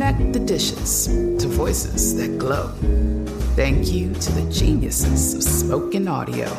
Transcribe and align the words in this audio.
Connect 0.00 0.32
the 0.32 0.40
dishes 0.40 1.08
to 1.08 1.46
voices 1.46 2.16
that 2.16 2.38
glow. 2.38 2.68
Thank 3.54 3.92
you 3.92 4.14
to 4.14 4.32
the 4.32 4.50
geniuses 4.50 5.34
of 5.34 5.42
spoken 5.42 6.08
audio. 6.08 6.56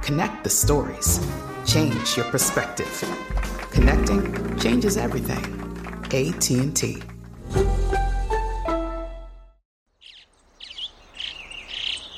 Connect 0.00 0.42
the 0.42 0.48
stories. 0.48 1.20
Change 1.66 2.16
your 2.16 2.24
perspective. 2.30 2.88
Connecting 3.72 4.58
changes 4.58 4.96
everything. 4.96 5.44
AT&T. 6.06 7.02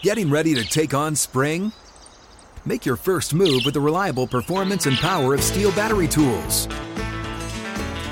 Getting 0.02 0.30
ready 0.30 0.54
to 0.54 0.64
take 0.64 0.94
on 0.94 1.16
spring? 1.16 1.72
Make 2.64 2.86
your 2.86 2.94
first 2.94 3.34
move 3.34 3.62
with 3.64 3.74
the 3.74 3.80
reliable 3.80 4.28
performance 4.28 4.86
and 4.86 4.96
power 4.98 5.34
of 5.34 5.40
STIHL 5.40 5.74
battery 5.74 6.06
tools. 6.06 6.68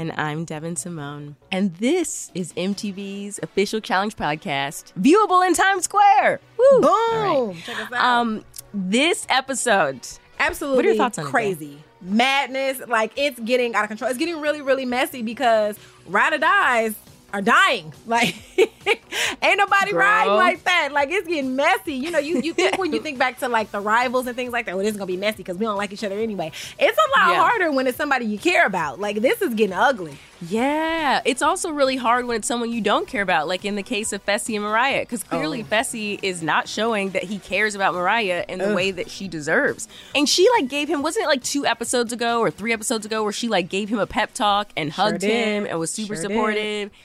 And 0.00 0.12
I'm 0.12 0.44
Devin 0.44 0.76
Simone. 0.76 1.34
And 1.50 1.74
this 1.74 2.30
is 2.32 2.52
MTV's 2.52 3.40
official 3.42 3.80
challenge 3.80 4.14
podcast, 4.14 4.92
viewable 4.92 5.44
in 5.44 5.54
Times 5.54 5.84
Square. 5.84 6.38
Woo! 6.56 6.80
Boom! 6.80 6.88
Right. 7.48 7.56
Check 7.64 7.80
us 7.80 7.92
out. 7.92 8.04
Um, 8.04 8.44
this 8.72 9.26
episode. 9.28 10.06
Absolutely 10.38 10.76
what 10.76 10.84
are 10.84 10.88
your 10.90 10.96
thoughts 10.96 11.18
on 11.18 11.24
crazy. 11.24 11.72
It, 11.72 12.06
Madness. 12.08 12.80
Like, 12.86 13.12
it's 13.16 13.40
getting 13.40 13.74
out 13.74 13.82
of 13.82 13.88
control. 13.88 14.08
It's 14.08 14.20
getting 14.20 14.40
really, 14.40 14.62
really 14.62 14.84
messy 14.84 15.22
because 15.22 15.76
Ride 16.06 16.32
or 16.32 16.38
Dies 16.38 16.94
are 17.32 17.42
dying. 17.42 17.92
Like 18.06 18.36
ain't 19.42 19.58
nobody 19.58 19.92
Girl. 19.92 20.00
riding 20.00 20.34
like 20.34 20.64
that. 20.64 20.90
Like 20.92 21.10
it's 21.10 21.26
getting 21.26 21.56
messy. 21.56 21.94
You 21.94 22.10
know, 22.10 22.18
you, 22.18 22.40
you 22.40 22.54
think 22.54 22.78
when 22.78 22.92
you 22.92 23.00
think 23.00 23.18
back 23.18 23.38
to 23.40 23.48
like 23.48 23.70
the 23.70 23.80
rivals 23.80 24.26
and 24.26 24.36
things 24.36 24.52
like 24.52 24.66
that, 24.66 24.74
well, 24.74 24.84
this 24.84 24.92
is 24.92 24.98
gonna 24.98 25.06
be 25.06 25.16
messy 25.16 25.38
because 25.38 25.56
we 25.56 25.64
don't 25.64 25.76
like 25.76 25.92
each 25.92 26.04
other 26.04 26.18
anyway. 26.18 26.52
It's 26.78 26.98
a 26.98 27.18
lot 27.18 27.30
yeah. 27.30 27.42
harder 27.42 27.72
when 27.72 27.86
it's 27.86 27.96
somebody 27.96 28.26
you 28.26 28.38
care 28.38 28.66
about. 28.66 29.00
Like 29.00 29.20
this 29.20 29.42
is 29.42 29.54
getting 29.54 29.74
ugly. 29.74 30.18
Yeah, 30.40 31.20
it's 31.24 31.42
also 31.42 31.70
really 31.70 31.96
hard 31.96 32.26
when 32.26 32.36
it's 32.36 32.46
someone 32.46 32.70
you 32.70 32.80
don't 32.80 33.08
care 33.08 33.22
about, 33.22 33.48
like 33.48 33.64
in 33.64 33.74
the 33.74 33.82
case 33.82 34.12
of 34.12 34.24
Fessy 34.24 34.54
and 34.54 34.62
Mariah, 34.62 35.00
because 35.00 35.24
clearly 35.24 35.62
oh. 35.62 35.64
Fessy 35.64 36.18
is 36.22 36.42
not 36.42 36.68
showing 36.68 37.10
that 37.10 37.24
he 37.24 37.40
cares 37.40 37.74
about 37.74 37.94
Mariah 37.94 38.44
in 38.48 38.60
the 38.60 38.68
Ugh. 38.68 38.76
way 38.76 38.90
that 38.92 39.10
she 39.10 39.26
deserves. 39.26 39.88
And 40.14 40.28
she 40.28 40.48
like 40.50 40.68
gave 40.68 40.88
him, 40.88 41.02
wasn't 41.02 41.24
it 41.24 41.28
like 41.28 41.42
two 41.42 41.66
episodes 41.66 42.12
ago 42.12 42.38
or 42.38 42.52
three 42.52 42.72
episodes 42.72 43.04
ago, 43.04 43.24
where 43.24 43.32
she 43.32 43.48
like 43.48 43.68
gave 43.68 43.88
him 43.88 43.98
a 43.98 44.06
pep 44.06 44.32
talk 44.32 44.70
and 44.76 44.92
hugged 44.92 45.20
did. 45.20 45.30
him 45.30 45.66
and 45.66 45.78
was 45.78 45.90
super 45.90 46.14
sure 46.14 46.22
supportive. 46.22 46.90
Did. 46.90 46.98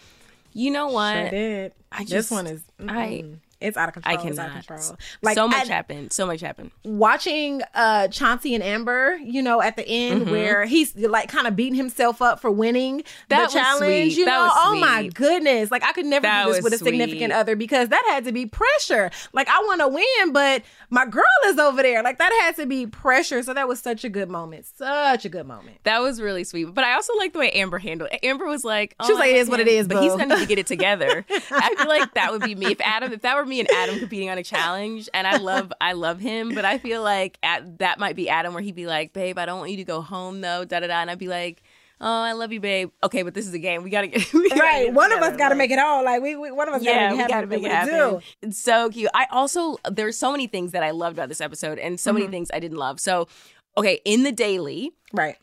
You 0.53 0.71
know 0.71 0.87
what? 0.87 1.13
Sure 1.13 1.29
did. 1.29 1.73
I 1.91 1.99
just, 1.99 2.11
this 2.11 2.31
one 2.31 2.47
is. 2.47 2.63
Mm-mm. 2.79 2.89
I 2.91 3.25
it's 3.63 3.77
out 3.77 3.89
of 3.89 3.93
control. 3.93 4.13
I 4.13 4.17
cannot. 4.17 4.29
It's 4.31 4.39
out 4.39 4.47
of 4.47 4.53
control. 4.53 4.97
Like 5.21 5.35
so 5.35 5.47
much 5.47 5.69
I, 5.69 5.73
happened. 5.73 6.13
So 6.13 6.25
much 6.25 6.41
happened. 6.41 6.71
Watching 6.83 7.61
uh 7.73 8.07
Chauncey 8.09 8.53
and 8.53 8.63
Amber, 8.63 9.15
you 9.15 9.41
know, 9.41 9.61
at 9.61 9.75
the 9.75 9.87
end 9.87 10.23
mm-hmm. 10.23 10.31
where 10.31 10.65
he's 10.65 10.95
like 10.95 11.29
kind 11.29 11.47
of 11.47 11.55
beating 11.55 11.75
himself 11.75 12.21
up 12.21 12.39
for 12.39 12.51
winning 12.51 13.03
that 13.29 13.49
the 13.49 13.53
challenge. 13.53 14.13
Sweet. 14.13 14.17
You 14.17 14.25
that 14.25 14.31
know, 14.31 14.51
oh 14.53 14.79
my 14.79 15.07
goodness. 15.07 15.71
Like 15.71 15.83
I 15.83 15.93
could 15.93 16.05
never 16.05 16.23
that 16.23 16.45
do 16.45 16.53
this 16.53 16.63
with 16.63 16.73
a 16.73 16.77
significant 16.77 17.31
sweet. 17.31 17.39
other 17.39 17.55
because 17.55 17.89
that 17.89 18.03
had 18.09 18.25
to 18.25 18.31
be 18.31 18.45
pressure. 18.45 19.11
Like 19.33 19.47
I 19.47 19.59
want 19.59 19.81
to 19.81 19.87
win, 19.87 20.33
but 20.33 20.63
my 20.89 21.05
girl 21.05 21.23
is 21.45 21.57
over 21.57 21.81
there. 21.81 22.03
Like 22.03 22.17
that 22.17 22.31
had 22.43 22.55
to 22.57 22.65
be 22.65 22.85
pressure. 22.85 23.41
So 23.43 23.53
that 23.53 23.67
was 23.67 23.79
such 23.79 24.03
a 24.03 24.09
good 24.09 24.29
moment. 24.29 24.65
Such 24.65 25.25
a 25.25 25.29
good 25.29 25.47
moment. 25.47 25.77
That 25.83 26.01
was 26.01 26.21
really 26.21 26.43
sweet. 26.43 26.65
But 26.65 26.83
I 26.83 26.93
also 26.93 27.15
like 27.17 27.33
the 27.33 27.39
way 27.39 27.51
Amber 27.51 27.79
handled 27.79 28.11
it. 28.11 28.19
Amber 28.23 28.45
was 28.45 28.63
like, 28.63 28.95
oh, 28.99 29.05
she 29.05 29.13
was 29.13 29.19
like, 29.19 29.31
it 29.31 29.37
is 29.37 29.49
what 29.49 29.59
it 29.59 29.67
is, 29.67 29.87
but 29.87 30.01
he's 30.01 30.11
gonna 30.11 30.35
need 30.35 30.41
to 30.41 30.47
get 30.47 30.59
it 30.59 30.67
together. 30.67 31.25
I 31.51 31.75
feel 31.75 31.87
like 31.87 32.13
that 32.13 32.31
would 32.31 32.41
be 32.41 32.55
me 32.55 32.67
if 32.67 32.81
Adam, 32.81 33.13
if 33.13 33.21
that 33.21 33.35
were 33.35 33.45
me 33.45 33.52
and 33.59 33.69
Adam 33.71 33.99
competing 33.99 34.29
on 34.29 34.37
a 34.37 34.43
challenge 34.43 35.09
and 35.13 35.27
I 35.27 35.37
love 35.37 35.71
I 35.81 35.93
love 35.93 36.19
him, 36.19 36.53
but 36.53 36.65
I 36.65 36.77
feel 36.77 37.01
like 37.03 37.37
at, 37.43 37.79
that 37.79 37.99
might 37.99 38.15
be 38.15 38.29
Adam 38.29 38.53
where 38.53 38.63
he'd 38.63 38.75
be 38.75 38.87
like, 38.87 39.13
"Babe, 39.13 39.37
I 39.37 39.45
don't 39.45 39.59
want 39.59 39.71
you 39.71 39.77
to 39.77 39.83
go 39.83 40.01
home 40.01 40.41
though." 40.41 40.65
Da 40.65 40.79
da 40.79 40.87
da, 40.87 41.01
and 41.01 41.11
I'd 41.11 41.19
be 41.19 41.27
like. 41.27 41.61
Oh, 42.01 42.21
I 42.21 42.33
love 42.33 42.51
you, 42.51 42.59
babe. 42.59 42.91
Okay, 43.01 43.23
but 43.23 43.33
this 43.33 43.47
is 43.47 43.53
a 43.53 43.59
game. 43.59 43.81
We 43.81 43.89
gotta 43.89 44.07
get 44.07 44.33
we 44.33 44.49
gotta 44.49 44.61
right. 44.61 44.85
Get 44.87 44.93
one 44.93 45.13
of 45.13 45.21
us 45.21 45.37
gotta 45.37 45.51
like, 45.51 45.57
make 45.57 45.71
it 45.71 45.79
all. 45.79 46.03
Like 46.03 46.21
we, 46.21 46.35
we 46.35 46.51
one 46.51 46.67
of 46.67 46.73
us 46.73 46.83
yeah, 46.83 47.11
gotta, 47.11 47.23
we 47.23 47.27
gotta 47.29 47.47
make 47.47 47.63
it 47.63 47.71
happen. 47.71 48.21
It's 48.41 48.59
so 48.59 48.89
cute. 48.89 49.09
I 49.13 49.25
also 49.31 49.77
there's 49.89 50.17
so 50.17 50.31
many 50.31 50.47
things 50.47 50.73
that 50.73 50.83
I 50.83 50.91
loved 50.91 51.17
about 51.17 51.29
this 51.29 51.39
episode, 51.39 51.79
and 51.79 51.97
so 51.97 52.09
mm-hmm. 52.09 52.19
many 52.19 52.31
things 52.31 52.49
I 52.53 52.59
didn't 52.59 52.77
love. 52.77 52.99
So, 52.99 53.29
okay, 53.77 54.01
in 54.03 54.23
the 54.23 54.33
daily, 54.33 54.91
right, 55.13 55.37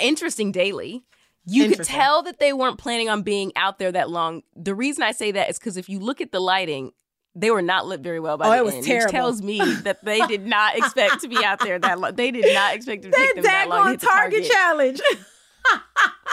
interesting 0.00 0.52
daily. 0.52 1.02
You 1.46 1.68
could 1.68 1.84
tell 1.84 2.22
that 2.22 2.38
they 2.38 2.52
weren't 2.52 2.78
planning 2.78 3.08
on 3.08 3.22
being 3.22 3.52
out 3.56 3.78
there 3.78 3.92
that 3.92 4.08
long. 4.08 4.42
The 4.56 4.74
reason 4.74 5.02
I 5.02 5.12
say 5.12 5.30
that 5.32 5.50
is 5.50 5.58
because 5.58 5.76
if 5.76 5.88
you 5.88 5.98
look 5.98 6.20
at 6.20 6.32
the 6.32 6.40
lighting, 6.40 6.92
they 7.34 7.50
were 7.50 7.62
not 7.62 7.86
lit 7.86 8.00
very 8.00 8.20
well 8.20 8.36
by 8.36 8.46
oh, 8.46 8.50
the 8.50 8.56
it 8.56 8.64
was 8.64 8.74
end, 8.74 8.84
terrible. 8.84 9.04
which 9.06 9.10
tells 9.12 9.42
me 9.42 9.58
that 9.82 10.04
they 10.04 10.24
did 10.26 10.46
not 10.46 10.76
expect 10.78 11.20
to 11.22 11.28
be 11.28 11.44
out 11.44 11.60
there 11.60 11.78
that 11.78 11.98
long. 11.98 12.14
They 12.14 12.30
did 12.30 12.54
not 12.54 12.74
expect 12.74 13.02
to 13.02 13.10
take 13.10 13.34
them 13.34 13.44
that 13.44 13.68
long. 13.68 13.88
on 13.88 13.98
target, 13.98 14.44
target 14.44 14.50
challenge. 14.50 15.00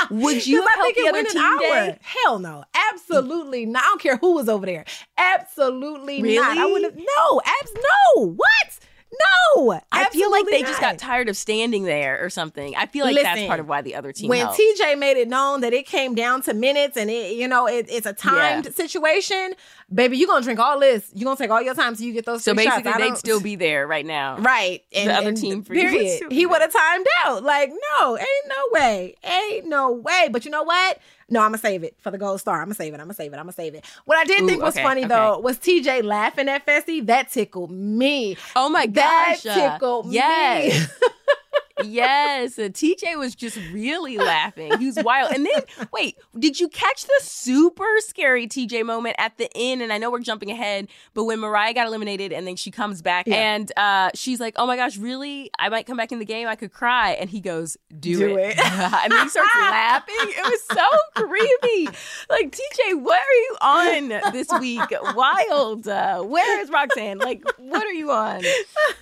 Would 0.09 0.45
you 0.45 0.61
have 0.61 0.75
helped 0.75 0.97
the 0.97 1.07
other 1.07 1.23
team 1.23 1.59
day? 1.59 1.97
Hell 2.01 2.39
no, 2.39 2.63
absolutely 2.91 3.65
not. 3.65 3.83
I 3.83 3.85
don't 3.87 4.01
care 4.01 4.17
who 4.17 4.35
was 4.35 4.49
over 4.49 4.65
there. 4.65 4.85
Absolutely 5.17 6.21
really? 6.21 6.35
not. 6.35 6.57
I 6.57 6.65
would 6.65 6.83
have. 6.83 6.95
No, 6.95 7.41
abs. 7.45 7.73
No. 7.75 8.25
What? 8.31 8.79
No, 9.11 9.79
I 9.91 10.09
feel 10.09 10.31
like 10.31 10.45
they 10.45 10.61
not. 10.61 10.67
just 10.67 10.79
got 10.79 10.97
tired 10.97 11.27
of 11.27 11.35
standing 11.35 11.83
there 11.83 12.23
or 12.23 12.29
something. 12.29 12.73
I 12.77 12.85
feel 12.85 13.05
like 13.05 13.15
Listen, 13.15 13.35
that's 13.35 13.47
part 13.47 13.59
of 13.59 13.67
why 13.67 13.81
the 13.81 13.95
other 13.95 14.13
team. 14.13 14.29
When 14.29 14.39
helped. 14.39 14.59
TJ 14.59 14.97
made 14.97 15.17
it 15.17 15.27
known 15.27 15.61
that 15.61 15.73
it 15.73 15.85
came 15.85 16.15
down 16.15 16.41
to 16.43 16.53
minutes 16.53 16.95
and 16.95 17.09
it, 17.09 17.35
you 17.35 17.47
know, 17.47 17.67
it, 17.67 17.87
it's 17.89 18.05
a 18.05 18.13
timed 18.13 18.65
yeah. 18.65 18.71
situation, 18.71 19.53
baby, 19.93 20.17
you're 20.17 20.27
gonna 20.27 20.43
drink 20.43 20.59
all 20.59 20.79
this. 20.79 21.11
You're 21.13 21.25
gonna 21.25 21.37
take 21.37 21.51
all 21.51 21.61
your 21.61 21.75
time 21.75 21.95
so 21.95 22.03
you 22.05 22.13
get 22.13 22.25
those. 22.25 22.43
So 22.43 22.53
basically, 22.53 22.83
shots. 22.83 22.99
they'd 22.99 23.17
still 23.17 23.41
be 23.41 23.57
there 23.57 23.85
right 23.85 24.05
now, 24.05 24.37
right? 24.37 24.83
And 24.93 25.09
the 25.09 25.13
other 25.13 25.29
and 25.29 25.37
team, 25.37 25.63
period. 25.63 26.31
He 26.31 26.45
would 26.45 26.61
have 26.61 26.71
timed 26.71 27.07
out. 27.25 27.43
Like, 27.43 27.69
no, 27.99 28.17
ain't 28.17 28.47
no 28.47 28.79
way, 28.79 29.15
ain't 29.23 29.67
no 29.67 29.91
way. 29.91 30.29
But 30.31 30.45
you 30.45 30.51
know 30.51 30.63
what? 30.63 30.99
No, 31.31 31.39
I'm 31.39 31.47
gonna 31.47 31.57
save 31.57 31.83
it 31.83 31.95
for 31.99 32.11
the 32.11 32.17
gold 32.17 32.41
star. 32.41 32.57
I'm 32.61 32.65
gonna 32.65 32.75
save 32.75 32.93
it. 32.93 32.97
I'm 32.97 33.05
gonna 33.05 33.13
save 33.13 33.33
it. 33.33 33.37
I'm 33.37 33.43
gonna 33.45 33.53
save 33.53 33.73
it. 33.73 33.85
What 34.03 34.17
I 34.17 34.25
did 34.25 34.41
Ooh, 34.41 34.47
think 34.47 34.61
was 34.61 34.75
okay, 34.75 34.83
funny 34.83 35.01
okay. 35.05 35.07
though 35.07 35.39
was 35.39 35.57
TJ 35.57 36.03
laughing 36.03 36.49
at 36.49 36.65
Fessy. 36.65 37.05
That 37.05 37.31
tickled 37.31 37.71
me. 37.71 38.35
Oh 38.55 38.69
my 38.69 38.85
gosh, 38.85 39.41
that 39.43 39.73
tickled 39.73 40.11
yes. 40.11 40.89
me. 40.89 41.07
yes, 41.85 42.55
TJ 42.57 43.17
was 43.17 43.35
just 43.35 43.57
really 43.71 44.17
laughing. 44.17 44.77
He 44.79 44.85
was 44.87 44.97
wild. 45.03 45.31
And 45.33 45.45
then, 45.45 45.87
wait, 45.93 46.17
did 46.37 46.59
you 46.59 46.67
catch 46.69 47.05
the 47.05 47.19
super 47.21 47.85
scary 47.99 48.47
TJ 48.47 48.85
moment 48.85 49.15
at 49.17 49.37
the 49.37 49.49
end? 49.55 49.81
And 49.81 49.91
I 49.93 49.97
know 49.97 50.11
we're 50.11 50.19
jumping 50.19 50.51
ahead, 50.51 50.87
but 51.13 51.23
when 51.25 51.39
Mariah 51.39 51.73
got 51.73 51.87
eliminated 51.87 52.31
and 52.31 52.45
then 52.47 52.55
she 52.55 52.71
comes 52.71 53.01
back 53.01 53.27
Yeah. 53.27 53.35
and 53.35 53.71
uh, 53.77 54.09
she's 54.15 54.39
like, 54.39 54.53
"Oh 54.57 54.65
my 54.67 54.75
gosh, 54.75 54.97
really? 54.97 55.49
I 55.59 55.69
might 55.69 55.85
come 55.85 55.97
back 55.97 56.11
in 56.11 56.19
the 56.19 56.25
game. 56.25 56.47
I 56.47 56.55
could 56.55 56.71
cry." 56.71 57.11
And 57.11 57.29
he 57.29 57.39
goes, 57.39 57.77
"Do, 57.99 58.17
Do 58.17 58.37
it. 58.37 58.57
and 58.63 59.11
then 59.11 59.23
he 59.23 59.29
starts 59.29 59.49
laughing. 59.55 60.15
It 60.19 60.43
was 60.43 60.61
so 60.77 61.23
creepy. 61.25 61.97
Like 62.29 62.51
TJ, 62.51 63.01
what 63.01 63.19
are 63.19 63.33
you 63.33 63.57
on 63.61 64.31
this 64.33 64.47
week? 64.59 64.81
Wild. 65.15 65.87
Uh, 65.87 66.21
where 66.23 66.61
is 66.61 66.69
Roxanne? 66.69 67.17
Like, 67.19 67.43
what 67.57 67.83
are 67.83 67.91
you 67.93 68.11
on? 68.11 68.43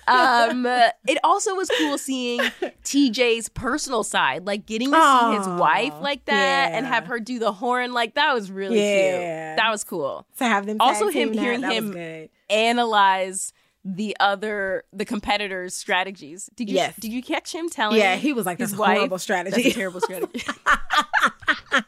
Um, 0.08 0.66
it 0.66 1.18
also 1.24 1.54
was 1.54 1.70
cool 1.78 1.98
seeing 1.98 2.40
TJ's 2.82 3.48
personal 3.48 4.02
side, 4.04 4.46
like 4.46 4.66
getting 4.66 4.90
to 4.90 4.96
see 5.30 5.36
his 5.38 5.46
wife 5.48 5.94
like 6.00 6.24
that 6.26 6.72
and 6.72 6.86
have 6.86 7.06
her 7.06 7.20
do 7.20 7.38
the 7.38 7.52
horn. 7.52 7.92
Like 7.92 8.14
that 8.14 8.34
was 8.34 8.50
really 8.50 8.78
Yeah. 8.80 9.48
cute. 9.50 9.56
That 9.58 9.70
was 9.70 9.84
cool. 9.84 10.26
to 10.38 10.44
have 10.44 10.66
them 10.66 10.76
Also 10.80 11.08
him 11.08 11.32
that, 11.34 11.40
hearing 11.40 11.60
that 11.62 11.72
him. 11.72 12.28
Analyze 12.48 13.52
the 13.84 14.14
other 14.20 14.84
the 14.92 15.04
competitors' 15.04 15.74
strategies. 15.74 16.50
Did 16.54 16.68
you? 16.68 16.76
Yes. 16.76 16.96
Did 16.96 17.12
you 17.12 17.22
catch 17.22 17.54
him 17.54 17.68
telling? 17.70 17.98
Yeah, 17.98 18.16
he 18.16 18.32
was 18.32 18.44
like, 18.44 18.58
this 18.58 18.70
"That's 18.70 18.78
a 18.78 18.80
wife, 18.82 18.96
horrible 18.98 19.18
strategy." 19.18 19.62
That's 19.62 19.74
a 19.74 19.78
terrible 19.78 20.00
strategy. 20.00 20.42
I 20.66 21.82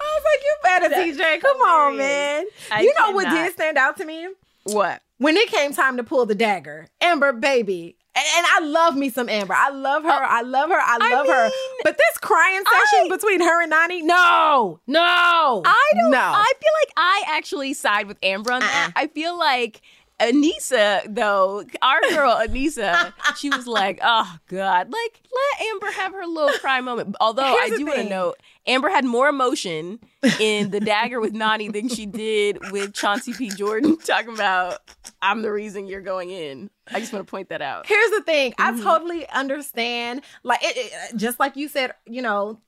was 0.00 0.24
like, 0.24 0.42
you 0.42 0.54
better, 0.62 0.88
TJ. 0.94 1.40
Come 1.40 1.56
on, 1.58 1.96
man. 1.96 2.44
I 2.70 2.80
you 2.82 2.94
know 2.98 3.10
what 3.10 3.28
did 3.28 3.52
stand 3.52 3.76
out 3.78 3.96
to 3.98 4.04
me? 4.04 4.28
What? 4.64 5.02
When 5.18 5.36
it 5.36 5.48
came 5.50 5.72
time 5.72 5.96
to 5.98 6.04
pull 6.04 6.26
the 6.26 6.34
dagger, 6.34 6.88
Amber, 7.00 7.32
baby. 7.32 7.96
And, 8.16 8.24
and 8.36 8.46
I 8.48 8.60
love 8.60 8.96
me 8.96 9.10
some 9.10 9.28
Amber. 9.28 9.54
I 9.54 9.70
love 9.70 10.04
her. 10.04 10.08
I 10.08 10.42
love 10.42 10.70
her. 10.70 10.78
I 10.80 10.98
love 11.12 11.26
her. 11.26 11.42
mean, 11.44 11.52
But 11.82 11.96
this 11.98 12.18
crying 12.18 12.62
session 12.64 13.06
I- 13.12 13.16
between 13.16 13.40
her 13.40 13.62
and 13.62 13.72
Nany, 13.72 14.02
no, 14.02 14.78
no. 14.86 15.62
I 15.64 15.90
don't. 15.96 16.10
No. 16.12 16.18
I 16.20 16.52
feel 16.60 16.72
like 16.82 16.92
I 16.96 17.22
actually 17.28 17.74
side 17.74 18.06
with 18.06 18.18
Amber 18.22 18.52
on 18.52 18.60
that. 18.60 18.92
Uh-uh. 18.96 19.02
I 19.02 19.06
feel 19.08 19.36
like 19.38 19.80
Aneesa, 20.20 21.12
though, 21.12 21.64
our 21.82 22.00
girl 22.10 22.34
Aneesa, 22.36 23.12
she 23.36 23.50
was 23.50 23.66
like, 23.66 23.98
"Oh 24.02 24.36
God, 24.46 24.92
like 24.92 25.20
let 25.32 25.66
Amber 25.68 25.90
have 25.90 26.12
her 26.12 26.24
little 26.26 26.56
cry 26.60 26.80
moment." 26.80 27.16
Although 27.20 27.42
Here's 27.58 27.72
I 27.72 27.76
do 27.76 27.84
want 27.86 27.98
to 27.98 28.08
note, 28.08 28.36
Amber 28.66 28.90
had 28.90 29.04
more 29.04 29.28
emotion 29.28 29.98
in 30.40 30.70
the 30.70 30.80
dagger 30.80 31.20
with 31.20 31.32
Nany 31.34 31.72
than 31.72 31.88
she 31.88 32.06
did 32.06 32.58
with 32.70 32.92
Chauncey 32.94 33.32
P. 33.32 33.50
Jordan 33.50 33.96
talking 34.04 34.34
about, 34.34 34.78
"I'm 35.22 35.42
the 35.42 35.52
reason 35.52 35.86
you're 35.86 36.00
going 36.00 36.30
in." 36.30 36.70
I 36.92 37.00
just 37.00 37.12
want 37.12 37.26
to 37.26 37.30
point 37.30 37.48
that 37.48 37.62
out. 37.62 37.86
Here's 37.86 38.10
the 38.10 38.22
thing. 38.22 38.52
Mm-hmm. 38.52 38.80
I 38.80 38.82
totally 38.82 39.28
understand. 39.30 40.22
Like 40.42 40.60
it, 40.62 40.76
it- 40.76 41.16
just 41.16 41.38
like 41.40 41.56
you 41.56 41.68
said, 41.68 41.92
you 42.06 42.22
know, 42.22 42.58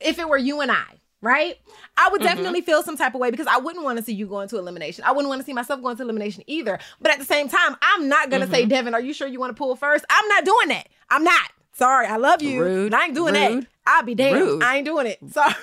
if 0.00 0.18
it 0.18 0.28
were 0.28 0.38
you 0.38 0.60
and 0.60 0.70
I, 0.70 0.84
right? 1.20 1.56
I 1.96 2.04
Mm-hmm. 2.04 2.12
would 2.12 2.22
definitely 2.22 2.60
feel 2.62 2.82
some 2.82 2.96
type 2.96 3.14
of 3.14 3.20
way 3.20 3.30
because 3.30 3.46
I 3.46 3.58
wouldn't 3.58 3.84
want 3.84 3.98
to 3.98 4.04
see 4.04 4.12
you 4.14 4.26
go 4.26 4.40
into 4.40 4.58
elimination. 4.58 5.04
I 5.06 5.12
wouldn't 5.12 5.28
want 5.28 5.40
to 5.40 5.46
see 5.46 5.52
myself 5.52 5.82
go 5.82 5.88
into 5.90 6.02
elimination 6.02 6.42
either. 6.46 6.78
But 7.00 7.12
at 7.12 7.18
the 7.18 7.24
same 7.24 7.48
time, 7.48 7.76
I'm 7.82 8.08
not 8.08 8.30
gonna 8.30 8.44
Mm-hmm. 8.46 8.54
say, 8.54 8.66
Devin, 8.66 8.94
are 8.94 9.00
you 9.00 9.12
sure 9.12 9.26
you 9.28 9.40
want 9.40 9.50
to 9.54 9.58
pull 9.58 9.74
first? 9.76 10.04
I'm 10.10 10.28
not 10.28 10.44
doing 10.44 10.68
that. 10.68 10.88
I'm 11.10 11.24
not. 11.24 11.50
Sorry, 11.72 12.06
I 12.06 12.16
love 12.16 12.40
you. 12.42 12.62
Rude. 12.62 12.94
I 12.94 13.04
ain't 13.06 13.14
doing 13.14 13.34
Rude. 13.34 13.62
that. 13.64 13.68
I'll 13.86 14.02
be 14.02 14.14
damned. 14.14 14.40
Rude. 14.40 14.62
I 14.62 14.76
ain't 14.78 14.86
doing 14.86 15.06
it. 15.06 15.18
Sorry. 15.30 15.54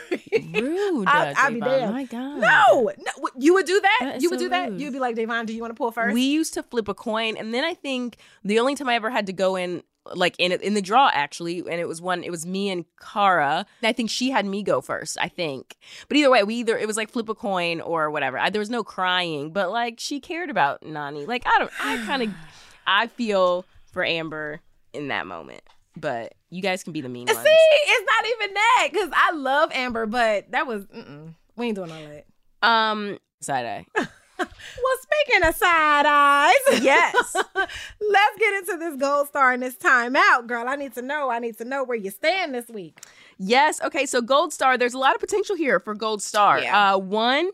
Rude, 0.53 1.07
I, 1.07 1.33
I'll 1.35 1.53
be 1.53 1.59
damned. 1.59 1.93
My 1.93 2.05
God. 2.05 2.39
No, 2.39 2.91
no, 2.97 3.29
you 3.37 3.53
would 3.53 3.65
do 3.65 3.79
that. 3.81 3.99
That 4.01 4.21
you 4.21 4.29
would 4.29 4.39
so 4.39 4.45
do 4.45 4.49
that. 4.49 4.71
rude. 4.71 4.81
You'd 4.81 4.93
be 4.93 4.99
like, 4.99 5.15
Davonne, 5.15 5.45
do 5.45 5.53
you 5.53 5.61
want 5.61 5.71
to 5.71 5.77
pull 5.77 5.91
first? 5.91 6.13
We 6.13 6.21
used 6.21 6.53
to 6.53 6.63
flip 6.63 6.87
a 6.87 6.93
coin, 6.93 7.37
and 7.37 7.53
then 7.53 7.63
I 7.63 7.73
think 7.73 8.17
the 8.43 8.59
only 8.59 8.75
time 8.75 8.87
I 8.89 8.95
ever 8.95 9.09
had 9.09 9.25
to 9.27 9.33
go 9.33 9.55
in, 9.55 9.83
like 10.15 10.35
in 10.39 10.51
in 10.51 10.73
the 10.73 10.81
draw, 10.81 11.09
actually, 11.13 11.59
and 11.59 11.79
it 11.79 11.87
was 11.87 12.01
one. 12.01 12.23
It 12.23 12.31
was 12.31 12.45
me 12.45 12.69
and 12.69 12.85
Kara. 12.99 13.65
And 13.81 13.87
I 13.87 13.93
think 13.93 14.09
she 14.09 14.31
had 14.31 14.45
me 14.45 14.63
go 14.63 14.81
first. 14.81 15.17
I 15.19 15.27
think, 15.27 15.77
but 16.07 16.17
either 16.17 16.29
way, 16.29 16.43
we 16.43 16.55
either 16.55 16.77
it 16.77 16.87
was 16.87 16.97
like 16.97 17.09
flip 17.09 17.29
a 17.29 17.35
coin 17.35 17.81
or 17.81 18.09
whatever. 18.09 18.37
I, 18.37 18.49
there 18.49 18.59
was 18.59 18.69
no 18.69 18.83
crying, 18.83 19.51
but 19.51 19.71
like 19.71 19.99
she 19.99 20.19
cared 20.19 20.49
about 20.49 20.81
Nany. 20.81 21.27
Like 21.27 21.43
I 21.45 21.57
don't. 21.59 21.71
I 21.81 21.97
kind 22.05 22.23
of. 22.23 22.29
I 22.87 23.07
feel 23.07 23.65
for 23.93 24.03
Amber 24.03 24.59
in 24.91 25.07
that 25.07 25.25
moment, 25.25 25.61
but 25.95 26.33
you 26.49 26.61
guys 26.61 26.83
can 26.83 26.93
be 26.93 27.01
the 27.01 27.09
mean 27.09 27.25
ones. 27.27 27.37
See, 27.37 27.49
it's 27.49 28.07
not 28.07 28.25
even 28.25 28.53
that 28.53 28.89
because 28.91 29.09
I 29.13 29.31
love 29.35 29.71
Amber, 29.73 30.05
but 30.05 30.51
that 30.51 30.67
was 30.67 30.85
mm-mm. 30.85 31.33
we 31.55 31.67
ain't 31.67 31.75
doing 31.75 31.91
all 31.91 31.99
that. 31.99 32.67
Um, 32.67 33.19
side 33.41 33.65
eye. 33.95 34.07
Well, 34.39 34.97
speaking 35.01 35.47
of 35.47 35.55
side 35.55 36.05
eyes, 36.07 36.81
Yes. 36.83 37.35
let's 37.55 38.39
get 38.39 38.53
into 38.55 38.77
this 38.77 38.95
gold 38.97 39.27
star 39.27 39.51
and 39.51 39.61
this 39.61 39.75
timeout, 39.75 40.47
girl. 40.47 40.67
I 40.67 40.75
need 40.75 40.93
to 40.95 41.01
know. 41.01 41.29
I 41.29 41.39
need 41.39 41.57
to 41.59 41.65
know 41.65 41.83
where 41.83 41.97
you 41.97 42.09
stand 42.09 42.53
this 42.53 42.67
week. 42.67 42.99
Yes. 43.45 43.81
Okay. 43.81 44.05
So 44.05 44.21
Gold 44.21 44.53
Star, 44.53 44.77
there's 44.77 44.93
a 44.93 44.97
lot 44.97 45.15
of 45.15 45.19
potential 45.21 45.55
here 45.55 45.79
for 45.79 45.93
Gold 45.95 46.21
Star. 46.21 46.59
Yeah. 46.59 46.93
Uh, 46.93 46.97
one, 46.97 47.49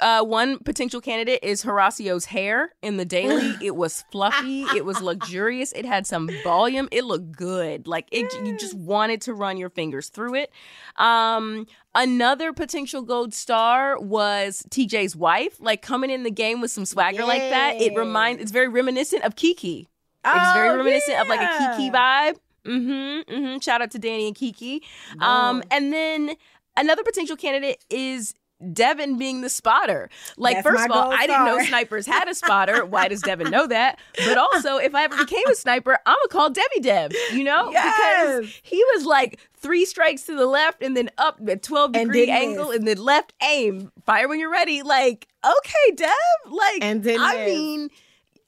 uh, 0.00 0.24
one 0.24 0.58
potential 0.58 1.00
candidate 1.00 1.40
is 1.42 1.64
Horacio's 1.64 2.26
hair 2.26 2.74
in 2.82 2.96
the 2.96 3.04
daily. 3.04 3.54
it 3.62 3.74
was 3.74 4.04
fluffy. 4.12 4.62
it 4.76 4.84
was 4.84 5.00
luxurious. 5.00 5.72
It 5.72 5.84
had 5.84 6.06
some 6.06 6.30
volume. 6.44 6.88
It 6.92 7.04
looked 7.04 7.32
good. 7.32 7.86
Like 7.86 8.08
it, 8.12 8.32
you 8.44 8.56
just 8.58 8.74
wanted 8.74 9.20
to 9.22 9.34
run 9.34 9.56
your 9.56 9.70
fingers 9.70 10.08
through 10.08 10.34
it. 10.36 10.50
Um, 10.96 11.66
another 11.94 12.52
potential 12.52 13.02
Gold 13.02 13.34
Star 13.34 13.98
was 13.98 14.64
TJ's 14.70 15.16
wife, 15.16 15.56
like 15.60 15.82
coming 15.82 16.10
in 16.10 16.22
the 16.22 16.30
game 16.30 16.60
with 16.60 16.70
some 16.70 16.84
swagger 16.84 17.24
like 17.24 17.42
that. 17.50 17.80
It 17.80 17.96
reminds. 17.96 18.42
It's 18.42 18.52
very 18.52 18.68
reminiscent 18.68 19.24
of 19.24 19.36
Kiki. 19.36 19.88
It's 20.24 20.52
very 20.52 20.68
Oh, 20.68 20.76
reminiscent 20.76 21.18
of 21.20 21.26
like 21.28 21.40
a. 21.40 21.76
Kiki 21.76 21.90
vibe. 21.90 22.36
Mm-hmm. 22.66 23.32
Mm-hmm. 23.34 23.58
Shout 23.60 23.82
out 23.82 23.90
to 23.92 23.98
Danny 23.98 24.26
and 24.26 24.36
Kiki. 24.36 24.82
Um, 25.20 25.62
and 25.70 25.92
then 25.92 26.36
another 26.76 27.02
potential 27.02 27.36
candidate 27.36 27.84
is 27.90 28.34
Devin 28.72 29.18
being 29.18 29.40
the 29.40 29.48
spotter. 29.48 30.08
Like, 30.36 30.58
That's 30.58 30.68
first 30.68 30.84
of 30.84 30.92
all, 30.92 31.10
I 31.12 31.26
didn't 31.26 31.46
know 31.46 31.58
snipers 31.64 32.06
had 32.06 32.28
a 32.28 32.34
spotter. 32.34 32.84
Why 32.84 33.08
does 33.08 33.20
Devin 33.20 33.50
know 33.50 33.66
that? 33.66 33.98
But 34.24 34.38
also, 34.38 34.76
if 34.76 34.94
I 34.94 35.02
ever 35.02 35.16
became 35.16 35.42
a 35.50 35.56
sniper, 35.56 35.98
I'm 36.06 36.14
gonna 36.14 36.28
call 36.30 36.50
Debbie 36.50 36.78
Deb, 36.80 37.12
you 37.32 37.42
know? 37.42 37.72
Yes. 37.72 38.38
Because 38.38 38.60
he 38.62 38.76
was 38.94 39.04
like 39.04 39.40
three 39.56 39.84
strikes 39.84 40.22
to 40.26 40.36
the 40.36 40.46
left 40.46 40.80
and 40.80 40.96
then 40.96 41.10
up 41.18 41.40
at 41.48 41.64
12 41.64 41.90
degree 41.92 42.26
didn't 42.26 42.36
angle 42.36 42.68
miss. 42.68 42.76
and 42.78 42.86
then 42.86 42.98
left 42.98 43.32
aim. 43.42 43.90
Fire 44.06 44.28
when 44.28 44.38
you're 44.38 44.50
ready. 44.52 44.82
Like, 44.82 45.26
okay, 45.44 45.94
Deb. 45.96 46.08
Like, 46.46 46.78
And 46.82 47.04
I 47.08 47.34
miss. 47.34 47.46
mean, 47.52 47.88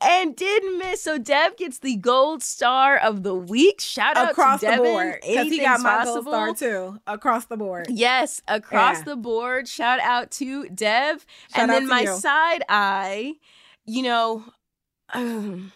and 0.04 0.36
didn't 0.36 0.78
miss. 0.78 1.00
So 1.02 1.18
Dev 1.18 1.56
gets 1.56 1.78
the 1.78 1.96
gold 1.96 2.42
star 2.42 2.96
of 2.96 3.22
the 3.22 3.34
week. 3.34 3.80
Shout 3.80 4.16
out 4.16 4.30
Across 4.32 4.60
to 4.60 4.66
the 4.66 4.72
Devin. 4.72 4.84
board. 4.92 5.18
Because 5.26 5.46
he 5.48 5.58
got 5.60 5.80
my 5.80 6.04
possible. 6.04 6.32
gold 6.32 6.56
star 6.58 6.70
too. 6.70 6.98
Across 7.06 7.46
the 7.46 7.56
board. 7.56 7.86
Yes, 7.90 8.40
across 8.48 8.98
Yeah. 8.98 9.04
the 9.04 9.16
board. 9.16 9.68
Shout 9.68 10.00
out 10.00 10.30
to 10.32 10.68
Dev. 10.68 11.26
Shout 11.54 11.62
and 11.62 11.70
then 11.70 11.86
my 11.88 12.02
you. 12.02 12.16
side 12.16 12.62
eye, 12.68 13.34
you 13.86 14.02
know, 14.02 14.44
um, 15.12 15.72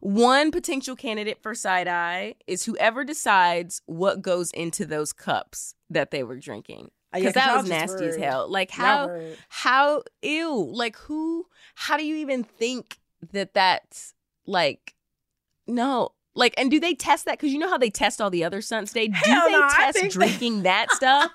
one 0.00 0.50
potential 0.50 0.94
candidate 0.96 1.42
for 1.42 1.54
side 1.54 1.88
eye 1.88 2.34
is 2.46 2.64
whoever 2.64 3.04
decides 3.04 3.82
what 3.86 4.22
goes 4.22 4.50
into 4.52 4.84
those 4.84 5.12
cups 5.12 5.74
that 5.90 6.10
they 6.10 6.22
were 6.22 6.36
drinking. 6.36 6.90
because 7.12 7.34
yeah, 7.34 7.46
that 7.46 7.56
was 7.56 7.68
nasty 7.68 8.04
as 8.06 8.16
hell. 8.16 8.50
Like 8.50 8.70
how 8.70 9.10
how 9.48 10.02
ew. 10.22 10.70
Like 10.72 10.96
who 10.96 11.46
how 11.74 11.96
do 11.96 12.04
you 12.04 12.16
even 12.16 12.44
think 12.44 12.98
that 13.32 13.54
that's 13.54 14.14
like 14.46 14.94
no. 15.66 16.10
Like, 16.34 16.52
and 16.58 16.70
do 16.70 16.78
they 16.78 16.94
test 16.94 17.24
that? 17.24 17.38
Because 17.38 17.50
you 17.54 17.58
know 17.58 17.68
how 17.70 17.78
they 17.78 17.88
test 17.88 18.20
all 18.20 18.28
the 18.28 18.44
other 18.44 18.60
stunts. 18.60 18.92
They 18.92 19.06
do 19.08 19.14
Hell 19.14 19.46
they 19.46 19.52
no, 19.52 19.68
test 19.70 19.98
think 19.98 20.12
they- 20.12 20.18
drinking 20.18 20.62
that 20.64 20.90
stuff? 20.92 21.30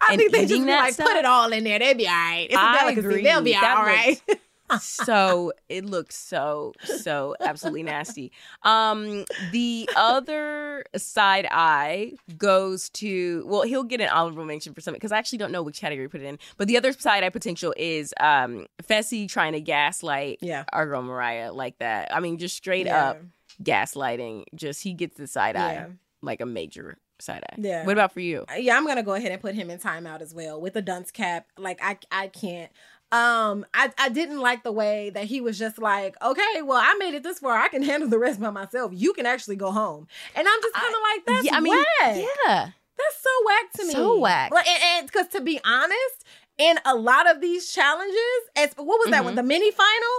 I 0.00 0.16
think 0.16 0.32
they 0.32 0.44
just 0.46 0.64
be 0.64 0.70
like, 0.70 0.94
stuff? 0.94 1.06
put 1.06 1.16
it 1.16 1.24
all 1.24 1.52
in 1.52 1.62
there. 1.62 1.78
They'll 1.78 1.94
be 1.94 2.08
all 2.08 2.14
right. 2.14 2.46
It's 2.50 2.54
a 2.58 2.78
delicacy. 2.80 2.98
agree. 3.06 3.22
They'll 3.22 3.42
be 3.42 3.52
That 3.52 3.76
all 3.76 3.84
right. 3.84 4.20
so 4.80 5.52
it 5.68 5.84
looks 5.84 6.16
so 6.16 6.72
so 6.84 7.34
absolutely 7.40 7.82
nasty 7.82 8.30
um 8.62 9.24
the 9.52 9.88
other 9.96 10.84
side 10.96 11.46
eye 11.50 12.12
goes 12.36 12.88
to 12.90 13.44
well 13.46 13.62
he'll 13.62 13.82
get 13.84 14.00
an 14.00 14.08
honorable 14.08 14.44
mention 14.44 14.74
for 14.74 14.80
something 14.80 14.98
because 14.98 15.12
i 15.12 15.18
actually 15.18 15.38
don't 15.38 15.52
know 15.52 15.62
which 15.62 15.80
category 15.80 16.08
put 16.08 16.20
it 16.20 16.24
in 16.26 16.38
but 16.56 16.68
the 16.68 16.76
other 16.76 16.92
side 16.92 17.22
eye 17.24 17.28
potential 17.30 17.72
is 17.76 18.12
um 18.20 18.66
fessy 18.82 19.28
trying 19.28 19.52
to 19.52 19.60
gaslight 19.60 20.38
Yeah. 20.40 20.64
our 20.72 20.86
girl 20.86 21.02
mariah 21.02 21.52
like 21.52 21.78
that 21.78 22.14
i 22.14 22.20
mean 22.20 22.38
just 22.38 22.56
straight 22.56 22.86
Yeah. 22.86 23.10
up 23.10 23.22
gaslighting 23.62 24.44
just 24.54 24.82
he 24.82 24.92
gets 24.92 25.16
the 25.16 25.26
side 25.26 25.56
eye 25.56 25.72
Yeah. 25.72 25.86
like 26.22 26.40
a 26.40 26.46
major 26.46 26.96
side 27.20 27.42
eye 27.50 27.56
Yeah. 27.58 27.84
what 27.84 27.92
about 27.92 28.12
for 28.12 28.20
you 28.20 28.44
yeah, 28.58 28.76
I'm 28.76 28.86
gonna 28.86 29.02
go 29.02 29.14
ahead 29.14 29.32
and 29.32 29.40
put 29.40 29.54
him 29.54 29.70
in 29.70 29.78
timeout 29.78 30.20
as 30.20 30.32
well 30.34 30.60
with 30.60 30.76
a 30.76 30.82
dunce 30.82 31.10
cap. 31.10 31.46
Like 31.56 31.80
I 31.82 31.98
I 32.12 32.28
can't. 32.28 32.70
Um, 33.10 33.64
I 33.72 33.90
I 33.98 34.10
didn't 34.10 34.40
like 34.40 34.62
the 34.64 34.72
way 34.72 35.10
that 35.10 35.24
he 35.24 35.40
was 35.40 35.58
just 35.58 35.78
like, 35.78 36.14
okay, 36.22 36.62
well, 36.62 36.78
I 36.82 36.94
made 36.98 37.14
it 37.14 37.22
this 37.22 37.38
far. 37.38 37.56
I 37.56 37.68
can 37.68 37.82
handle 37.82 38.08
the 38.08 38.18
rest 38.18 38.38
by 38.40 38.50
myself. 38.50 38.92
You 38.94 39.12
can 39.14 39.24
actually 39.24 39.56
go 39.56 39.70
home. 39.72 40.06
And 40.34 40.46
I'm 40.46 40.62
just 40.62 40.74
kind 40.74 40.94
of 40.94 41.00
like, 41.14 41.26
that's 41.26 41.44
yeah 41.46 41.56
i 41.56 41.60
mean 41.60 41.72
whack. 42.00 42.16
yeah 42.46 42.70
That's 42.98 43.22
so 43.22 43.30
whack 43.46 43.72
to 43.76 43.84
me. 43.86 43.92
So 43.94 44.18
whack. 44.18 44.52
Like, 44.52 44.68
and 44.68 45.06
because 45.06 45.28
to 45.28 45.40
be 45.40 45.58
honest, 45.64 46.24
in 46.58 46.78
a 46.84 46.94
lot 46.96 47.30
of 47.30 47.40
these 47.40 47.72
challenges, 47.72 48.40
as 48.56 48.70
what 48.76 48.86
was 49.00 49.10
that 49.10 49.22
Mhm. 49.22 49.26
one? 49.26 49.34
The 49.36 49.42
mini 49.42 49.70
final, 49.70 50.14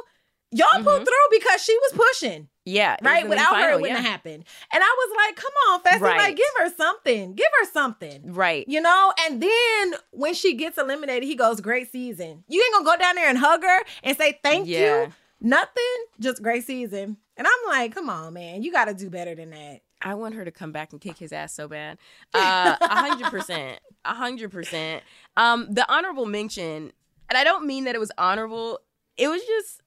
y'all 0.51 0.84
pulled 0.84 1.01
Mhm. 1.01 1.05
through 1.05 1.27
because 1.39 1.62
she 1.63 1.77
was 1.77 1.91
pushing. 1.93 2.48
Yeah 2.70 2.96
Right, 3.02 3.28
without 3.28 3.56
her, 3.56 3.72
it 3.72 3.76
wouldn't 3.82 3.90
yeah. 3.92 3.96
have 3.98 4.06
happened. 4.12 4.44
And 4.74 4.84
I 4.84 4.96
was 4.98 5.18
like, 5.18 5.36
"Come 5.36 5.52
on, 5.70 5.82
Fessy, 5.82 6.02
Right. 6.02 6.18
like 6.18 6.36
give 6.38 6.46
her 6.60 6.70
something, 6.76 7.34
give 7.36 7.48
her 7.62 7.66
something." 7.72 8.34
right 8.34 8.66
You 8.68 8.82
know, 8.82 9.14
and 9.22 9.42
then 9.42 9.94
when 10.12 10.34
she 10.34 10.56
gets 10.56 10.78
eliminated, 10.78 11.24
he 11.24 11.36
goes, 11.36 11.62
Great 11.62 11.92
season. 11.92 12.44
You 12.48 12.62
ain't 12.64 12.74
gonna 12.86 12.98
go 12.98 13.02
down 13.02 13.16
there 13.16 13.30
and 13.30 13.38
hug 13.38 13.64
her 13.64 13.82
and 14.04 14.18
say 14.18 14.40
thank 14.44 14.68
Yeah. 14.68 15.06
you. 15.06 15.14
Nothing, 15.42 16.06
just 16.20 16.42
great 16.44 16.66
season. 16.66 17.18
And 17.38 17.48
I'm 17.48 17.70
like, 17.70 17.94
come 17.96 18.10
on, 18.10 18.34
man. 18.34 18.62
You 18.64 18.72
gotta 18.74 18.94
do 18.94 19.10
better 19.10 19.34
than 19.36 19.52
that. 19.52 19.80
I 20.02 20.14
want 20.16 20.36
her 20.36 20.44
to 20.46 20.52
come 20.52 20.72
back 20.74 20.92
and 20.92 21.00
kick 21.02 21.18
his 21.18 21.32
ass 21.32 21.54
so 21.54 21.68
bad. 21.68 21.98
Uh, 22.34 22.76
A 22.82 22.88
hundred 22.96 23.30
percent, 23.32 23.80
a 24.06 24.14
hundred 24.14 24.52
percent. 24.52 25.04
Um, 25.38 25.68
the 25.74 25.90
honorable 25.92 26.26
mention, 26.26 26.92
and 27.30 27.38
I 27.38 27.44
don't 27.46 27.66
mean 27.66 27.86
that 27.86 27.96
it 27.96 28.00
was 28.00 28.12
honorable. 28.18 28.80
It 29.18 29.28
was 29.30 29.42
just, 29.46 29.82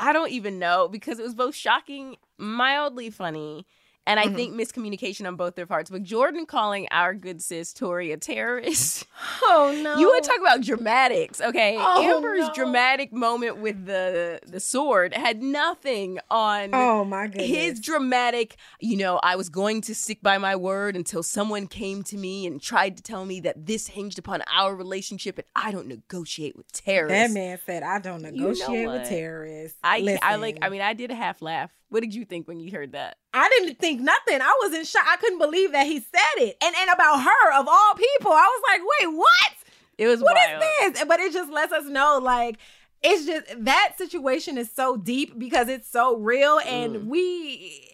I 0.00 0.14
don't 0.14 0.30
even 0.30 0.58
know 0.58 0.88
because 0.88 1.18
it 1.18 1.22
was 1.22 1.34
both 1.34 1.54
shocking, 1.54 2.16
mildly 2.38 3.10
funny, 3.10 3.66
And 4.06 4.18
I 4.18 4.26
mm-hmm. 4.26 4.34
think 4.34 4.54
miscommunication 4.54 5.26
on 5.26 5.36
both 5.36 5.54
their 5.54 5.66
parts. 5.66 5.90
But 5.90 6.02
Jordan 6.02 6.46
calling 6.46 6.88
our 6.90 7.14
good 7.14 7.42
sis 7.42 7.72
Tori 7.72 8.12
a 8.12 8.16
terrorist. 8.16 9.06
Oh 9.42 9.78
no. 9.82 9.96
You 9.96 10.06
want 10.06 10.24
to 10.24 10.30
talk 10.30 10.40
about 10.40 10.62
dramatics, 10.62 11.40
okay? 11.40 11.76
Oh, 11.78 12.02
Amber's 12.02 12.46
no. 12.46 12.54
dramatic 12.54 13.12
moment 13.12 13.58
with 13.58 13.84
the 13.84 14.40
the 14.46 14.60
sword 14.60 15.12
had 15.12 15.42
nothing 15.42 16.18
on 16.30 16.70
Oh 16.72 17.04
my 17.04 17.26
goodness. 17.26 17.48
His 17.48 17.80
dramatic, 17.80 18.56
you 18.80 18.96
know, 18.96 19.18
I 19.22 19.36
was 19.36 19.48
going 19.48 19.82
to 19.82 19.94
stick 19.94 20.22
by 20.22 20.38
my 20.38 20.56
word 20.56 20.96
until 20.96 21.22
someone 21.22 21.66
came 21.66 22.02
to 22.04 22.16
me 22.16 22.46
and 22.46 22.62
tried 22.62 22.96
to 22.96 23.02
tell 23.02 23.24
me 23.24 23.40
that 23.40 23.66
this 23.66 23.88
hinged 23.88 24.18
upon 24.18 24.42
our 24.52 24.74
relationship 24.74 25.38
and 25.38 25.46
I 25.54 25.72
don't 25.72 25.88
negotiate 25.88 26.56
with 26.56 26.70
terrorists. 26.72 27.34
That 27.34 27.38
man 27.38 27.58
said 27.66 27.82
I 27.82 27.98
don't 27.98 28.22
negotiate 28.22 28.70
you 28.70 28.86
know 28.86 28.92
with 28.92 29.08
terrorists. 29.08 29.78
I 29.82 30.18
I 30.22 30.36
like 30.36 30.58
I 30.62 30.68
mean 30.68 30.80
I 30.80 30.94
did 30.94 31.10
a 31.10 31.14
half 31.16 31.42
laugh. 31.42 31.70
What 31.90 32.00
did 32.02 32.14
you 32.14 32.24
think 32.24 32.48
when 32.48 32.60
you 32.60 32.70
heard 32.70 32.92
that? 32.92 33.18
I 33.34 33.48
didn't 33.48 33.78
think 33.78 34.00
nothing. 34.00 34.40
I 34.40 34.58
was 34.62 34.72
in 34.72 34.84
shock. 34.84 35.04
I 35.08 35.16
couldn't 35.16 35.38
believe 35.38 35.72
that 35.72 35.86
he 35.86 36.00
said 36.00 36.36
it. 36.38 36.56
And 36.62 36.74
and 36.76 36.90
about 36.90 37.22
her 37.22 37.52
of 37.60 37.68
all 37.68 37.94
people. 37.94 38.32
I 38.32 38.48
was 38.48 38.62
like, 38.68 38.80
"Wait, 38.80 39.14
what?" 39.14 39.52
It 39.98 40.06
was 40.06 40.22
What 40.22 40.34
wild. 40.34 40.62
is 40.62 40.92
this? 40.94 41.04
But 41.04 41.20
it 41.20 41.32
just 41.32 41.52
lets 41.52 41.72
us 41.72 41.84
know 41.84 42.18
like 42.22 42.56
it's 43.02 43.26
just 43.26 43.64
that 43.64 43.94
situation 43.96 44.56
is 44.58 44.70
so 44.70 44.96
deep 44.96 45.38
because 45.38 45.68
it's 45.68 45.88
so 45.88 46.16
real 46.16 46.58
and 46.60 46.96
mm. 46.96 47.04
we 47.06 47.86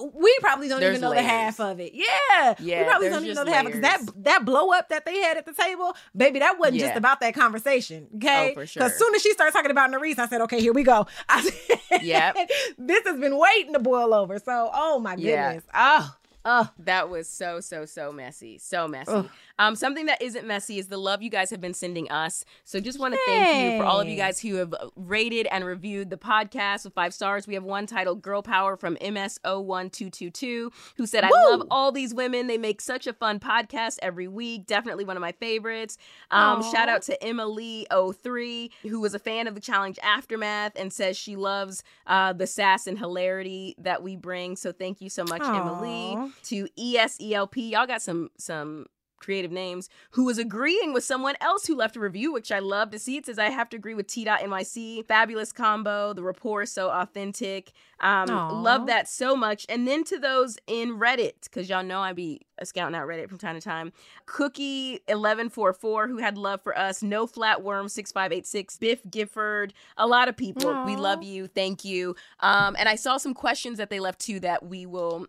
we 0.00 0.36
probably 0.40 0.68
don't 0.68 0.80
there's 0.80 0.98
even 0.98 1.02
know 1.02 1.10
layers. 1.10 1.22
the 1.22 1.28
half 1.28 1.60
of 1.60 1.80
it. 1.80 1.92
Yeah, 1.94 2.54
yeah 2.58 2.80
we 2.80 2.88
probably 2.88 3.08
don't 3.10 3.24
even 3.24 3.36
know 3.36 3.44
the 3.44 3.52
half 3.52 3.66
of 3.66 3.72
it. 3.72 3.80
because 3.80 3.82
that 3.82 4.24
that 4.24 4.44
blow 4.44 4.72
up 4.72 4.88
that 4.88 5.04
they 5.04 5.20
had 5.20 5.36
at 5.36 5.44
the 5.44 5.52
table, 5.52 5.94
baby, 6.16 6.38
that 6.38 6.58
wasn't 6.58 6.76
yeah. 6.76 6.86
just 6.86 6.96
about 6.96 7.20
that 7.20 7.34
conversation. 7.34 8.08
Okay, 8.16 8.50
oh, 8.50 8.54
for 8.54 8.66
sure. 8.66 8.82
Because 8.82 8.98
soon 8.98 9.14
as 9.14 9.22
she 9.22 9.32
started 9.32 9.52
talking 9.52 9.70
about 9.70 9.90
Nurys, 9.90 10.18
I 10.18 10.28
said, 10.28 10.40
okay, 10.42 10.60
here 10.60 10.72
we 10.72 10.82
go. 10.82 11.06
I 11.28 11.42
said, 11.42 12.02
yeah, 12.02 12.32
this 12.78 13.06
has 13.06 13.18
been 13.18 13.36
waiting 13.36 13.74
to 13.74 13.78
boil 13.78 14.14
over. 14.14 14.38
So, 14.38 14.70
oh 14.72 14.98
my 14.98 15.16
goodness, 15.16 15.64
yeah. 15.74 15.98
oh. 16.02 16.16
Oh, 16.44 16.68
that 16.80 17.08
was 17.08 17.28
so 17.28 17.60
so 17.60 17.84
so 17.84 18.10
messy, 18.10 18.58
so 18.58 18.88
messy. 18.88 19.12
Ugh. 19.12 19.30
Um, 19.58 19.76
something 19.76 20.06
that 20.06 20.20
isn't 20.22 20.46
messy 20.46 20.78
is 20.78 20.88
the 20.88 20.96
love 20.96 21.22
you 21.22 21.30
guys 21.30 21.50
have 21.50 21.60
been 21.60 21.74
sending 21.74 22.10
us. 22.10 22.44
So 22.64 22.80
just 22.80 22.98
want 22.98 23.14
to 23.14 23.20
thank 23.26 23.72
you 23.72 23.78
for 23.78 23.84
all 23.84 24.00
of 24.00 24.08
you 24.08 24.16
guys 24.16 24.40
who 24.40 24.56
have 24.56 24.74
rated 24.96 25.46
and 25.46 25.64
reviewed 25.64 26.10
the 26.10 26.16
podcast 26.16 26.84
with 26.84 26.94
five 26.94 27.14
stars. 27.14 27.46
We 27.46 27.54
have 27.54 27.64
one 27.64 27.86
titled 27.86 28.22
"Girl 28.22 28.42
Power" 28.42 28.76
from 28.76 28.96
MS01222 28.96 30.72
who 30.96 31.06
said, 31.06 31.24
"I 31.24 31.28
Woo! 31.30 31.50
love 31.50 31.66
all 31.70 31.92
these 31.92 32.14
women. 32.14 32.46
They 32.46 32.58
make 32.58 32.80
such 32.80 33.06
a 33.06 33.12
fun 33.12 33.40
podcast 33.40 33.98
every 34.02 34.28
week. 34.28 34.66
Definitely 34.66 35.04
one 35.04 35.16
of 35.16 35.20
my 35.20 35.32
favorites." 35.32 35.98
Um, 36.30 36.62
shout 36.72 36.88
out 36.88 37.02
to 37.02 37.18
Emily03 37.22 38.70
who 38.82 39.00
was 39.00 39.14
a 39.14 39.18
fan 39.18 39.46
of 39.46 39.54
the 39.54 39.60
challenge 39.60 39.98
Aftermath 40.02 40.72
and 40.76 40.92
says 40.92 41.16
she 41.16 41.36
loves 41.36 41.82
uh, 42.06 42.32
the 42.32 42.46
sass 42.46 42.86
and 42.86 42.98
hilarity 42.98 43.74
that 43.78 44.02
we 44.02 44.16
bring. 44.16 44.56
So 44.56 44.72
thank 44.72 45.00
you 45.00 45.10
so 45.10 45.24
much, 45.24 45.42
Aww. 45.42 45.60
Emily 45.60 46.32
to 46.44 46.68
ESELP. 46.78 47.70
Y'all 47.70 47.86
got 47.86 48.02
some 48.02 48.30
some 48.38 48.86
creative 49.22 49.52
names, 49.52 49.88
who 50.10 50.24
was 50.24 50.38
agreeing 50.38 50.92
with 50.92 51.04
someone 51.04 51.36
else 51.40 51.66
who 51.66 51.74
left 51.74 51.96
a 51.96 52.00
review, 52.00 52.32
which 52.32 52.52
I 52.52 52.58
love 52.58 52.90
to 52.90 52.98
see. 52.98 53.16
It 53.16 53.26
says, 53.26 53.38
I 53.38 53.50
have 53.50 53.70
to 53.70 53.76
agree 53.76 53.94
with 53.94 54.06
T. 54.06 54.24
NYC. 54.24 55.06
Fabulous 55.06 55.52
combo. 55.52 56.12
The 56.12 56.22
rapport 56.22 56.62
is 56.62 56.72
so 56.72 56.90
authentic. 56.90 57.72
Um, 58.00 58.28
love 58.62 58.86
that 58.86 59.08
so 59.08 59.36
much. 59.36 59.64
And 59.68 59.86
then 59.86 60.04
to 60.04 60.18
those 60.18 60.58
in 60.66 60.98
Reddit, 60.98 61.44
because 61.44 61.68
y'all 61.68 61.84
know 61.84 62.00
I 62.00 62.12
be 62.12 62.40
scouting 62.64 62.94
out 62.94 63.06
Reddit 63.06 63.28
from 63.28 63.38
time 63.38 63.54
to 63.54 63.60
time. 63.60 63.92
Cookie1144, 64.26 66.08
who 66.08 66.18
had 66.18 66.36
love 66.36 66.62
for 66.62 66.76
us. 66.76 67.02
No 67.02 67.26
Flatworm 67.26 67.88
6586. 67.90 68.78
Biff 68.78 69.00
Gifford. 69.10 69.72
A 69.96 70.06
lot 70.06 70.28
of 70.28 70.36
people. 70.36 70.66
Aww. 70.70 70.86
We 70.86 70.96
love 70.96 71.22
you. 71.22 71.46
Thank 71.46 71.84
you. 71.84 72.16
Um, 72.40 72.76
and 72.78 72.88
I 72.88 72.96
saw 72.96 73.16
some 73.16 73.34
questions 73.34 73.78
that 73.78 73.90
they 73.90 74.00
left 74.00 74.20
too 74.20 74.40
that 74.40 74.64
we 74.64 74.86
will 74.86 75.26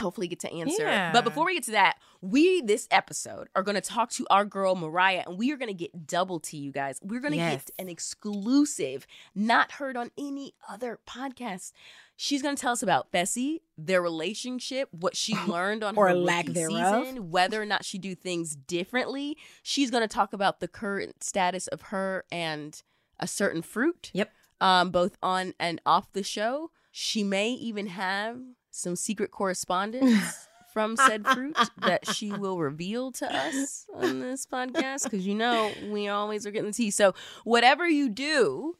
hopefully 0.00 0.28
get 0.28 0.40
to 0.40 0.52
answer. 0.52 0.82
Yeah. 0.82 1.12
But 1.12 1.24
before 1.24 1.46
we 1.46 1.54
get 1.54 1.64
to 1.64 1.70
that, 1.72 1.98
we 2.24 2.62
this 2.62 2.88
episode 2.90 3.48
are 3.54 3.62
going 3.62 3.74
to 3.74 3.80
talk 3.80 4.10
to 4.10 4.26
our 4.30 4.46
girl 4.46 4.74
Mariah 4.74 5.24
and 5.26 5.36
we 5.36 5.52
are 5.52 5.56
going 5.56 5.68
to 5.68 5.74
get 5.74 6.06
double 6.06 6.40
T 6.40 6.56
you 6.56 6.72
guys. 6.72 6.98
We're 7.02 7.20
going 7.20 7.32
to 7.32 7.38
yes. 7.38 7.66
get 7.66 7.70
an 7.78 7.88
exclusive 7.90 9.06
not 9.34 9.72
heard 9.72 9.96
on 9.96 10.10
any 10.16 10.54
other 10.68 11.00
podcast. 11.06 11.72
She's 12.16 12.40
going 12.40 12.56
to 12.56 12.60
tell 12.60 12.72
us 12.72 12.82
about 12.82 13.12
Fessy, 13.12 13.60
their 13.76 14.00
relationship, 14.00 14.88
what 14.92 15.16
she 15.16 15.36
learned 15.46 15.84
on 15.84 15.96
or 15.96 16.08
her 16.08 16.14
lack 16.14 16.46
thereof, 16.46 17.04
season, 17.04 17.30
whether 17.30 17.60
or 17.60 17.66
not 17.66 17.84
she 17.84 17.98
do 17.98 18.14
things 18.14 18.56
differently. 18.56 19.36
She's 19.62 19.90
going 19.90 20.02
to 20.02 20.08
talk 20.08 20.32
about 20.32 20.60
the 20.60 20.68
current 20.68 21.22
status 21.22 21.66
of 21.66 21.82
her 21.82 22.24
and 22.32 22.80
a 23.20 23.26
certain 23.26 23.60
fruit. 23.60 24.10
Yep. 24.14 24.32
Um, 24.60 24.90
both 24.90 25.18
on 25.22 25.52
and 25.60 25.80
off 25.84 26.12
the 26.12 26.22
show. 26.22 26.70
She 26.90 27.22
may 27.22 27.50
even 27.50 27.88
have 27.88 28.38
some 28.70 28.96
secret 28.96 29.30
correspondence 29.30 30.48
from 30.74 30.96
said 30.96 31.26
fruit 31.26 31.56
that 31.78 32.06
she 32.14 32.32
will 32.32 32.58
reveal 32.58 33.12
to 33.12 33.32
us 33.34 33.86
on 33.94 34.20
this 34.20 34.44
podcast 34.44 35.04
because 35.04 35.26
you 35.26 35.34
know 35.34 35.72
we 35.88 36.08
always 36.08 36.44
are 36.46 36.50
getting 36.50 36.70
the 36.70 36.74
tea. 36.74 36.90
So 36.90 37.14
whatever 37.44 37.88
you 37.88 38.10
do, 38.10 38.76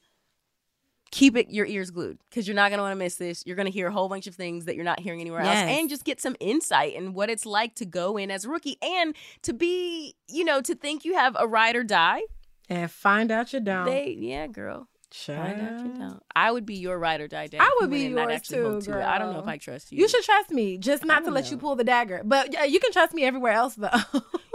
keep 1.12 1.36
it 1.36 1.48
your 1.50 1.64
ears 1.64 1.92
glued 1.92 2.18
because 2.28 2.48
you're 2.48 2.56
not 2.56 2.70
going 2.70 2.78
to 2.78 2.82
want 2.82 2.92
to 2.92 2.96
miss 2.96 3.14
this. 3.14 3.44
You're 3.46 3.56
going 3.56 3.66
to 3.66 3.72
hear 3.72 3.86
a 3.86 3.92
whole 3.92 4.08
bunch 4.08 4.26
of 4.26 4.34
things 4.34 4.64
that 4.64 4.74
you're 4.74 4.84
not 4.84 4.98
hearing 4.98 5.20
anywhere 5.20 5.44
yes. 5.44 5.62
else 5.62 5.78
and 5.78 5.88
just 5.88 6.04
get 6.04 6.20
some 6.20 6.34
insight 6.40 6.94
in 6.94 7.14
what 7.14 7.30
it's 7.30 7.46
like 7.46 7.76
to 7.76 7.86
go 7.86 8.16
in 8.16 8.30
as 8.30 8.44
a 8.44 8.48
rookie 8.48 8.76
and 8.82 9.14
to 9.42 9.52
be, 9.52 10.16
you 10.28 10.44
know, 10.44 10.60
to 10.60 10.74
think 10.74 11.04
you 11.04 11.14
have 11.14 11.36
a 11.38 11.46
ride 11.46 11.76
or 11.76 11.84
die. 11.84 12.22
And 12.68 12.90
find 12.90 13.30
out 13.30 13.52
you 13.52 13.60
don't. 13.60 13.86
They, 13.86 14.16
yeah, 14.18 14.48
girl. 14.48 14.88
Child. 15.14 16.20
I 16.34 16.50
would 16.50 16.66
be 16.66 16.74
your 16.74 16.98
ride 16.98 17.20
or 17.20 17.28
die 17.28 17.46
dad. 17.46 17.60
I 17.60 17.78
would 17.80 17.88
be 17.88 18.00
yours 18.00 18.42
too, 18.42 18.62
girl. 18.62 18.80
To 18.80 19.08
I 19.08 19.18
don't 19.18 19.32
know 19.32 19.38
if 19.38 19.46
I 19.46 19.58
trust 19.58 19.92
you. 19.92 19.98
You 19.98 20.08
should 20.08 20.24
trust 20.24 20.50
me, 20.50 20.76
just 20.76 21.04
not 21.04 21.24
to 21.24 21.30
let 21.30 21.52
you 21.52 21.56
pull 21.56 21.76
the 21.76 21.84
dagger. 21.84 22.22
But 22.24 22.52
yeah, 22.52 22.64
you 22.64 22.80
can 22.80 22.90
trust 22.90 23.14
me 23.14 23.24
everywhere 23.24 23.52
else, 23.52 23.76
though. 23.76 23.90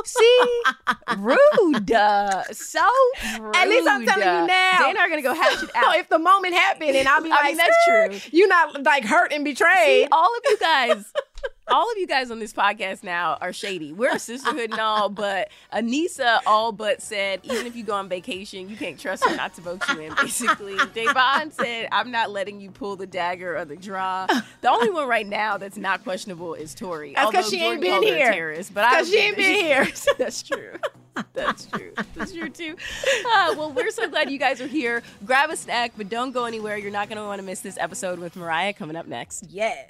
See, 0.03 0.47
rude, 1.17 1.91
uh, 1.93 2.43
so 2.51 2.85
rude. 3.39 3.55
At 3.55 3.69
least 3.69 3.87
I'm 3.87 4.05
telling 4.05 4.41
you 4.41 4.47
now. 4.47 4.91
They 4.91 4.99
are 4.99 5.09
gonna 5.09 5.21
go 5.21 5.33
hatch 5.33 5.63
it 5.63 5.73
out. 5.75 5.95
if 5.97 6.09
the 6.09 6.19
moment 6.19 6.53
happened, 6.53 6.91
and 6.91 7.07
I'll 7.07 7.23
be 7.23 7.29
like, 7.29 7.39
I 7.41 7.47
mean, 7.47 7.57
that's 7.57 7.85
true. 7.87 8.37
You're 8.37 8.49
not 8.49 8.83
like 8.83 9.05
hurt 9.05 9.31
and 9.31 9.45
betrayed. 9.45 9.85
See, 9.85 10.07
all 10.11 10.29
of 10.35 10.41
you 10.45 10.57
guys 10.57 11.13
all 11.69 11.91
of 11.91 11.97
you 11.97 12.07
guys 12.07 12.31
on 12.31 12.39
this 12.39 12.53
podcast 12.53 13.03
now 13.03 13.37
are 13.41 13.53
shady. 13.53 13.93
We're 13.93 14.15
a 14.15 14.19
sisterhood 14.19 14.71
and 14.71 14.79
all, 14.79 15.09
but 15.09 15.49
Aneesa 15.73 16.39
all 16.45 16.71
but 16.71 17.01
said, 17.01 17.41
even 17.43 17.65
if 17.65 17.75
you 17.75 17.83
go 17.83 17.93
on 17.93 18.09
vacation, 18.09 18.69
you 18.69 18.75
can't 18.75 18.99
trust 18.99 19.25
her 19.25 19.35
not 19.35 19.53
to 19.55 19.61
vote 19.61 19.81
you 19.89 19.99
in, 19.99 20.13
basically. 20.15 20.77
Davonne 20.93 21.51
said, 21.51 21.89
I'm 21.91 22.11
not 22.11 22.31
letting 22.31 22.59
you 22.59 22.71
pull 22.71 22.95
the 22.95 23.07
dagger 23.07 23.57
or 23.57 23.65
the 23.65 23.75
draw. 23.75 24.27
The 24.61 24.69
only 24.69 24.89
one 24.89 25.07
right 25.07 25.27
now 25.27 25.57
that's 25.57 25.77
not 25.77 26.03
questionable 26.03 26.53
is 26.53 26.73
Tori. 26.73 27.13
That's 27.13 27.31
because 27.31 27.49
she 27.49 27.61
ain't 27.61 27.81
been 27.81 28.03
here. 28.03 28.31
Terrorist, 28.31 28.73
but 28.73 28.83
I 28.83 29.03
she 29.03 29.17
ain't 29.17 29.37
been 29.37 29.55
here. 29.55 29.87
that's 30.17 30.43
true. 30.43 30.73
That's 31.33 31.65
true. 31.65 31.93
That's 32.15 32.31
true 32.31 32.49
too. 32.49 32.75
Uh, 33.25 33.55
well, 33.57 33.71
we're 33.71 33.91
so 33.91 34.09
glad 34.09 34.29
you 34.29 34.39
guys 34.39 34.61
are 34.61 34.67
here. 34.67 35.03
Grab 35.25 35.49
a 35.49 35.57
snack, 35.57 35.93
but 35.97 36.09
don't 36.09 36.31
go 36.31 36.45
anywhere. 36.45 36.77
You're 36.77 36.91
not 36.91 37.09
going 37.09 37.17
to 37.17 37.23
want 37.23 37.39
to 37.39 37.45
miss 37.45 37.61
this 37.61 37.77
episode 37.77 38.19
with 38.19 38.35
Mariah 38.35 38.73
coming 38.73 38.95
up 38.95 39.07
next. 39.07 39.45
Yes. 39.49 39.89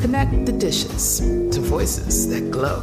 Connect 0.00 0.46
the 0.46 0.52
dishes 0.52 1.18
to 1.18 1.60
voices 1.60 2.28
that 2.28 2.50
glow. 2.52 2.82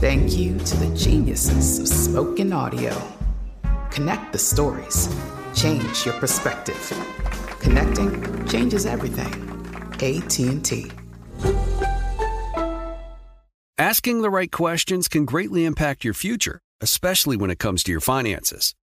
Thank 0.00 0.36
you 0.36 0.56
to 0.58 0.76
the 0.76 0.96
geniuses 0.96 1.80
of 1.80 1.88
spoken 1.88 2.52
audio. 2.52 2.96
Connect 3.90 4.32
the 4.32 4.38
stories. 4.38 5.08
Change 5.54 6.06
your 6.06 6.14
perspective. 6.14 6.80
Connecting 7.58 8.46
changes 8.46 8.86
everything. 8.86 9.32
AT&T. 9.94 10.92
Asking 13.76 14.22
the 14.22 14.30
right 14.30 14.52
questions 14.52 15.08
can 15.08 15.24
greatly 15.24 15.64
impact 15.64 16.04
your 16.04 16.14
future, 16.14 16.60
especially 16.80 17.36
when 17.36 17.50
it 17.50 17.58
comes 17.58 17.82
to 17.82 17.90
your 17.90 18.00
finances. 18.00 18.74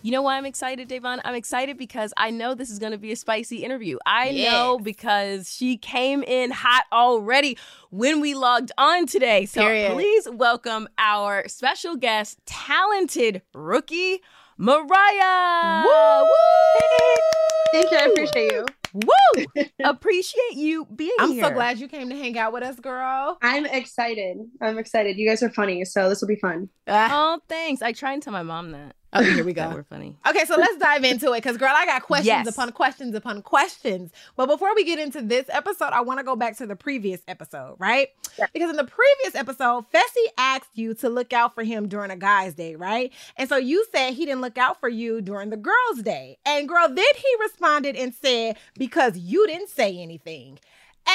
You 0.00 0.12
know 0.12 0.22
why 0.22 0.36
I'm 0.38 0.46
excited, 0.46 0.86
Davonne? 0.88 1.20
I'm 1.24 1.34
excited 1.34 1.76
because 1.76 2.14
I 2.16 2.30
know 2.30 2.54
this 2.54 2.70
is 2.70 2.78
going 2.78 2.92
to 2.92 2.98
be 2.98 3.10
a 3.10 3.16
spicy 3.16 3.64
interview. 3.64 3.98
I 4.06 4.28
Yes. 4.30 4.44
know 4.52 4.78
because 4.78 5.52
she 5.52 5.76
came 5.76 6.22
in 6.22 6.52
hot 6.52 6.84
already 6.92 7.58
when 7.90 8.20
we 8.20 8.34
logged 8.34 8.70
on 8.78 9.06
today. 9.06 9.44
So 9.46 9.60
Period. 9.60 9.92
please 9.94 10.28
welcome 10.30 10.88
our 10.98 11.48
special 11.48 11.96
guest, 11.96 12.38
talented 12.46 13.42
rookie, 13.54 14.20
Mariah. 14.56 15.82
Woo! 15.84 16.32
Thank 17.72 17.90
you. 17.90 17.98
I 17.98 18.04
appreciate 18.06 18.52
you. 18.52 18.66
Woo! 18.94 19.64
Appreciate 19.84 20.54
you 20.54 20.86
being 20.86 21.10
here. 21.18 21.26
I'm 21.28 21.40
so 21.40 21.50
glad 21.50 21.78
you 21.78 21.88
came 21.88 22.08
to 22.08 22.16
hang 22.16 22.38
out 22.38 22.52
with 22.52 22.62
us, 22.62 22.78
girl. 22.80 23.36
I'm 23.42 23.66
excited. 23.66 24.38
I'm 24.62 24.78
excited. 24.78 25.18
You 25.18 25.28
guys 25.28 25.42
are 25.42 25.50
funny, 25.50 25.84
so 25.84 26.08
this 26.08 26.20
will 26.20 26.28
be 26.28 26.36
fun. 26.36 26.68
Ah, 26.86 27.08
Oh, 27.12 27.40
thanks. 27.48 27.82
I 27.82 27.92
try 27.92 28.12
and 28.14 28.22
tell 28.22 28.32
my 28.32 28.42
mom 28.42 28.70
that. 28.72 28.94
Oh, 29.12 29.22
here 29.22 29.44
we 29.44 29.52
go. 29.52 29.70
we're 29.70 29.82
funny. 29.84 30.16
Okay, 30.28 30.44
so 30.44 30.56
let's 30.56 30.76
dive 30.78 31.04
into 31.04 31.32
it 31.32 31.42
because, 31.42 31.56
girl, 31.56 31.72
I 31.74 31.86
got 31.86 32.02
questions 32.02 32.26
Yes. 32.26 32.48
upon 32.48 32.72
questions 32.72 33.14
upon 33.14 33.42
questions. 33.42 34.10
But 34.36 34.46
before 34.46 34.74
we 34.74 34.84
get 34.84 34.98
into 34.98 35.20
this 35.22 35.46
episode, 35.48 35.90
I 35.92 36.00
want 36.02 36.18
to 36.20 36.24
go 36.24 36.36
back 36.36 36.56
to 36.58 36.66
the 36.66 36.76
previous 36.76 37.20
episode, 37.28 37.76
right? 37.78 38.08
Yeah. 38.38 38.46
Because 38.52 38.70
in 38.70 38.76
the 38.76 38.84
previous 38.84 39.34
episode, 39.34 39.86
Fessy 39.92 40.26
asked 40.36 40.70
you 40.74 40.94
to 40.94 41.08
look 41.08 41.32
out 41.32 41.54
for 41.54 41.64
him 41.64 41.88
during 41.88 42.10
a 42.10 42.16
guy's 42.16 42.54
day, 42.54 42.76
right? 42.76 43.12
And 43.36 43.48
so 43.48 43.56
you 43.56 43.84
said 43.94 44.14
he 44.14 44.24
didn't 44.26 44.40
look 44.42 44.58
out 44.58 44.80
for 44.80 44.88
you 44.88 45.20
during 45.20 45.50
the 45.50 45.56
girl's 45.56 46.02
day. 46.02 46.38
And, 46.46 46.68
girl, 46.68 46.88
then 46.88 47.04
he 47.16 47.28
responded 47.40 47.96
and 47.96 48.14
said, 48.14 48.56
because 48.76 49.16
you 49.18 49.46
didn't 49.46 49.68
say 49.70 49.98
anything. 49.98 50.58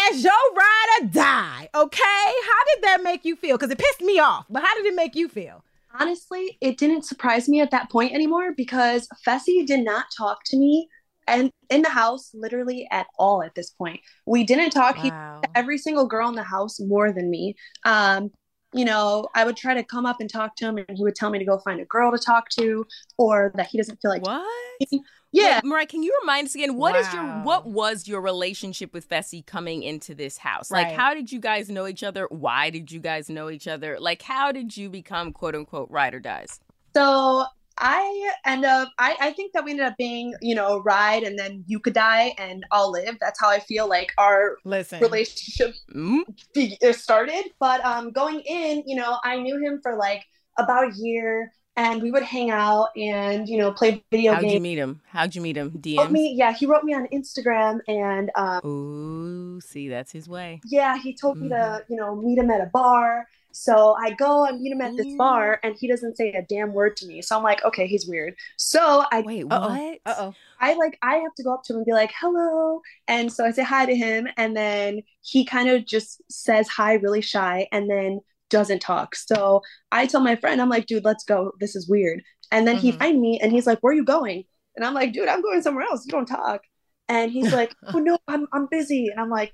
As 0.09 0.23
your 0.23 0.33
ride 0.57 0.88
or 1.01 1.05
die, 1.07 1.69
okay? 1.75 2.01
How 2.01 2.73
did 2.73 2.83
that 2.83 3.01
make 3.03 3.23
you 3.25 3.35
feel? 3.35 3.57
Because 3.57 3.69
it 3.69 3.77
pissed 3.77 4.01
me 4.01 4.17
off, 4.17 4.45
but 4.50 4.63
how 4.63 4.73
did 4.75 4.88
it 4.88 4.95
make 4.95 5.15
you 5.15 5.27
feel? 5.29 5.63
Honestly, 6.00 6.57
it 6.62 6.77
didn't 6.77 7.05
surprise 7.05 7.47
me 7.47 7.62
at 7.62 7.71
that 7.71 7.89
point 7.91 8.13
anymore 8.13 8.53
because 8.55 9.07
Fessy 9.27 9.65
did 9.65 9.83
not 9.83 10.05
talk 10.17 10.39
to 10.45 10.57
me 10.57 10.88
and 11.27 11.51
in 11.69 11.81
the 11.81 11.89
house 11.89 12.31
literally 12.33 12.88
at 12.91 13.07
all 13.17 13.43
at 13.43 13.55
this 13.55 13.69
point. 13.71 14.00
We 14.25 14.43
didn't 14.43 14.71
talk. 14.71 14.97
He 14.97 15.12
every 15.55 15.77
single 15.77 16.07
girl 16.07 16.29
in 16.29 16.35
the 16.35 16.43
house 16.43 16.79
more 16.79 17.12
than 17.12 17.29
me. 17.29 17.55
Um, 17.85 18.31
you 18.73 18.85
know, 18.85 19.27
I 19.35 19.45
would 19.45 19.55
try 19.55 19.75
to 19.75 19.83
come 19.83 20.05
up 20.05 20.19
and 20.19 20.29
talk 20.29 20.55
to 20.57 20.65
him, 20.65 20.77
and 20.79 20.97
he 20.97 21.03
would 21.03 21.15
tell 21.15 21.29
me 21.29 21.38
to 21.39 21.45
go 21.45 21.59
find 21.59 21.79
a 21.79 21.85
girl 21.85 22.12
to 22.12 22.17
talk 22.17 22.50
to, 22.59 22.85
or 23.17 23.51
that 23.55 23.67
he 23.67 23.77
doesn't 23.77 24.00
feel 24.01 24.09
like. 24.12 24.25
What? 24.25 24.89
Yeah, 25.34 25.56
Wait, 25.56 25.63
Mariah, 25.66 25.86
can 25.88 26.04
you 26.04 26.18
remind 26.22 26.46
us 26.46 26.54
again 26.56 26.75
what 26.78 26.96
is 26.96 27.12
your 27.12 27.24
what 27.42 27.66
was 27.66 28.08
your 28.08 28.22
relationship 28.22 28.94
with 28.94 29.10
Fessy 29.10 29.44
coming 29.46 29.82
into 29.82 30.13
this 30.13 30.38
house? 30.38 30.70
Like 30.70 30.92
how 30.92 31.13
did 31.16 31.32
you 31.32 31.40
guys 31.40 31.70
know 31.70 31.88
each 31.88 32.04
other? 32.04 32.28
Why 32.30 32.70
did 32.70 32.92
you 32.92 33.00
guys 33.00 33.30
know 33.30 33.50
each 33.50 33.68
other? 33.68 33.98
Like 34.00 34.22
how 34.22 34.52
did 34.52 34.78
you 34.78 34.90
become 34.90 35.34
quote 35.34 35.56
unquote 35.56 35.90
ride 35.90 36.13
or 36.13 36.20
dies? 36.20 36.60
So 36.96 37.46
I 37.80 38.32
end 38.46 38.66
up, 38.66 38.90
I, 39.00 39.16
I 39.20 39.32
think 39.32 39.54
that 39.54 39.66
we 39.66 39.72
ended 39.72 39.88
up 39.88 39.98
being, 39.98 40.36
you 40.42 40.54
know, 40.54 40.80
ride 40.82 41.24
and 41.24 41.40
then 41.40 41.63
you 41.66 41.80
could 41.80 41.94
die 41.94 42.36
and 42.38 42.63
I'll 42.72 42.92
live. 42.92 43.18
That's 43.20 43.40
how 43.42 43.50
I 43.50 43.60
feel 43.60 43.90
like 43.90 44.13
our 44.20 44.58
Listen. 44.63 45.02
relationship 45.02 45.74
Mm? 45.96 46.22
be- 46.54 46.78
uh, 46.88 46.94
started. 46.94 47.46
But 47.60 47.84
um, 47.84 48.12
going 48.12 48.42
in, 48.42 48.84
you 48.86 48.96
know, 48.96 49.18
I 49.24 49.40
knew 49.40 49.58
him 49.58 49.80
for 49.82 49.98
like 49.98 50.24
about 50.60 50.90
a 50.90 50.96
year 50.96 51.52
and 51.75 52.01
we 52.01 52.12
would 52.12 52.24
hang 52.24 52.51
out 52.51 52.89
and, 52.96 53.48
you 53.48 53.58
know, 53.58 53.72
play 53.72 54.03
video 54.12 54.36
games. 54.36 54.44
How'd 54.44 54.51
you 54.53 54.60
meet 54.60 54.77
him? 54.77 55.01
How'd 55.08 55.36
you 55.36 55.42
meet 55.42 55.58
him? 55.58 55.80
Wrote 55.98 56.10
DMs? 56.10 56.12
me, 56.12 56.34
yeah, 56.38 56.53
he 56.53 56.65
wrote 56.65 56.84
me 56.84 56.94
on 56.94 57.08
Instagram 57.13 57.80
and 57.88 58.32
um, 58.36 58.62
Ooh, 58.65 59.60
see, 59.62 59.89
that's 59.89 60.12
his 60.12 60.27
way. 60.30 60.62
yeah, 60.65 60.98
he 60.98 61.13
told 61.15 61.39
me 61.39 61.50
Mm-hmm. 61.50 61.50
to, 61.50 61.86
you 61.89 61.96
know, 61.98 62.15
meet 62.15 62.38
him 62.38 62.50
at 62.51 62.62
a 62.62 62.68
bar. 62.68 63.27
So 63.51 63.96
I 64.00 64.12
go 64.12 64.46
and 64.46 64.60
meet 64.60 64.72
him 64.72 64.82
at 64.82 64.96
this 64.98 65.06
bar 65.15 65.60
and 65.63 65.75
he 65.80 65.88
doesn't 65.88 66.18
say 66.18 66.32
a 66.34 66.42
damn 66.42 66.74
word 66.74 66.98
to 66.98 67.06
me. 67.08 67.22
So 67.22 67.38
I'm 67.38 67.44
like, 67.44 67.63
okay, 67.63 67.86
he's 67.86 68.08
weird. 68.08 68.36
So 68.58 69.06
I 69.12 69.22
Wait, 69.22 69.44
what? 69.44 70.00
Uh-oh. 70.06 70.34
I 70.60 70.74
like 70.74 70.98
I 71.03 71.18
have 71.18 71.36
to 71.36 71.44
go 71.44 71.53
up 71.53 71.63
to 71.65 71.74
him 71.74 71.77
and 71.77 71.86
be 71.86 71.92
like, 71.92 72.12
hello. 72.20 72.82
And 73.08 73.32
so 73.32 73.46
I 73.46 73.51
say 73.51 73.63
hi 73.63 73.86
to 73.86 73.96
him 73.96 74.27
and 74.38 74.58
then 74.58 75.03
he 75.22 75.46
kind 75.46 75.70
of 75.70 75.86
just 75.86 76.22
says 76.32 76.68
hi 76.68 76.94
really 76.96 77.22
shy 77.22 77.68
and 77.72 77.88
then 77.89 78.22
doesn't 78.53 78.81
talk. 78.81 79.15
So 79.15 79.62
I 79.91 80.05
tell 80.07 80.22
my 80.22 80.36
friend, 80.38 80.62
I'm 80.62 80.69
like, 80.69 80.88
dude, 80.88 81.05
let's 81.05 81.25
go. 81.25 81.51
This 81.60 81.75
is 81.75 81.89
weird. 81.89 82.22
And 82.51 82.67
then 82.67 82.77
he 82.77 82.91
Mhm. 82.93 82.98
find 83.00 83.22
me 83.22 83.39
and 83.41 83.51
he's 83.51 83.67
like, 83.67 83.79
Where 83.81 83.91
are 83.93 83.95
you 83.95 84.05
going? 84.05 84.45
And 84.75 84.86
I'm 84.86 84.93
like, 84.95 85.13
dude, 85.13 85.27
I'm 85.29 85.41
going 85.41 85.62
somewhere 85.63 85.86
else. 85.86 86.05
You 86.05 86.12
don't 86.13 86.25
talk. 86.27 86.62
And 87.10 87.31
he's 87.31 87.51
like, 87.51 87.74
Oh 87.93 88.00
no, 88.00 88.17
I'm 88.27 88.48
I'm 88.53 88.67
busy. 88.72 89.07
And 89.10 89.19
I'm 89.19 89.29
like, 89.29 89.53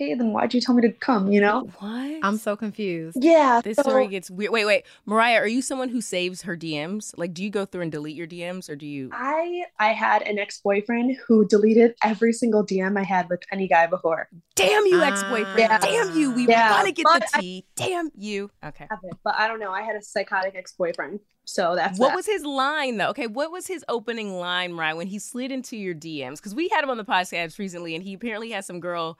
Okay, 0.00 0.14
then 0.14 0.32
why'd 0.32 0.54
you 0.54 0.60
tell 0.60 0.76
me 0.76 0.82
to 0.82 0.92
come, 0.92 1.32
you 1.32 1.40
know? 1.40 1.68
What? 1.80 2.20
I'm 2.22 2.36
so 2.36 2.54
confused. 2.56 3.16
Yeah. 3.20 3.60
this 3.64 3.74
so- 3.76 3.82
story 3.82 4.06
gets 4.06 4.30
weird. 4.30 4.52
Wait, 4.52 4.64
wait. 4.64 4.84
Mariah, 5.06 5.38
are 5.40 5.48
you 5.48 5.60
someone 5.60 5.88
who 5.88 6.00
saves 6.00 6.42
her 6.42 6.56
DMs? 6.56 7.12
Like 7.16 7.34
do 7.34 7.42
you 7.42 7.50
go 7.50 7.64
through 7.64 7.82
and 7.82 7.90
delete 7.90 8.14
your 8.14 8.28
DMs 8.28 8.70
or 8.70 8.76
do 8.76 8.86
you 8.86 9.10
I 9.12 9.64
I 9.80 9.88
had 9.88 10.22
an 10.22 10.38
ex-boyfriend 10.38 11.16
who 11.26 11.46
deleted 11.48 11.96
every 12.04 12.32
single 12.32 12.64
DM 12.64 12.96
I 12.96 13.02
had 13.02 13.28
with 13.28 13.40
any 13.50 13.66
guy 13.66 13.88
before. 13.88 14.28
Damn 14.54 14.86
you, 14.86 15.00
Ah. 15.00 15.08
ex-boyfriend. 15.08 15.58
Yeah. 15.58 15.78
Damn 15.78 16.16
you. 16.16 16.30
We 16.30 16.46
Yeah. 16.46 16.70
want 16.70 16.86
to 16.86 16.92
get 16.92 17.04
But 17.04 17.22
the 17.22 17.28
I- 17.34 17.40
tea. 17.40 17.64
Damn 17.74 18.10
you. 18.16 18.50
Okay. 18.64 18.86
But 19.24 19.34
I 19.36 19.48
don't 19.48 19.58
know. 19.58 19.72
I 19.72 19.82
had 19.82 19.96
a 19.96 20.02
psychotic 20.02 20.54
ex-boyfriend. 20.54 21.18
So 21.44 21.74
that's 21.74 21.98
What 21.98 22.08
that. 22.10 22.16
was 22.16 22.26
his 22.26 22.44
line 22.44 22.98
though? 22.98 23.08
Okay, 23.08 23.26
what 23.26 23.50
was 23.50 23.66
his 23.66 23.84
opening 23.88 24.34
line, 24.38 24.74
Mariah, 24.74 24.94
when 24.96 25.06
he 25.08 25.18
slid 25.18 25.50
into 25.50 25.76
your 25.76 25.94
DMs? 25.94 26.36
Because 26.36 26.54
we 26.54 26.68
had 26.68 26.84
him 26.84 26.90
on 26.90 26.98
the 26.98 27.04
podcast 27.04 27.58
recently, 27.58 27.94
and 27.96 28.04
he 28.04 28.14
apparently 28.14 28.50
has 28.50 28.64
some 28.66 28.78
girl. 28.80 29.18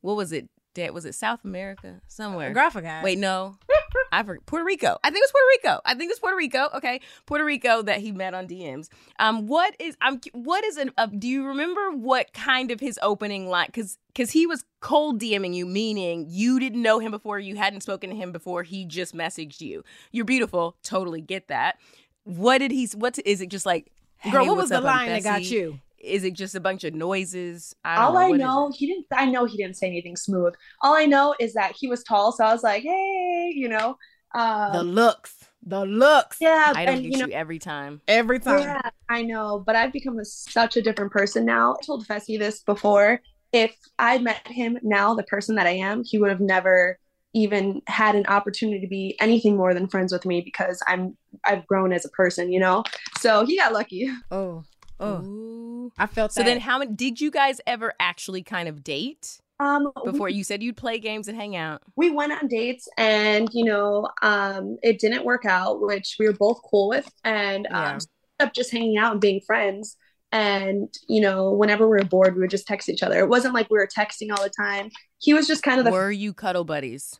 What 0.00 0.16
was 0.16 0.32
it? 0.32 0.48
Dad, 0.72 0.94
was 0.94 1.04
it 1.04 1.16
South 1.16 1.44
America 1.44 2.00
somewhere? 2.06 2.52
Graphic 2.52 2.84
guy. 2.84 3.02
Wait, 3.02 3.18
no, 3.18 3.56
I 4.12 4.22
forgot. 4.22 4.46
Puerto 4.46 4.64
Rico. 4.64 4.98
I 5.02 5.10
think 5.10 5.18
it 5.18 5.24
was 5.24 5.32
Puerto 5.32 5.46
Rico. 5.48 5.80
I 5.84 5.94
think 5.94 6.10
it 6.10 6.12
was 6.12 6.18
Puerto 6.20 6.36
Rico. 6.36 6.68
Okay, 6.76 7.00
Puerto 7.26 7.44
Rico 7.44 7.82
that 7.82 7.98
he 7.98 8.12
met 8.12 8.34
on 8.34 8.46
DMs. 8.46 8.88
Um, 9.18 9.48
what 9.48 9.74
is 9.80 9.96
I'm 10.00 10.20
what 10.32 10.64
is 10.64 10.76
an? 10.76 10.92
Uh, 10.96 11.06
do 11.06 11.26
you 11.26 11.44
remember 11.46 11.90
what 11.90 12.32
kind 12.32 12.70
of 12.70 12.78
his 12.78 13.00
opening 13.02 13.48
line? 13.48 13.66
Because 13.66 13.98
because 14.08 14.30
he 14.30 14.46
was 14.46 14.64
cold 14.80 15.20
DMing 15.20 15.54
you, 15.54 15.66
meaning 15.66 16.26
you 16.28 16.60
didn't 16.60 16.82
know 16.82 17.00
him 17.00 17.10
before, 17.10 17.40
you 17.40 17.56
hadn't 17.56 17.80
spoken 17.80 18.10
to 18.10 18.16
him 18.16 18.30
before. 18.30 18.62
He 18.62 18.84
just 18.84 19.12
messaged 19.14 19.60
you. 19.60 19.82
You're 20.12 20.24
beautiful. 20.24 20.76
Totally 20.84 21.20
get 21.20 21.48
that. 21.48 21.78
What 22.22 22.58
did 22.58 22.70
he? 22.70 22.88
What's 22.94 23.18
it? 23.24 23.48
Just 23.48 23.66
like 23.66 23.90
Girl, 24.30 24.44
hey, 24.44 24.48
what 24.50 24.56
was 24.56 24.68
the 24.68 24.80
line 24.80 25.08
that 25.08 25.24
got 25.24 25.42
you? 25.44 25.80
Is 26.00 26.24
it 26.24 26.32
just 26.34 26.54
a 26.54 26.60
bunch 26.60 26.84
of 26.84 26.94
noises? 26.94 27.74
I 27.84 27.96
don't 27.96 28.04
All 28.04 28.12
know. 28.14 28.18
I 28.18 28.28
What 28.28 28.40
is 28.40 28.40
know, 28.40 28.72
he 28.74 28.86
didn't. 28.86 29.06
I 29.12 29.26
know 29.26 29.44
he 29.44 29.56
didn't 29.56 29.76
say 29.76 29.86
anything 29.86 30.16
smooth. 30.16 30.54
All 30.82 30.94
I 30.94 31.06
know 31.06 31.34
is 31.38 31.52
that 31.54 31.74
he 31.78 31.88
was 31.88 32.02
tall, 32.02 32.32
so 32.32 32.44
I 32.44 32.52
was 32.52 32.62
like, 32.62 32.82
"Hey," 32.82 33.52
you 33.54 33.68
know. 33.68 33.96
Um, 34.34 34.72
The 34.72 34.82
looks. 34.82 35.34
The 35.62 35.84
looks. 35.84 36.38
yeah, 36.40 36.72
I 36.74 36.86
don't 36.86 36.94
and 36.94 37.04
get 37.04 37.18
you 37.18 37.26
you, 37.26 37.32
every 37.32 37.58
time. 37.58 38.00
Every 38.08 38.40
time. 38.40 38.60
yeah, 38.60 38.90
I 39.08 39.22
know, 39.22 39.62
but 39.64 39.76
I've 39.76 39.92
become 39.92 40.18
a, 40.18 40.24
such 40.24 40.76
a 40.76 40.82
different 40.82 41.12
person 41.12 41.44
now. 41.44 41.74
I 41.74 41.84
told 41.84 42.06
Fessy 42.06 42.38
this 42.38 42.62
before. 42.62 43.20
If 43.52 43.74
I 43.98 44.18
met 44.18 44.46
him 44.46 44.78
now, 44.82 45.14
the 45.14 45.24
person 45.24 45.56
that 45.56 45.66
I 45.66 45.72
am, 45.72 46.02
he 46.04 46.18
would 46.18 46.30
have 46.30 46.40
never 46.40 46.98
even 47.34 47.82
had 47.86 48.14
an 48.14 48.26
opportunity 48.26 48.80
to 48.80 48.86
be 48.88 49.16
anything 49.20 49.56
more 49.56 49.74
than 49.74 49.86
friends 49.88 50.12
with 50.12 50.24
me 50.24 50.40
because 50.40 50.82
I'm 50.86 51.16
I've 51.44 51.66
grown 51.66 51.92
as 51.92 52.04
a 52.04 52.10
person, 52.10 52.52
you 52.52 52.60
know. 52.60 52.84
So 53.18 53.44
he 53.44 53.56
got 53.56 53.72
lucky. 53.72 54.08
Oh. 54.30 54.64
Oh. 54.98 55.22
Ooh. 55.22 55.59
I 55.98 56.06
felt 56.06 56.32
So 56.32 56.42
that. 56.42 56.46
then, 56.46 56.60
how 56.60 56.78
many 56.78 56.92
did 56.92 57.20
you 57.20 57.30
guys 57.30 57.60
ever 57.66 57.92
actually 58.00 58.42
kind 58.42 58.68
of 58.68 58.82
date 58.84 59.40
Um, 59.58 59.92
before? 60.04 60.28
You 60.28 60.44
said 60.44 60.62
you'd 60.62 60.76
play 60.76 60.98
games 60.98 61.28
and 61.28 61.36
hang 61.36 61.56
out. 61.56 61.82
we 61.96 62.10
went 62.10 62.32
on 62.32 62.48
dates 62.48 62.88
and 62.96 63.48
you 63.52 63.64
know 63.64 64.08
um 64.22 64.78
it 64.82 64.98
didn't 64.98 65.24
work 65.24 65.44
out 65.44 65.80
which 65.80 66.16
we 66.18 66.26
were 66.26 66.32
both 66.32 66.60
cool 66.70 66.88
with 66.88 67.10
and 67.24 67.66
um 67.72 67.72
Yeah. 67.74 67.94
ended 67.94 68.08
up 68.40 68.54
just 68.54 68.70
hanging 68.72 68.96
out 68.96 69.12
and 69.12 69.20
being 69.20 69.40
friends 69.40 69.96
and 70.32 70.92
you 71.08 71.20
know 71.20 71.50
whenever 71.52 71.88
we 71.88 71.96
were 71.98 72.04
bored 72.04 72.34
we 72.34 72.40
would 72.40 72.50
just 72.50 72.66
text 72.66 72.88
each 72.88 73.02
other 73.02 73.18
it 73.18 73.28
wasn't 73.28 73.52
like 73.52 73.68
we 73.70 73.78
were 73.78 73.88
texting 73.88 74.28
all 74.30 74.42
the 74.42 74.50
time 74.50 74.88
he 75.18 75.34
was 75.34 75.46
just 75.46 75.62
kind 75.62 75.78
of 75.78 75.84
the 75.84 75.90
Were 75.90 76.10
you 76.12 76.32
cuddle 76.32 76.64
buddies? 76.64 77.18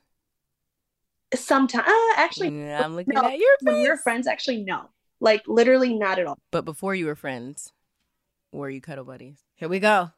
sometimes 1.35 1.87
uh, 1.89 2.21
actually 2.21 2.57
Yeah, 2.57 2.85
I'm 2.85 2.97
looking 2.97 3.15
no. 3.15 3.23
at 3.25 3.39
your 3.39 3.57
when 3.63 3.75
we 3.81 3.89
were 3.89 3.97
friends 3.97 4.27
actually 4.27 4.63
no 4.65 4.89
like 5.21 5.43
literally 5.47 5.95
not 5.95 6.19
at 6.19 6.27
all 6.27 6.39
But 6.53 6.65
before 6.65 6.95
you 6.95 7.07
were 7.07 7.17
friends, 7.17 7.73
were 8.53 8.71
you 8.71 8.81
cuddle 8.81 9.05
buddies? 9.05 9.39
Here 9.55 9.69
we 9.69 9.79
go. 9.81 10.11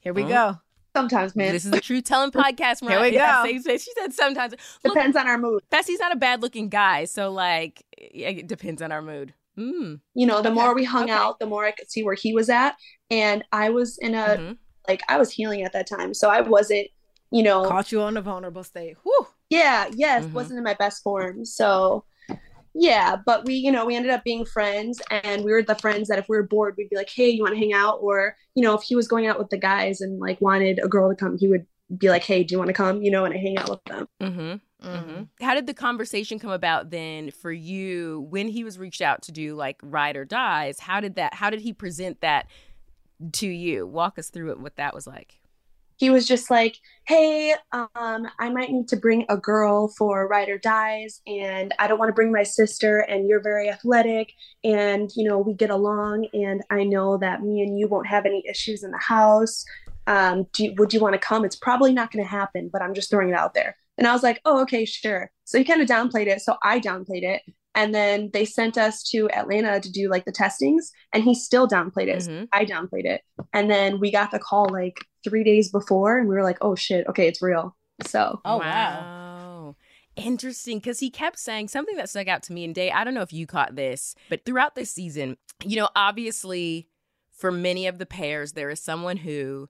Here 0.00 0.12
we 0.12 0.22
Huh? 0.22 0.28
go. 0.28 0.58
sometimes 0.94 1.36
man 1.36 1.52
This 1.52 1.64
is 1.66 1.70
the 1.70 1.80
True 1.80 2.00
Telling 2.00 2.30
podcast. 2.32 2.80
Here 2.80 3.00
we 3.00 3.10
Mariah. 3.16 3.44
go. 3.44 3.60
Safe. 3.60 3.82
She 3.82 3.92
said 3.98 4.12
sometimes. 4.14 4.54
Look, 4.84 4.94
depends 4.94 5.16
on 5.16 5.26
our 5.28 5.36
mood 5.38 5.62
Fessy's 5.70 5.98
not 6.00 6.12
a 6.12 6.16
bad 6.16 6.40
looking 6.42 6.68
guy, 6.70 7.04
so 7.04 7.30
like 7.30 7.84
it 7.98 8.46
depends 8.46 8.80
on 8.82 8.92
our 8.92 9.02
mood. 9.02 9.34
Mm. 9.58 10.00
you 10.14 10.26
know 10.26 10.42
the 10.42 10.50
Okay, 10.50 10.54
more 10.60 10.74
we 10.74 10.84
hung 10.84 11.04
okay. 11.04 11.12
out 11.12 11.38
the 11.38 11.46
more 11.46 11.64
i 11.64 11.70
could 11.70 11.90
see 11.90 12.02
where 12.02 12.12
he 12.14 12.34
was 12.34 12.50
at 12.50 12.76
and 13.10 13.42
i 13.52 13.70
was 13.70 13.96
in 13.96 14.14
a 14.14 14.36
Mhm. 14.36 14.58
like 14.86 15.02
i 15.08 15.16
was 15.16 15.30
healing 15.32 15.62
at 15.62 15.72
that 15.72 15.86
time 15.88 16.12
so 16.12 16.28
i 16.28 16.42
wasn't 16.42 16.86
you 17.30 17.42
know 17.42 17.64
Caught 17.64 17.90
you 17.90 18.02
on 18.02 18.18
a 18.18 18.20
vulnerable 18.20 18.62
state. 18.64 18.98
Whew. 19.02 19.26
yeah 19.48 19.88
yes 19.94 20.26
Mhm. 20.26 20.32
wasn't 20.32 20.58
in 20.58 20.62
my 20.64 20.74
best 20.74 21.02
form 21.02 21.46
so 21.46 22.04
yeah 22.78 23.16
but 23.24 23.44
we 23.44 23.54
you 23.54 23.72
know 23.72 23.84
we 23.84 23.96
ended 23.96 24.10
up 24.10 24.22
being 24.24 24.44
friends 24.44 25.00
and 25.10 25.44
we 25.44 25.52
were 25.52 25.62
the 25.62 25.74
friends 25.76 26.08
that 26.08 26.18
if 26.18 26.28
we 26.28 26.36
were 26.36 26.42
bored 26.42 26.74
we'd 26.76 26.90
be 26.90 26.96
like 26.96 27.10
hey 27.10 27.28
you 27.28 27.42
want 27.42 27.54
to 27.54 27.58
hang 27.58 27.72
out 27.72 27.98
or 28.02 28.36
you 28.54 28.62
know 28.62 28.74
if 28.74 28.82
he 28.82 28.94
was 28.94 29.08
going 29.08 29.26
out 29.26 29.38
with 29.38 29.50
the 29.50 29.58
guys 29.58 30.00
and 30.00 30.20
like 30.20 30.40
wanted 30.40 30.78
a 30.82 30.88
girl 30.88 31.08
to 31.08 31.16
come 31.16 31.36
he 31.38 31.48
would 31.48 31.66
be 31.96 32.10
like 32.10 32.24
hey 32.24 32.42
do 32.44 32.52
you 32.52 32.58
want 32.58 32.68
to 32.68 32.74
come 32.74 33.02
you 33.02 33.10
know 33.10 33.24
and 33.24 33.34
i 33.34 33.38
hang 33.38 33.56
out 33.56 33.70
with 33.70 33.84
them 33.84 34.08
Mm-hmm. 34.20 34.54
Mm-hmm. 34.86 35.22
How 35.44 35.54
did 35.54 35.66
the 35.66 35.74
conversation 35.74 36.38
come 36.38 36.50
about 36.50 36.90
then 36.90 37.30
for 37.30 37.50
you 37.50 38.26
when 38.28 38.46
he 38.48 38.62
was 38.62 38.78
reached 38.78 39.00
out 39.00 39.22
to 39.22 39.32
do 39.32 39.54
like 39.54 39.78
ride 39.82 40.16
or 40.16 40.24
dies? 40.24 40.80
How 40.80 41.00
did 41.00 41.14
that? 41.16 41.34
How 41.34 41.50
did 41.50 41.60
he 41.60 41.72
present 41.72 42.20
that 42.20 42.46
to 43.32 43.48
you? 43.48 43.86
Walk 43.86 44.18
us 44.18 44.28
through 44.28 44.50
it. 44.50 44.60
What 44.60 44.76
that 44.76 44.94
was 44.94 45.06
like 45.06 45.40
he 45.96 46.10
was 46.10 46.26
just 46.26 46.50
like, 46.50 46.76
"Hey, 47.06 47.54
um, 47.72 48.28
I 48.38 48.50
might 48.50 48.70
need 48.70 48.88
to 48.88 48.96
bring 48.96 49.24
a 49.28 49.36
girl 49.36 49.88
for 49.88 50.28
Ride 50.28 50.48
or 50.48 50.58
Dies, 50.58 51.20
and 51.26 51.74
I 51.78 51.86
don't 51.86 51.98
want 51.98 52.10
to 52.10 52.14
bring 52.14 52.32
my 52.32 52.42
sister. 52.42 53.00
And 53.00 53.28
you're 53.28 53.42
very 53.42 53.68
athletic, 53.68 54.32
and 54.62 55.10
you 55.16 55.28
know 55.28 55.38
we 55.38 55.54
get 55.54 55.70
along, 55.70 56.28
and 56.32 56.62
I 56.70 56.84
know 56.84 57.16
that 57.18 57.42
me 57.42 57.62
and 57.62 57.78
you 57.78 57.88
won't 57.88 58.06
have 58.06 58.26
any 58.26 58.44
issues 58.48 58.82
in 58.84 58.90
the 58.90 58.98
house. 58.98 59.64
Um, 60.06 60.46
you, 60.56 60.72
would 60.78 60.92
you 60.94 61.00
want 61.00 61.14
to 61.14 61.18
come? 61.18 61.44
It's 61.44 61.56
probably 61.56 61.92
not 61.92 62.12
going 62.12 62.24
to 62.24 62.30
happen, 62.30 62.70
but 62.72 62.82
I'm 62.82 62.94
just 62.94 63.10
throwing 63.10 63.30
it 63.30 63.34
out 63.34 63.54
there." 63.54 63.76
And 63.98 64.06
I 64.06 64.12
was 64.12 64.22
like, 64.22 64.40
"Oh, 64.44 64.60
okay, 64.62 64.84
sure." 64.84 65.30
So 65.44 65.58
he 65.58 65.64
kind 65.64 65.80
of 65.80 65.88
downplayed 65.88 66.26
it, 66.26 66.42
so 66.42 66.56
I 66.62 66.80
downplayed 66.80 67.22
it, 67.24 67.42
and 67.74 67.94
then 67.94 68.30
they 68.32 68.44
sent 68.44 68.78
us 68.78 69.02
to 69.10 69.30
Atlanta 69.30 69.80
to 69.80 69.92
do 69.92 70.08
like 70.08 70.24
the 70.24 70.32
testings, 70.32 70.90
and 71.12 71.22
he 71.22 71.34
still 71.34 71.68
downplayed 71.68 72.08
it. 72.08 72.22
Mm-hmm. 72.22 72.44
I 72.52 72.64
downplayed 72.64 73.04
it, 73.04 73.22
and 73.52 73.70
then 73.70 74.00
we 74.00 74.10
got 74.10 74.30
the 74.30 74.38
call 74.38 74.68
like 74.70 74.98
three 75.28 75.44
days 75.44 75.70
before, 75.70 76.18
and 76.18 76.28
we 76.28 76.34
were 76.34 76.42
like, 76.42 76.58
"Oh 76.60 76.74
shit, 76.74 77.06
okay, 77.08 77.26
it's 77.26 77.42
real." 77.42 77.76
So, 78.06 78.40
oh 78.44 78.58
wow. 78.58 78.64
wow. 78.64 79.76
Interesting, 80.16 80.78
because 80.78 81.00
he 81.00 81.10
kept 81.10 81.38
saying 81.38 81.68
something 81.68 81.96
that 81.96 82.08
stuck 82.08 82.26
out 82.26 82.42
to 82.44 82.52
me. 82.52 82.64
And 82.64 82.74
Day, 82.74 82.90
I 82.90 83.04
don't 83.04 83.12
know 83.12 83.22
if 83.22 83.34
you 83.34 83.46
caught 83.46 83.76
this, 83.76 84.14
but 84.30 84.46
throughout 84.46 84.74
this 84.74 84.90
season, 84.90 85.36
you 85.62 85.76
know, 85.76 85.90
obviously, 85.94 86.88
for 87.30 87.52
many 87.52 87.86
of 87.86 87.98
the 87.98 88.06
pairs, 88.06 88.52
there 88.52 88.70
is 88.70 88.80
someone 88.80 89.18
who 89.18 89.68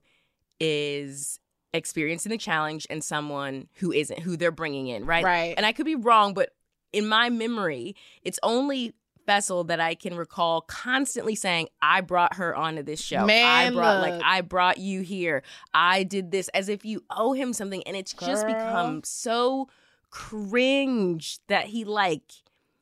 is 0.59 1.39
experiencing 1.73 2.29
the 2.29 2.37
challenge 2.37 2.87
and 2.89 3.03
someone 3.03 3.67
who 3.75 3.91
isn't, 3.91 4.19
who 4.19 4.37
they're 4.37 4.51
bringing 4.51 4.87
in, 4.87 5.05
right? 5.05 5.23
Right. 5.23 5.53
And 5.57 5.65
I 5.65 5.73
could 5.73 5.85
be 5.85 5.95
wrong, 5.95 6.33
but 6.33 6.51
in 6.93 7.07
my 7.07 7.29
memory, 7.29 7.95
it's 8.23 8.39
only 8.41 8.93
Fessy 9.27 9.67
that 9.67 9.79
I 9.79 9.93
can 9.95 10.15
recall 10.15 10.61
constantly 10.61 11.35
saying, 11.35 11.67
I 11.81 12.01
brought 12.01 12.35
her 12.35 12.55
onto 12.55 12.83
this 12.83 13.01
show. 13.01 13.25
Man, 13.25 13.45
I 13.45 13.69
brought 13.75 14.01
look. 14.01 14.09
like 14.11 14.21
I 14.23 14.41
brought 14.41 14.77
you 14.77 15.01
here. 15.01 15.43
I 15.73 16.03
did 16.03 16.31
this 16.31 16.47
as 16.49 16.69
if 16.69 16.85
you 16.85 17.03
owe 17.09 17.33
him 17.33 17.53
something. 17.53 17.83
And 17.85 17.95
it's 17.97 18.13
Girl. 18.13 18.27
just 18.29 18.47
become 18.47 19.01
so 19.03 19.67
cringe 20.09 21.39
that 21.47 21.65
he 21.65 21.83
like 21.83 22.21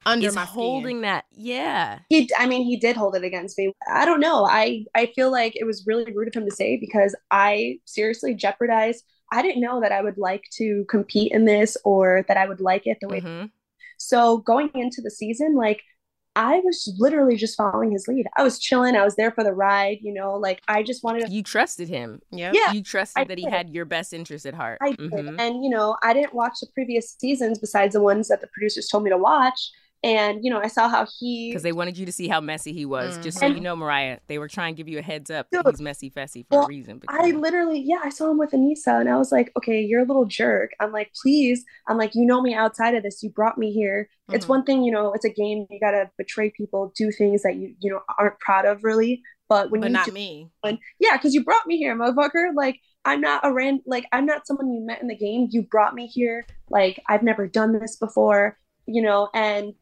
under 0.05 0.27
is 0.27 0.35
my 0.35 0.45
holding 0.45 0.97
skin. 0.97 1.01
that. 1.01 1.25
Yeah. 1.31 1.99
he, 2.09 2.29
I 2.37 2.45
mean, 2.47 2.63
he 2.63 2.77
did 2.77 2.95
hold 2.95 3.15
it 3.15 3.23
against 3.23 3.57
me. 3.57 3.73
I 3.91 4.05
don't 4.05 4.19
know. 4.19 4.45
I 4.45 4.85
I 4.95 5.07
feel 5.15 5.31
like 5.31 5.53
it 5.55 5.65
was 5.65 5.83
really 5.87 6.11
rude 6.13 6.27
of 6.27 6.33
him 6.35 6.47
to 6.47 6.55
say 6.55 6.77
because 6.77 7.15
I 7.31 7.79
seriously 7.85 8.35
jeopardized. 8.35 9.03
I 9.31 9.41
didn't 9.41 9.61
know 9.61 9.81
that 9.81 9.91
I 9.91 10.01
would 10.03 10.19
like 10.19 10.43
to 10.57 10.85
compete 10.89 11.31
in 11.31 11.45
this 11.45 11.75
or 11.83 12.23
that 12.27 12.37
I 12.37 12.47
would 12.47 12.61
like 12.61 12.85
it 12.85 12.99
the 13.01 13.07
way. 13.07 13.21
Mhm. 13.21 13.49
So 13.97 14.37
going 14.37 14.69
into 14.75 15.01
the 15.01 15.09
season, 15.09 15.55
like 15.55 15.81
I 16.35 16.59
was 16.59 16.93
literally 16.97 17.37
just 17.37 17.55
following 17.55 17.91
his 17.91 18.07
lead. 18.07 18.25
I 18.37 18.43
was 18.43 18.59
chilling. 18.59 18.95
I 18.95 19.05
was 19.05 19.15
there 19.15 19.31
for 19.31 19.43
the 19.43 19.53
ride. 19.53 19.99
You 20.01 20.13
know, 20.13 20.33
like 20.35 20.61
I 20.67 20.83
just 20.83 21.03
wanted 21.03 21.25
to. 21.25 21.31
You 21.31 21.43
trusted 21.43 21.87
him. 21.87 22.21
Yep. 22.31 22.53
Yeah, 22.53 22.71
You 22.73 22.83
trusted 22.83 23.21
I 23.21 23.23
that 23.25 23.37
he 23.37 23.49
had 23.49 23.69
your 23.69 23.85
best 23.85 24.11
interest 24.13 24.45
at 24.45 24.53
heart. 24.53 24.79
I 24.81 24.91
did. 24.91 25.11
Mhm. 25.11 25.39
And, 25.39 25.63
you 25.63 25.69
know, 25.69 25.95
I 26.03 26.13
didn't 26.13 26.33
watch 26.33 26.53
the 26.61 26.67
previous 26.73 27.15
seasons 27.19 27.59
besides 27.59 27.93
the 27.93 28.01
ones 28.01 28.27
that 28.27 28.41
the 28.41 28.47
producers 28.47 28.87
told 28.87 29.03
me 29.03 29.09
to 29.11 29.17
watch. 29.17 29.71
And, 30.05 30.45
you 30.45 30.51
know, 30.51 30.59
I 30.59 30.67
saw 30.67 30.87
how 30.87 31.07
he. 31.19 31.49
Because 31.49 31.63
they 31.63 31.71
wanted 31.71 31.97
you 31.97 32.05
to 32.05 32.11
see 32.11 32.27
how 32.27 32.39
messy 32.39 32.73
he 32.73 32.85
was. 32.85 33.17
Just 33.17 33.39
so 33.39 33.47
Mhm. 33.49 33.55
you 33.55 33.59
know, 33.61 33.75
Mariah, 33.75 34.19
they 34.27 34.37
were 34.37 34.47
trying 34.47 34.75
to 34.75 34.77
give 34.77 34.87
you 34.87 34.99
a 34.99 35.01
heads 35.01 35.31
up 35.31 35.47
that 35.49 35.63
Dude. 35.65 35.73
he's 35.73 35.81
messy 35.81 36.11
fessy 36.11 36.45
for 36.47 36.57
Well, 36.57 36.65
a 36.65 36.67
reason. 36.67 36.99
But 36.99 37.09
I 37.11 37.31
literally, 37.31 37.79
yeah, 37.79 38.01
I 38.03 38.09
saw 38.09 38.29
him 38.29 38.37
with 38.37 38.51
Aneesa 38.51 38.99
and 38.99 39.09
I 39.09 39.17
was 39.17 39.31
like, 39.31 39.51
okay, 39.57 39.81
you're 39.81 40.01
a 40.01 40.05
little 40.05 40.25
jerk. 40.25 40.71
I'm 40.79 40.91
like, 40.91 41.11
please. 41.19 41.65
I'm 41.87 41.97
like, 41.97 42.13
you 42.13 42.23
know 42.23 42.39
me 42.39 42.53
outside 42.53 42.93
of 42.93 43.01
this. 43.01 43.23
You 43.23 43.31
brought 43.31 43.57
me 43.57 43.71
here. 43.73 44.07
It's 44.31 44.45
Mhm. 44.45 44.49
one 44.49 44.63
thing, 44.63 44.83
you 44.83 44.91
know, 44.91 45.11
it's 45.13 45.25
a 45.25 45.29
game. 45.29 45.65
You 45.71 45.79
got 45.79 45.91
to 45.91 46.09
betray 46.19 46.51
people, 46.51 46.93
do 46.95 47.11
things 47.11 47.41
that 47.41 47.55
you, 47.55 47.73
you 47.79 47.89
know, 47.91 48.01
aren't 48.19 48.39
proud 48.39 48.65
of 48.65 48.83
really. 48.83 49.23
But 49.49 49.71
when 49.71 49.81
but 49.81 49.87
you 49.87 49.93
not 49.93 50.05
do 50.05 50.11
me. 50.11 50.51
one. 50.61 50.77
Yeah, 50.99 51.17
because 51.17 51.33
you 51.33 51.43
brought 51.43 51.65
me 51.65 51.77
here, 51.77 51.95
motherfucker. 51.95 52.53
Like, 52.55 52.79
I'm 53.05 53.21
not 53.21 53.43
a 53.43 53.51
rand 53.51 53.81
like 53.87 54.05
I'm 54.11 54.25
not 54.27 54.45
someone 54.45 54.71
you 54.71 54.81
met 54.85 55.01
in 55.01 55.07
the 55.07 55.15
game. 55.15 55.47
You 55.49 55.63
brought 55.63 55.95
me 55.95 56.05
here. 56.07 56.45
Like, 56.69 57.01
I've 57.09 57.23
never 57.23 57.47
done 57.47 57.79
this 57.79 57.95
before, 57.95 58.57
you 58.87 59.01
know, 59.01 59.29
and 59.33 59.73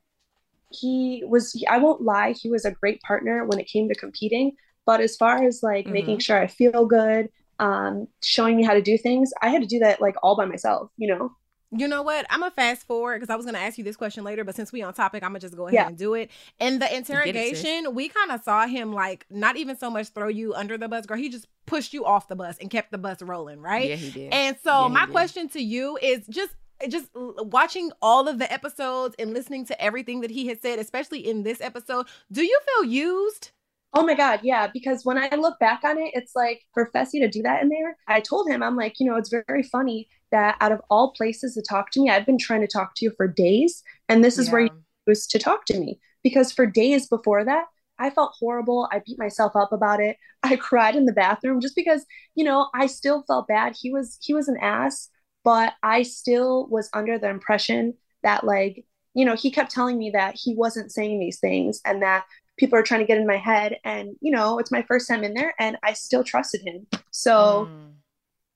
he 0.73 1.23
was 1.25 1.55
I 1.69 1.77
won't 1.77 2.01
lie, 2.01 2.33
he 2.33 2.49
was 2.49 2.65
a 2.65 2.71
great 2.71 3.01
partner 3.01 3.45
when 3.45 3.59
it 3.59 3.67
came 3.67 3.87
to 3.89 3.95
competing. 3.95 4.53
But 4.85 4.99
as 5.01 5.15
far 5.15 5.43
as 5.43 5.61
like 5.63 5.87
making 5.87 6.19
sure 6.19 6.37
I 6.41 6.47
feel 6.47 6.85
good, 6.85 7.29
um, 7.59 8.07
showing 8.21 8.57
me 8.57 8.63
how 8.63 8.73
to 8.73 8.81
do 8.81 8.97
things, 8.97 9.31
I 9.41 9.49
had 9.49 9.61
to 9.61 9.67
do 9.67 9.79
that 9.79 10.01
like 10.01 10.15
all 10.21 10.35
by 10.35 10.45
myself, 10.45 10.89
you 10.97 11.07
know? 11.07 11.31
You 11.75 11.87
know 11.87 12.03
what? 12.03 12.27
I'm 12.29 12.41
gonna 12.41 12.51
fast 12.51 12.85
forward 12.85 13.19
because 13.19 13.31
I 13.31 13.35
was 13.35 13.45
gonna 13.45 13.57
ask 13.57 13.79
you 13.79 13.83
this 13.83 13.95
question 13.95 14.23
later, 14.23 14.43
but 14.43 14.55
since 14.55 14.71
we 14.71 14.83
on 14.83 14.93
topic, 14.93 15.23
I'm 15.23 15.29
gonna 15.29 15.39
just 15.39 15.55
go 15.55 15.67
ahead 15.67 15.73
Yeah. 15.75 15.87
and 15.87 15.97
do 15.97 16.13
it. 16.13 16.29
In 16.59 16.77
the 16.77 16.85
sis. 16.87 16.97
interrogation, 16.97 17.95
we 17.95 18.09
kind 18.09 18.31
of 18.31 18.43
saw 18.43 18.67
him 18.67 18.93
like 18.93 19.25
not 19.31 19.55
even 19.57 19.75
so 19.77 19.89
much 19.89 20.09
throw 20.09 20.27
you 20.27 20.53
under 20.53 20.77
the 20.77 20.87
bus, 20.87 21.07
girl. 21.07 21.17
He 21.17 21.29
just 21.29 21.47
pushed 21.65 21.91
you 21.93 22.05
off 22.05 22.27
the 22.27 22.35
bus 22.35 22.57
and 22.59 22.69
kept 22.69 22.91
the 22.91 22.99
bus 22.99 23.23
rolling, 23.23 23.59
right? 23.59 23.89
yeah, 23.89 23.95
he 23.95 24.11
did. 24.11 24.31
And 24.33 24.57
so 24.63 24.81
Yeah, 24.81 24.87
he 24.89 24.93
my 24.93 25.05
did. 25.05 25.11
question 25.11 25.49
to 25.49 25.61
you 25.61 25.97
is 25.99 26.27
just 26.27 26.53
just 26.89 27.09
watching 27.13 27.91
all 28.01 28.27
of 28.27 28.39
the 28.39 28.51
episodes 28.51 29.15
and 29.19 29.33
listening 29.33 29.65
to 29.67 29.81
everything 29.81 30.21
that 30.21 30.31
he 30.31 30.47
has 30.47 30.59
said, 30.61 30.79
especially 30.79 31.27
in 31.27 31.43
this 31.43 31.61
episode, 31.61 32.07
do 32.31 32.43
you 32.43 32.59
feel 32.65 32.89
used? 32.89 33.51
Oh 33.95 34.03
my 34.03 34.15
God, 34.15 34.39
yeah. 34.43 34.67
Because 34.67 35.05
when 35.05 35.17
I 35.17 35.29
look 35.35 35.59
back 35.59 35.83
on 35.83 35.99
it, 35.99 36.11
it's 36.13 36.35
like 36.35 36.63
for 36.73 36.89
Fessy 36.93 37.19
to 37.19 37.27
do 37.27 37.43
that 37.43 37.61
in 37.61 37.69
there, 37.69 37.95
I 38.07 38.21
told 38.21 38.49
him, 38.49 38.63
I'm 38.63 38.75
like, 38.75 38.95
you 38.99 39.05
know, 39.05 39.17
it's 39.17 39.29
very 39.29 39.63
funny 39.63 40.07
that 40.31 40.57
out 40.61 40.71
of 40.71 40.81
all 40.89 41.11
places 41.11 41.53
to 41.53 41.61
talk 41.61 41.91
to 41.91 42.01
me, 42.01 42.09
I've 42.09 42.25
been 42.25 42.39
trying 42.39 42.61
to 42.61 42.67
talk 42.67 42.95
to 42.95 43.05
you 43.05 43.11
for 43.15 43.27
days. 43.27 43.83
And 44.09 44.23
this 44.23 44.39
is 44.39 44.49
where 44.49 44.61
you 44.61 44.69
choose 45.07 45.27
to 45.27 45.39
talk 45.39 45.65
to 45.65 45.79
me. 45.79 45.99
Because 46.23 46.51
for 46.51 46.65
days 46.65 47.07
before 47.07 47.45
that, 47.45 47.65
I 47.99 48.09
felt 48.09 48.33
horrible. 48.39 48.89
I 48.91 49.01
beat 49.05 49.19
myself 49.19 49.55
up 49.55 49.71
about 49.71 49.99
it. 49.99 50.17
I 50.43 50.55
cried 50.55 50.95
in 50.95 51.05
the 51.05 51.13
bathroom 51.13 51.61
just 51.61 51.75
because, 51.75 52.05
you 52.35 52.43
know, 52.43 52.69
I 52.73 52.87
still 52.87 53.23
felt 53.27 53.47
bad. 53.47 53.75
He 53.79 53.91
was 53.91 54.17
he 54.21 54.33
was 54.33 54.47
an 54.47 54.57
ass, 54.59 55.09
but 55.43 55.73
I 55.83 56.03
still 56.03 56.67
was 56.67 56.89
under 56.93 57.17
the 57.19 57.29
impression 57.29 57.95
that 58.23 58.43
like, 58.43 58.85
you 59.13 59.25
know, 59.25 59.35
he 59.35 59.51
kept 59.51 59.71
telling 59.71 59.97
me 59.97 60.11
that 60.11 60.35
he 60.35 60.55
wasn't 60.55 60.91
saying 60.91 61.19
these 61.19 61.39
things 61.39 61.81
and 61.85 62.01
that 62.01 62.25
people 62.57 62.77
are 62.77 62.83
trying 62.83 62.99
to 63.01 63.07
get 63.07 63.17
in 63.17 63.25
my 63.25 63.37
head 63.37 63.77
and 63.83 64.15
you 64.21 64.31
know 64.31 64.59
it's 64.59 64.71
my 64.71 64.83
first 64.83 65.07
time 65.07 65.23
in 65.23 65.33
there 65.33 65.55
and 65.59 65.75
i 65.81 65.91
still 65.91 66.23
trusted 66.23 66.61
him 66.61 66.85
so 67.09 67.67
Mm. 67.71 67.93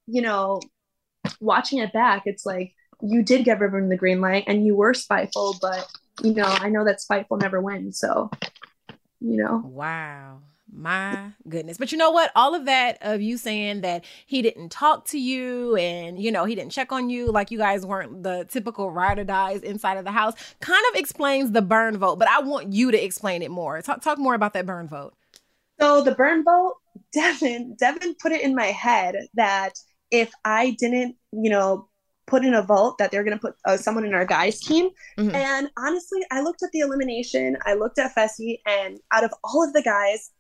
you 0.05 0.21
know 0.21 0.61
watching 1.41 1.79
it 1.79 1.91
back 1.93 2.21
it's 2.25 2.45
like 2.45 2.73
you 3.01 3.23
did 3.23 3.43
give 3.43 3.59
everyone 3.59 3.89
the 3.89 3.97
green 3.97 4.21
light 4.21 4.43
and 4.45 4.67
you 4.67 4.75
were 4.75 4.93
spiteful 4.93 5.55
but 5.59 5.87
you 6.21 6.31
know 6.35 6.45
i 6.45 6.69
know 6.69 6.85
that 6.85 7.01
spiteful 7.01 7.37
never 7.37 7.59
wins 7.59 7.97
so 7.99 8.29
you 9.19 9.37
know 9.37 9.63
Wow. 9.65 10.41
My 10.71 11.31
goodness. 11.47 11.77
But 11.77 11.91
you 11.91 11.97
know 11.97 12.11
what? 12.11 12.31
All 12.35 12.53
of 12.53 12.65
that 12.65 12.97
of 13.01 13.21
you 13.21 13.37
saying 13.37 13.81
that 13.81 14.03
he 14.25 14.41
didn't 14.41 14.69
talk 14.69 15.05
to 15.07 15.19
you 15.19 15.75
and, 15.75 16.19
you 16.21 16.31
know, 16.31 16.45
he 16.45 16.55
didn't 16.55 16.71
check 16.71 16.91
on 16.91 17.09
you, 17.09 17.31
like 17.31 17.51
you 17.51 17.57
guys 17.57 17.85
weren't 17.85 18.21
the 18.23 18.45
typical 18.49 18.91
ride 18.91 19.17
or 19.17 19.23
dies 19.23 19.61
inside 19.61 19.97
of 19.97 20.03
the 20.05 20.11
house, 20.11 20.33
kind 20.59 20.83
of 20.93 20.99
explains 20.99 21.51
the 21.51 21.61
burn 21.61 21.97
vote. 21.97 22.19
But 22.19 22.27
I 22.27 22.41
want 22.41 22.73
you 22.73 22.91
to 22.91 23.03
explain 23.03 23.41
it 23.41 23.49
more. 23.51 23.81
Talk, 23.81 24.01
talk 24.01 24.17
more 24.17 24.35
about 24.35 24.53
that 24.53 24.65
burn 24.65 24.87
vote. 24.87 25.13
so 25.79 26.01
the 26.01 26.13
burn 26.15 26.43
vote 26.43 26.75
devin 27.13 27.75
devin 27.79 28.15
put 28.21 28.31
it 28.31 28.41
in 28.41 28.55
my 28.55 28.65
head 28.65 29.15
that 29.35 29.73
if 30.11 30.31
i 30.43 30.75
didn't 30.79 31.15
you 31.31 31.49
know 31.49 31.87
put 32.25 32.43
in 32.43 32.53
a 32.55 32.61
vote 32.63 32.97
that 32.97 33.11
they're 33.11 33.23
going 33.23 33.37
to 33.37 33.39
put 33.39 33.53
uh, 33.65 33.77
someone 33.77 34.03
in 34.03 34.13
our 34.15 34.25
guys 34.25 34.59
team 34.59 34.89
Mhm. 35.17 35.33
and 35.35 35.69
honestly 35.77 36.19
i 36.31 36.41
looked 36.41 36.63
at 36.63 36.71
the 36.73 36.79
elimination 36.79 37.55
i 37.67 37.75
looked 37.75 37.99
at 37.99 38.15
fessy 38.15 38.57
and 38.65 38.97
out 39.13 39.23
of 39.23 39.31
all 39.43 39.63
of 39.63 39.73
the 39.73 39.83
guys 39.83 40.31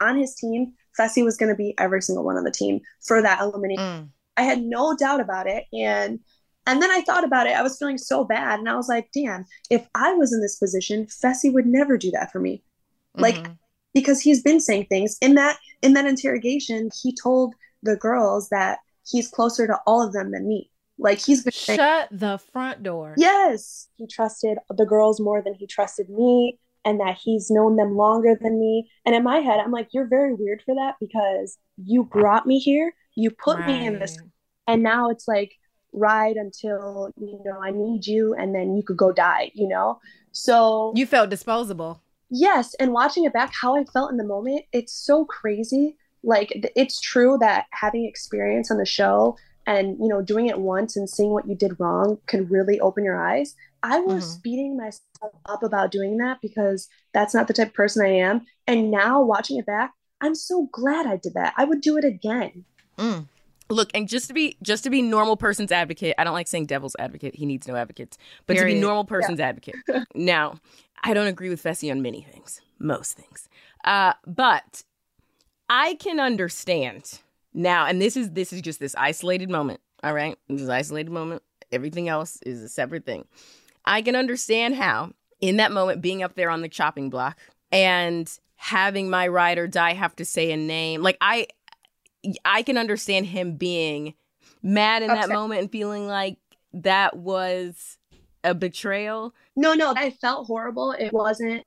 on 0.00 0.18
his 0.18 0.34
team 0.34 0.72
fessy 0.98 1.22
was 1.24 1.36
going 1.36 1.48
to 1.50 1.54
be 1.56 1.74
every 1.78 2.02
single 2.02 2.24
one 2.24 2.36
on 2.36 2.44
the 2.44 2.50
team 2.50 2.80
for 3.06 3.22
that 3.22 3.40
elimination 3.40 3.84
Mm. 3.84 4.08
I 4.36 4.42
had 4.42 4.62
no 4.62 4.96
doubt 4.96 5.20
about 5.20 5.46
it. 5.48 5.64
And 5.72 6.20
and 6.66 6.82
then 6.82 6.90
I 6.90 7.00
thought 7.00 7.24
about 7.24 7.46
it. 7.46 7.56
I 7.56 7.62
was 7.62 7.78
feeling 7.78 7.98
so 7.98 8.24
bad. 8.24 8.58
And 8.60 8.68
I 8.68 8.76
was 8.76 8.88
like, 8.88 9.08
damn, 9.12 9.46
if 9.70 9.88
I 9.94 10.12
was 10.12 10.32
in 10.32 10.40
this 10.40 10.56
position, 10.56 11.06
Fessy 11.06 11.52
would 11.52 11.66
never 11.66 11.96
do 11.96 12.10
that 12.12 12.30
for 12.30 12.38
me. 12.40 12.62
Like 13.14 13.36
Mhm. 13.36 13.58
because 13.94 14.20
he's 14.20 14.42
been 14.42 14.60
saying 14.60 14.86
things. 14.86 15.16
In 15.20 15.34
that 15.34 15.58
in 15.82 15.94
that 15.94 16.06
interrogation, 16.06 16.90
he 17.02 17.14
told 17.14 17.54
the 17.82 17.96
girls 17.96 18.48
that 18.50 18.78
he's 19.08 19.28
closer 19.28 19.66
to 19.66 19.78
all 19.86 20.02
of 20.06 20.12
them 20.12 20.30
than 20.30 20.46
me. 20.46 20.70
Like 20.98 21.18
he's 21.18 21.42
been 21.42 21.52
saying, 21.52 21.78
shut 21.78 22.08
the 22.12 22.38
front 22.52 22.82
door. 22.82 23.14
Yes. 23.16 23.88
He 23.96 24.06
trusted 24.06 24.58
the 24.68 24.86
girls 24.86 25.20
more 25.20 25.40
than 25.42 25.54
he 25.54 25.66
trusted 25.66 26.08
me. 26.10 26.58
And 26.84 27.00
that 27.00 27.18
he's 27.22 27.50
known 27.50 27.76
them 27.76 27.96
longer 27.96 28.36
than 28.40 28.58
me. 28.58 28.88
And 29.04 29.14
in 29.14 29.22
my 29.24 29.38
head, 29.38 29.60
I'm 29.60 29.72
like, 29.72 29.88
you're 29.92 30.06
very 30.06 30.32
weird 30.34 30.62
for 30.64 30.74
that 30.74 30.94
because 31.00 31.58
you 31.84 32.04
brought 32.04 32.46
me 32.46 32.58
here. 32.58 32.94
You 33.14 33.30
put 33.30 33.64
me 33.66 33.86
in 33.86 33.98
this 33.98 34.16
and 34.68 34.82
now 34.82 35.10
it's 35.10 35.26
like 35.26 35.52
ride 35.92 36.36
until 36.36 37.10
you 37.16 37.40
know 37.44 37.58
i 37.62 37.70
need 37.70 38.06
you 38.06 38.34
and 38.34 38.54
then 38.54 38.76
you 38.76 38.82
could 38.82 38.98
go 38.98 39.10
die 39.10 39.50
you 39.54 39.66
know 39.66 39.98
so 40.32 40.92
You 40.94 41.06
felt 41.06 41.30
disposable. 41.30 42.02
yes 42.30 42.74
and 42.78 42.92
watching 42.92 43.24
it 43.24 43.32
back 43.32 43.52
how 43.58 43.74
i 43.74 43.84
felt 43.84 44.10
in 44.10 44.18
the 44.18 44.24
moment 44.24 44.66
it's 44.72 44.92
so 44.92 45.24
crazy 45.24 45.96
like 46.22 46.52
it's 46.76 47.00
true 47.00 47.38
that 47.40 47.64
having 47.72 48.04
experience 48.04 48.70
on 48.70 48.76
the 48.76 48.84
show 48.84 49.34
and 49.68 49.98
you 50.00 50.08
know 50.08 50.22
doing 50.22 50.46
it 50.46 50.58
once 50.58 50.96
and 50.96 51.08
seeing 51.08 51.30
what 51.30 51.46
you 51.46 51.54
did 51.54 51.78
wrong 51.78 52.18
can 52.26 52.48
really 52.48 52.80
open 52.80 53.04
your 53.04 53.22
eyes 53.22 53.54
i 53.84 54.00
was 54.00 54.32
mm-hmm. 54.32 54.40
beating 54.42 54.76
myself 54.76 55.32
up 55.46 55.62
about 55.62 55.92
doing 55.92 56.16
that 56.16 56.40
because 56.40 56.88
that's 57.12 57.34
not 57.34 57.46
the 57.46 57.52
type 57.52 57.68
of 57.68 57.74
person 57.74 58.04
i 58.04 58.08
am 58.08 58.44
and 58.66 58.90
now 58.90 59.22
watching 59.22 59.58
it 59.58 59.66
back 59.66 59.92
i'm 60.20 60.34
so 60.34 60.68
glad 60.72 61.06
i 61.06 61.16
did 61.16 61.34
that 61.34 61.54
i 61.56 61.64
would 61.64 61.80
do 61.80 61.96
it 61.96 62.04
again 62.04 62.64
mm. 62.96 63.24
Look, 63.70 63.90
and 63.92 64.08
just 64.08 64.28
to 64.28 64.32
be 64.32 64.56
just 64.62 64.82
to 64.84 64.88
be 64.88 65.02
normal 65.02 65.36
person's 65.36 65.70
advocate, 65.70 66.14
I 66.16 66.24
don't 66.24 66.32
like 66.32 66.48
saying 66.48 66.64
devil's 66.64 66.96
advocate. 66.98 67.34
He 67.34 67.44
needs 67.44 67.68
no 67.68 67.76
advocates. 67.76 68.16
But 68.46 68.56
Period. 68.56 68.72
to 68.72 68.76
be 68.76 68.80
normal 68.80 69.04
person's 69.04 69.40
yeah. 69.40 69.48
advocate. 69.48 69.74
now, 70.14 70.58
I 71.04 71.12
don't 71.12 71.26
agree 71.26 71.50
with 71.50 71.62
Fessy 71.62 71.90
on 71.90 72.00
many 72.00 72.22
things, 72.22 72.62
most 72.78 73.12
things. 73.12 73.46
Uh, 73.84 74.14
but 74.26 74.84
I 75.68 75.96
can 75.96 76.18
understand 76.18 77.20
now, 77.58 77.86
and 77.86 78.00
this 78.00 78.16
is 78.16 78.30
this 78.30 78.52
is 78.52 78.62
just 78.62 78.78
this 78.78 78.94
isolated 78.96 79.50
moment. 79.50 79.80
All 80.04 80.14
right, 80.14 80.38
this 80.48 80.62
is 80.62 80.68
isolated 80.68 81.10
moment. 81.10 81.42
Everything 81.72 82.08
else 82.08 82.38
is 82.42 82.62
a 82.62 82.68
separate 82.68 83.04
thing. 83.04 83.26
I 83.84 84.00
can 84.00 84.14
understand 84.14 84.76
how, 84.76 85.12
in 85.40 85.56
that 85.56 85.72
moment, 85.72 86.00
being 86.00 86.22
up 86.22 86.36
there 86.36 86.50
on 86.50 86.62
the 86.62 86.68
chopping 86.68 87.10
block 87.10 87.36
and 87.72 88.30
having 88.54 89.10
my 89.10 89.26
ride 89.26 89.58
or 89.58 89.66
die 89.66 89.94
have 89.94 90.14
to 90.16 90.24
say 90.24 90.52
a 90.52 90.56
name, 90.56 91.02
like 91.02 91.18
I, 91.20 91.48
I 92.44 92.62
can 92.62 92.78
understand 92.78 93.26
him 93.26 93.56
being 93.56 94.14
mad 94.62 95.02
in 95.02 95.08
that 95.08 95.28
moment 95.28 95.60
and 95.62 95.72
feeling 95.72 96.06
like 96.06 96.38
that 96.72 97.16
was 97.16 97.98
a 98.44 98.54
betrayal. 98.54 99.34
No, 99.56 99.74
no, 99.74 99.94
I 99.96 100.10
felt 100.10 100.46
horrible. 100.46 100.92
It 100.92 101.12
wasn't, 101.12 101.64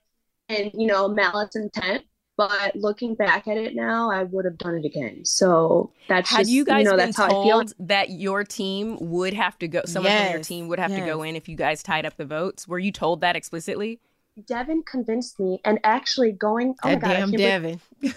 and 0.47 0.71
you 0.73 0.87
know, 0.87 1.09
malice 1.09 1.55
intent. 1.55 2.05
But 2.49 2.75
looking 2.75 3.13
back 3.13 3.47
at 3.47 3.55
it 3.55 3.75
now, 3.75 4.09
I 4.09 4.23
would 4.23 4.45
have 4.45 4.57
done 4.57 4.73
it 4.73 4.83
again. 4.83 5.25
So 5.25 5.91
that's 6.07 6.27
had 6.27 6.39
just, 6.39 6.49
you 6.49 6.65
guys 6.65 6.85
you 6.85 6.89
know, 6.89 6.97
been 6.97 7.13
told 7.13 7.73
that 7.77 8.09
your 8.09 8.43
team 8.43 8.97
would 8.99 9.35
have 9.35 9.59
to 9.59 9.67
go? 9.67 9.83
Someone 9.85 10.11
yes. 10.11 10.23
from 10.23 10.33
your 10.33 10.43
team 10.43 10.67
would 10.67 10.79
have 10.79 10.89
yes. 10.89 11.01
to 11.01 11.05
go 11.05 11.21
in 11.21 11.35
if 11.35 11.47
you 11.47 11.55
guys 11.55 11.83
tied 11.83 12.03
up 12.03 12.17
the 12.17 12.25
votes. 12.25 12.67
Were 12.67 12.79
you 12.79 12.91
told 12.91 13.21
that 13.21 13.35
explicitly? 13.35 13.99
Devin 14.47 14.81
convinced 14.89 15.39
me, 15.39 15.59
and 15.63 15.79
actually 15.83 16.31
going. 16.31 16.73
Oh 16.83 16.89
that 16.89 17.01
my 17.03 17.07
God, 17.09 17.13
damn 17.13 17.31
Devin. 17.31 17.79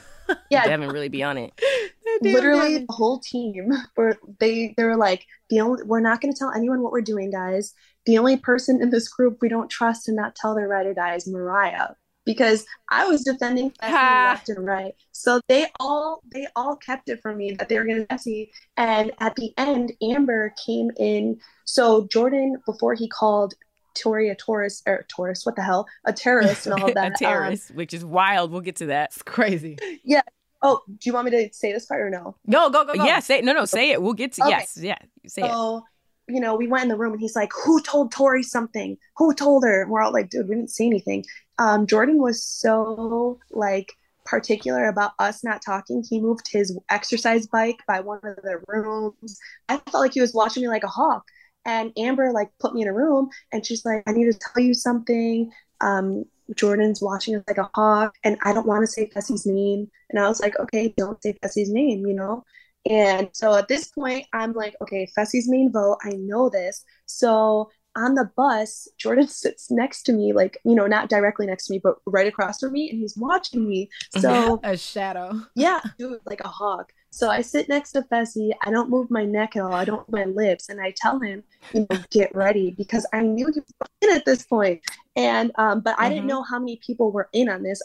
yeah, 0.51 0.65
Devin 0.65 0.89
really 0.89 1.11
be 1.11 1.23
on 1.23 1.37
it. 1.37 1.53
Literally, 2.23 2.73
Devin. 2.73 2.87
the 2.89 2.95
whole 2.95 3.19
team 3.19 3.73
were 3.95 4.17
they. 4.41 4.73
They 4.75 4.85
were 4.85 4.97
like 4.97 5.27
the 5.51 5.61
only. 5.61 5.83
We're 5.83 6.01
not 6.01 6.23
going 6.23 6.33
to 6.33 6.39
tell 6.39 6.51
anyone 6.51 6.81
what 6.81 6.93
we're 6.93 7.03
doing, 7.03 7.31
guys. 7.31 7.75
The 8.07 8.17
only 8.17 8.39
person 8.39 8.81
in 8.81 8.89
this 8.89 9.07
group 9.07 9.43
we 9.43 9.51
don't 9.51 9.69
trust 9.69 10.09
and 10.09 10.17
not 10.17 10.35
tell 10.35 10.55
their 10.55 10.67
ride 10.67 10.87
or 10.87 10.95
die 10.95 11.15
is 11.15 11.29
Mariah 11.29 11.89
because 12.25 12.65
I 12.91 13.07
was 13.07 13.23
defending 13.23 13.73
left 13.83 14.49
and 14.49 14.67
right. 14.67 14.95
So 15.13 15.41
they 15.49 15.67
all 15.81 16.23
they 16.33 16.47
all 16.57 16.77
kept 16.77 17.09
it 17.09 17.21
from 17.21 17.39
me 17.39 17.53
that 17.53 17.69
they 17.69 17.79
were 17.79 17.85
going 17.85 18.07
to 18.07 18.07
Fessy. 18.07 18.51
And 18.77 19.13
at 19.21 19.35
the 19.37 19.53
end, 19.57 19.93
Amber 20.03 20.55
came 20.65 20.91
in. 20.99 21.39
So 21.65 22.07
Jordan, 22.09 22.57
before 22.67 22.95
he 22.95 23.09
called 23.09 23.55
Tori 23.95 24.29
a 24.31 24.35
tourist 24.35 24.83
or 24.87 25.07
tourist, 25.09 25.47
what 25.47 25.57
the 25.57 25.63
hell, 25.63 25.87
a 26.05 26.13
terrorist 26.13 26.67
and 26.67 26.81
all 26.81 26.93
that. 26.95 27.13
a 27.13 27.15
terrorist, 27.17 27.71
um, 27.71 27.77
which 27.77 27.95
is 27.95 28.05
wild. 28.05 28.51
We'll 28.51 28.61
get 28.61 28.77
to 28.77 28.87
that. 28.87 29.11
It's 29.13 29.23
crazy. 29.23 29.79
Yeah. 30.05 30.23
Oh, 30.63 30.81
do 30.87 30.97
you 31.03 31.13
want 31.13 31.27
me 31.27 31.31
to 31.33 31.53
say 31.53 31.73
this 31.73 31.85
part 31.85 32.01
or 32.01 32.11
no? 32.11 32.37
Go 32.49 32.71
go 32.71 32.85
go. 32.85 32.95
go. 32.95 33.05
Yeah, 33.05 33.21
say 33.21 33.43
no 33.43 33.53
no 33.53 33.67
say 33.67 33.91
it. 33.91 34.01
We'll 34.01 34.15
get 34.15 34.33
to 34.35 34.43
okay. 34.43 34.51
yes 34.51 34.79
yeah 34.81 34.99
say 35.27 35.43
so, 35.43 35.79
it 35.79 35.85
you 36.29 36.41
know, 36.41 36.55
we 36.55 36.67
went 36.67 36.85
in 36.85 36.89
the 36.89 36.97
room 36.97 37.13
and 37.13 37.21
he's 37.21 37.37
like, 37.37 37.51
Who 37.65 37.81
told 37.83 38.13
Tori 38.13 38.43
something? 38.43 38.97
Who 39.17 39.35
told 39.35 39.65
her? 39.65 39.83
And 39.83 39.91
we're 39.91 40.03
all 40.03 40.13
like, 40.13 40.31
Dude, 40.31 40.49
we 40.49 40.55
didn't 40.55 40.71
see 40.71 40.87
anything. 40.87 41.25
Um, 41.59 41.87
Jordan 41.87 42.19
was 42.21 42.45
so 42.45 43.39
like 43.51 43.93
particular 44.25 44.87
about 44.87 45.13
us 45.19 45.45
not 45.45 45.63
talking. 45.63 46.03
He 46.09 46.21
moved 46.21 46.49
his 46.51 46.77
exercise 46.91 47.47
bike 47.47 47.79
by 47.87 48.01
one 48.01 48.21
of 48.25 48.37
the 48.43 48.61
rooms. 48.67 49.39
I 49.69 49.79
felt 49.79 50.03
like 50.03 50.15
he 50.15 50.21
was 50.21 50.35
watching 50.35 50.63
me 50.63 50.69
like 50.69 50.85
a 50.85 50.89
hawk. 50.89 51.25
And 51.67 51.93
Amber 51.97 52.31
like 52.33 52.51
put 52.61 52.75
me 52.75 52.83
in 52.83 52.89
a 52.89 52.93
room 52.93 53.31
and 53.53 53.65
she's 53.65 53.85
like, 53.85 54.03
I 54.07 54.13
need 54.13 54.31
to 54.31 54.39
tell 54.39 54.63
you 54.63 54.75
something. 54.75 55.51
Um, 55.81 56.25
Jordan's 56.55 57.01
watching 57.01 57.37
us 57.37 57.45
like 57.49 57.59
a 57.59 57.71
hawk 57.75 58.15
and 58.23 58.37
I 58.43 58.53
don't 58.53 58.67
want 58.67 58.83
to 58.83 58.87
say 58.87 59.09
Fessy's 59.09 59.47
name. 59.47 59.91
And 60.11 60.19
I 60.19 60.29
was 60.29 60.41
like, 60.41 60.59
okay, 60.59 60.93
don't 60.97 61.23
say 61.23 61.35
Fessy's 61.43 61.71
name, 61.71 62.07
you 62.07 62.15
know? 62.15 62.45
And 62.89 63.31
so 63.33 63.55
at 63.55 63.69
this 63.69 63.89
point, 63.89 64.27
I'm 64.35 64.53
like, 64.53 64.75
okay, 64.83 65.09
Fessy's 65.17 65.49
main 65.49 65.73
vote. 65.73 65.99
I 66.05 66.11
know 66.11 66.51
this. 66.51 66.85
So 67.07 67.71
on 67.97 68.15
the 68.15 68.31
bus, 68.37 68.89
Jordan 68.99 69.29
sits 69.29 69.71
next 69.71 70.03
to 70.05 70.13
me, 70.13 70.33
like, 70.33 70.59
you 70.65 70.75
know, 70.75 70.87
not 70.87 71.09
directly 71.09 71.47
next 71.47 71.67
to 71.67 71.73
me, 71.73 71.81
but 71.83 71.97
right 72.07 72.27
across 72.27 72.61
from 72.61 72.73
me, 72.73 72.91
and 72.91 72.99
he's 72.99 73.17
watching 73.17 73.69
me. 73.69 73.91
So 74.21 74.61
a 74.63 74.77
shadow. 74.77 75.41
Yeah, 75.55 75.81
dude, 75.99 76.21
like 76.25 76.41
a 76.41 76.49
hawk. 76.49 76.93
So 77.11 77.31
I 77.31 77.43
sit 77.43 77.69
next 77.69 77.93
to 77.93 78.03
Fessy. 78.03 78.51
I 78.65 78.71
don't 78.71 78.91
move 78.91 79.11
my 79.11 79.25
neck 79.25 79.57
at 79.57 79.63
all. 79.63 79.73
I 79.73 79.85
don't 79.85 80.09
move 80.09 80.27
my 80.27 80.33
lips. 80.33 80.69
And 80.69 80.81
I 80.81 80.93
tell 80.97 81.21
him, 81.21 81.45
you 81.73 81.87
know, 81.89 81.99
get 82.11 82.35
ready 82.35 82.73
because 82.77 83.07
I 83.13 83.21
knew 83.21 83.47
he 83.53 83.61
was 83.61 83.91
in 84.03 84.17
at 84.17 84.25
this 84.25 84.45
point. 84.45 84.81
And 85.15 85.53
um, 85.57 85.81
but 85.81 85.95
I 85.99 86.05
mm-hmm. 86.05 86.15
didn't 86.15 86.27
know 86.27 86.43
how 86.43 86.59
many 86.59 86.81
people 86.85 87.13
were 87.13 87.29
in 87.33 87.49
on 87.49 87.63
this 87.63 87.81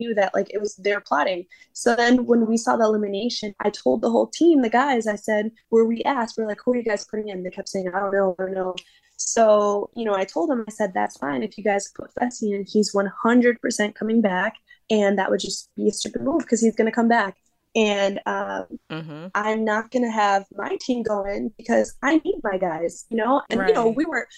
knew 0.00 0.14
that 0.14 0.34
like 0.34 0.52
it 0.52 0.60
was 0.60 0.74
their 0.76 1.00
plotting. 1.00 1.46
So 1.72 1.94
then 1.94 2.26
when 2.26 2.46
we 2.46 2.56
saw 2.56 2.76
the 2.76 2.84
elimination, 2.84 3.54
I 3.60 3.70
told 3.70 4.00
the 4.00 4.10
whole 4.10 4.26
team, 4.26 4.62
the 4.62 4.70
guys, 4.70 5.06
I 5.06 5.16
said, 5.16 5.52
were 5.70 5.86
we 5.86 6.02
asked, 6.02 6.36
we're 6.36 6.46
like, 6.46 6.58
who 6.64 6.72
are 6.72 6.76
you 6.76 6.82
guys 6.82 7.06
putting 7.06 7.28
in? 7.28 7.42
They 7.42 7.50
kept 7.50 7.68
saying, 7.68 7.88
I 7.94 8.00
don't 8.00 8.12
know, 8.12 8.34
I 8.38 8.42
don't 8.42 8.54
know. 8.54 8.74
So, 9.16 9.90
you 9.94 10.04
know, 10.04 10.14
I 10.14 10.24
told 10.24 10.50
him, 10.50 10.64
I 10.66 10.70
said, 10.70 10.92
that's 10.94 11.16
fine. 11.18 11.42
If 11.42 11.56
you 11.56 11.64
guys 11.64 11.92
put 11.94 12.14
Fessy 12.14 12.54
in, 12.54 12.64
he's 12.66 12.94
100% 12.94 13.94
coming 13.94 14.20
back. 14.20 14.54
And 14.90 15.18
that 15.18 15.30
would 15.30 15.40
just 15.40 15.70
be 15.76 15.88
a 15.88 15.92
stupid 15.92 16.22
move 16.22 16.40
because 16.40 16.60
he's 16.60 16.76
going 16.76 16.90
to 16.90 16.94
come 16.94 17.08
back. 17.08 17.36
And 17.76 18.20
um, 18.26 18.66
mm-hmm. 18.90 19.26
I'm 19.34 19.64
not 19.64 19.90
going 19.90 20.04
to 20.04 20.10
have 20.10 20.44
my 20.54 20.76
team 20.80 21.02
go 21.02 21.24
in 21.24 21.52
because 21.56 21.96
I 22.02 22.18
need 22.18 22.36
my 22.42 22.58
guys, 22.58 23.06
you 23.08 23.16
know? 23.16 23.42
And, 23.50 23.60
right. 23.60 23.68
you 23.68 23.74
know, 23.74 23.88
we 23.88 24.04
were, 24.04 24.28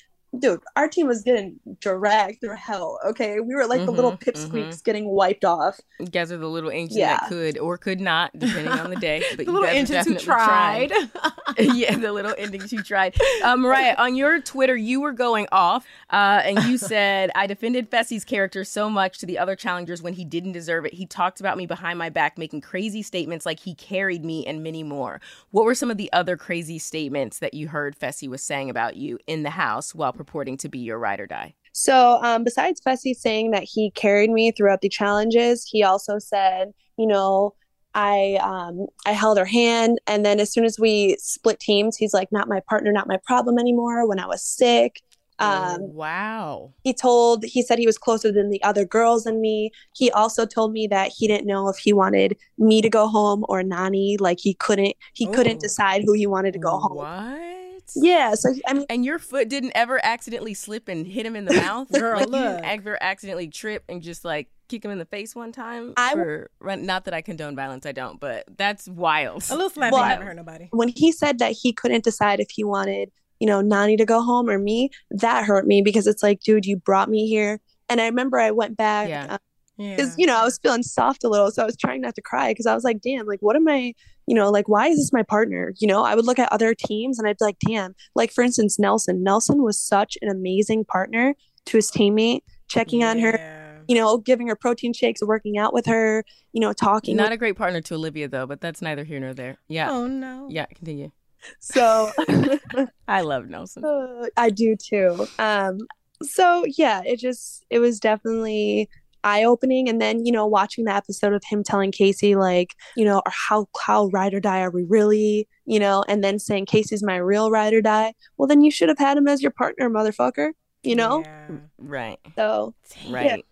dude, 0.40 0.60
our 0.76 0.88
team 0.88 1.06
was 1.06 1.22
getting 1.22 1.58
dragged 1.80 2.40
through 2.40 2.56
hell. 2.56 2.98
Okay, 3.06 3.40
we 3.40 3.54
were 3.54 3.66
like 3.66 3.78
mm-hmm, 3.78 3.86
the 3.86 3.92
little 3.92 4.12
mm-hmm, 4.12 4.30
pipsqueaks 4.30 4.68
mm-hmm. 4.68 4.84
getting 4.84 5.08
wiped 5.08 5.44
off. 5.44 5.80
You 6.00 6.06
guys 6.06 6.32
are 6.32 6.36
the 6.36 6.48
little 6.48 6.70
angels 6.70 6.98
yeah. 6.98 7.18
that 7.18 7.28
could 7.28 7.58
or 7.58 7.78
could 7.78 8.00
not, 8.00 8.36
depending 8.38 8.72
on 8.72 8.90
the 8.90 8.96
day. 8.96 9.22
But 9.36 9.46
the 9.46 9.52
little 9.52 9.68
engines 9.68 10.06
who 10.06 10.14
tried. 10.16 10.90
tried. 10.90 11.32
yeah, 11.58 11.96
the 11.96 12.12
little 12.12 12.34
endings 12.36 12.70
who 12.70 12.82
tried. 12.82 13.16
Uh, 13.42 13.56
Mariah, 13.56 13.94
on 13.98 14.14
your 14.14 14.40
Twitter, 14.40 14.76
you 14.76 15.00
were 15.00 15.12
going 15.12 15.46
off, 15.52 15.86
uh, 16.10 16.40
and 16.44 16.62
you 16.64 16.78
said, 16.78 17.30
"I 17.34 17.46
defended 17.46 17.90
Fessy's 17.90 18.24
character 18.24 18.64
so 18.64 18.88
much 18.88 19.18
to 19.18 19.26
the 19.26 19.38
other 19.38 19.56
challengers 19.56 20.02
when 20.02 20.14
he 20.14 20.24
didn't 20.24 20.52
deserve 20.52 20.86
it. 20.86 20.94
He 20.94 21.06
talked 21.06 21.40
about 21.40 21.56
me 21.56 21.66
behind 21.66 21.98
my 21.98 22.08
back, 22.08 22.38
making 22.38 22.62
crazy 22.62 23.02
statements 23.02 23.44
like 23.44 23.60
he 23.60 23.74
carried 23.74 24.24
me, 24.24 24.46
and 24.46 24.62
many 24.62 24.82
more. 24.82 25.20
What 25.50 25.64
were 25.64 25.74
some 25.74 25.90
of 25.90 25.96
the 25.96 26.12
other 26.12 26.36
crazy 26.36 26.78
statements 26.78 27.38
that 27.40 27.54
you 27.54 27.68
heard 27.68 27.98
Fessy 27.98 28.28
was 28.28 28.42
saying 28.42 28.70
about 28.70 28.96
you 28.96 29.18
in 29.26 29.42
the 29.42 29.50
house 29.50 29.94
while?" 29.94 30.16
Purporting 30.26 30.58
to 30.58 30.68
be 30.68 30.78
your 30.78 30.98
ride 30.98 31.20
or 31.20 31.26
die? 31.26 31.54
So, 31.72 32.18
um, 32.22 32.44
besides 32.44 32.80
Fessy 32.80 33.14
saying 33.14 33.50
that 33.50 33.64
he 33.64 33.90
carried 33.90 34.30
me 34.30 34.50
throughout 34.50 34.80
the 34.80 34.88
challenges, 34.88 35.68
he 35.70 35.82
also 35.82 36.18
said, 36.18 36.72
you 36.96 37.06
know, 37.06 37.54
I 37.94 38.38
um, 38.42 38.86
I 39.06 39.12
held 39.12 39.38
her 39.38 39.44
hand, 39.46 39.98
and 40.06 40.24
then 40.24 40.38
as 40.38 40.52
soon 40.52 40.64
as 40.64 40.78
we 40.78 41.16
split 41.18 41.60
teams, 41.60 41.96
he's 41.96 42.12
like, 42.12 42.30
"Not 42.30 42.48
my 42.48 42.60
partner, 42.68 42.92
not 42.92 43.08
my 43.08 43.18
problem 43.24 43.58
anymore." 43.58 44.06
When 44.06 44.18
I 44.18 44.26
was 44.26 44.44
sick, 44.44 45.00
um, 45.38 45.78
oh, 45.80 45.84
wow. 45.92 46.72
He 46.82 46.94
told, 46.94 47.44
he 47.44 47.62
said 47.62 47.78
he 47.78 47.86
was 47.86 47.98
closer 47.98 48.32
than 48.32 48.50
the 48.50 48.62
other 48.62 48.84
girls 48.84 49.26
and 49.26 49.40
me. 49.40 49.70
He 49.92 50.10
also 50.10 50.46
told 50.46 50.72
me 50.72 50.86
that 50.88 51.12
he 51.14 51.28
didn't 51.28 51.46
know 51.46 51.68
if 51.68 51.76
he 51.76 51.92
wanted 51.92 52.36
me 52.58 52.80
to 52.80 52.88
go 52.88 53.06
home 53.06 53.44
or 53.48 53.62
Nany. 53.62 54.16
Like 54.18 54.38
he 54.40 54.54
couldn't, 54.54 54.94
he 55.12 55.26
couldn't 55.26 55.60
decide 55.60 56.02
who 56.04 56.14
he 56.14 56.26
wanted 56.26 56.52
to 56.54 56.58
go 56.58 56.78
home. 56.78 56.96
What? 56.96 57.55
Yeah. 57.94 58.34
So 58.34 58.54
I 58.66 58.72
mean, 58.72 58.86
and 58.88 59.04
your 59.04 59.18
foot 59.18 59.48
didn't 59.48 59.72
ever 59.74 60.00
accidentally 60.02 60.54
slip 60.54 60.88
and 60.88 61.06
hit 61.06 61.26
him 61.26 61.36
in 61.36 61.44
the 61.44 61.54
mouth. 61.54 61.88
Girl, 61.92 62.18
like 62.18 62.28
look. 62.28 62.40
you 62.40 62.64
ever 62.64 62.98
accidentally 63.00 63.48
trip 63.48 63.84
and 63.88 64.02
just 64.02 64.24
like 64.24 64.48
kick 64.68 64.84
him 64.84 64.90
in 64.90 64.98
the 64.98 65.04
face 65.04 65.34
one 65.34 65.52
time. 65.52 65.94
I 65.96 66.14
for, 66.14 66.50
not 66.60 67.04
that 67.04 67.14
I 67.14 67.22
condone 67.22 67.54
violence, 67.54 67.86
I 67.86 67.92
don't, 67.92 68.18
but 68.18 68.44
that's 68.56 68.88
wild. 68.88 69.44
A 69.50 69.54
little 69.54 69.70
slap 69.70 69.92
well, 69.92 70.06
never 70.06 70.24
hurt 70.24 70.36
nobody. 70.36 70.68
When 70.72 70.88
he 70.88 71.12
said 71.12 71.38
that 71.38 71.52
he 71.52 71.72
couldn't 71.72 72.04
decide 72.04 72.40
if 72.40 72.50
he 72.50 72.64
wanted, 72.64 73.10
you 73.38 73.46
know, 73.46 73.62
Nany 73.62 73.96
to 73.98 74.04
go 74.04 74.22
home 74.22 74.48
or 74.48 74.58
me, 74.58 74.90
that 75.10 75.44
hurt 75.44 75.66
me 75.66 75.82
because 75.82 76.06
it's 76.06 76.22
like, 76.22 76.40
dude, 76.40 76.66
you 76.66 76.76
brought 76.76 77.08
me 77.08 77.28
here. 77.28 77.60
And 77.88 78.00
I 78.00 78.06
remember 78.06 78.38
I 78.38 78.50
went 78.50 78.76
back. 78.76 79.08
Yeah. 79.08 79.26
Um, 79.30 79.38
because 79.76 80.10
yeah. 80.10 80.14
you 80.18 80.26
know 80.26 80.36
I 80.36 80.44
was 80.44 80.58
feeling 80.58 80.82
soft 80.82 81.24
a 81.24 81.28
little, 81.28 81.50
so 81.50 81.62
I 81.62 81.66
was 81.66 81.76
trying 81.76 82.00
not 82.00 82.14
to 82.14 82.22
cry 82.22 82.50
because 82.50 82.66
I 82.66 82.74
was 82.74 82.84
like, 82.84 83.00
"Damn, 83.00 83.26
like 83.26 83.40
what 83.40 83.56
am 83.56 83.68
I 83.68 83.94
you 84.26 84.34
know, 84.34 84.50
like, 84.50 84.68
why 84.68 84.88
is 84.88 84.98
this 84.98 85.12
my 85.12 85.22
partner? 85.22 85.72
You 85.78 85.86
know, 85.86 86.04
I 86.04 86.14
would 86.14 86.26
look 86.26 86.38
at 86.38 86.52
other 86.52 86.74
teams 86.74 87.18
and 87.18 87.28
I'd 87.28 87.38
be 87.38 87.44
like, 87.44 87.58
damn, 87.60 87.94
like, 88.14 88.32
for 88.32 88.42
instance, 88.42 88.78
Nelson. 88.78 89.22
Nelson 89.22 89.62
was 89.62 89.80
such 89.80 90.18
an 90.20 90.28
amazing 90.28 90.84
partner 90.84 91.34
to 91.66 91.76
his 91.76 91.90
teammate, 91.90 92.40
checking 92.68 93.00
yeah. 93.00 93.10
on 93.10 93.18
her, 93.20 93.84
you 93.88 93.94
know, 93.94 94.18
giving 94.18 94.48
her 94.48 94.56
protein 94.56 94.92
shakes, 94.92 95.22
working 95.22 95.58
out 95.58 95.72
with 95.72 95.86
her, 95.86 96.24
you 96.52 96.60
know, 96.60 96.72
talking. 96.72 97.16
Not 97.16 97.26
with- 97.26 97.34
a 97.34 97.36
great 97.36 97.56
partner 97.56 97.80
to 97.80 97.94
Olivia, 97.94 98.26
though, 98.26 98.46
but 98.46 98.60
that's 98.60 98.82
neither 98.82 99.04
here 99.04 99.20
nor 99.20 99.32
there. 99.32 99.58
Yeah. 99.68 99.90
Oh, 99.90 100.08
no. 100.08 100.48
Yeah, 100.50 100.66
continue. 100.66 101.12
So 101.60 102.10
I 103.08 103.20
love 103.20 103.48
Nelson. 103.48 103.84
Uh, 103.84 104.26
I 104.36 104.50
do 104.50 104.74
too. 104.74 105.28
Um, 105.38 105.78
so 106.22 106.64
yeah, 106.76 107.02
it 107.04 107.20
just, 107.20 107.64
it 107.70 107.78
was 107.78 108.00
definitely 108.00 108.88
eye 109.26 109.44
opening. 109.44 109.88
And 109.88 110.00
then, 110.00 110.24
you 110.24 110.32
know, 110.32 110.46
watching 110.46 110.84
the 110.84 110.94
episode 110.94 111.32
of 111.32 111.42
him 111.44 111.62
telling 111.64 111.90
Kaycee, 111.90 112.36
like, 112.36 112.74
you 112.96 113.04
know, 113.04 113.22
how, 113.26 113.66
how 113.84 114.06
ride 114.06 114.34
or 114.34 114.40
die 114.40 114.60
are 114.60 114.70
we 114.70 114.84
really, 114.84 115.48
you 115.64 115.80
know, 115.80 116.04
and 116.08 116.22
then 116.22 116.38
saying 116.38 116.66
Kaycee's 116.66 117.02
my 117.02 117.16
real 117.16 117.50
ride 117.50 117.74
or 117.74 117.82
die. 117.82 118.14
Well, 118.36 118.46
then 118.46 118.62
you 118.62 118.70
should 118.70 118.88
have 118.88 118.98
had 118.98 119.18
him 119.18 119.28
as 119.28 119.42
your 119.42 119.50
partner, 119.50 119.90
motherfucker, 119.90 120.50
you 120.82 120.94
know? 120.94 121.22
Yeah. 121.24 121.48
Right. 121.78 122.18
So, 122.36 122.74
Right. 123.08 123.44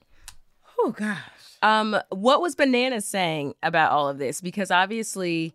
Oh 0.78 0.90
gosh. 0.90 1.18
Um, 1.62 1.96
what 2.10 2.40
was 2.42 2.54
Banana 2.54 3.00
saying 3.00 3.54
about 3.62 3.90
all 3.90 4.08
of 4.08 4.18
this? 4.18 4.40
Because 4.40 4.70
obviously 4.70 5.54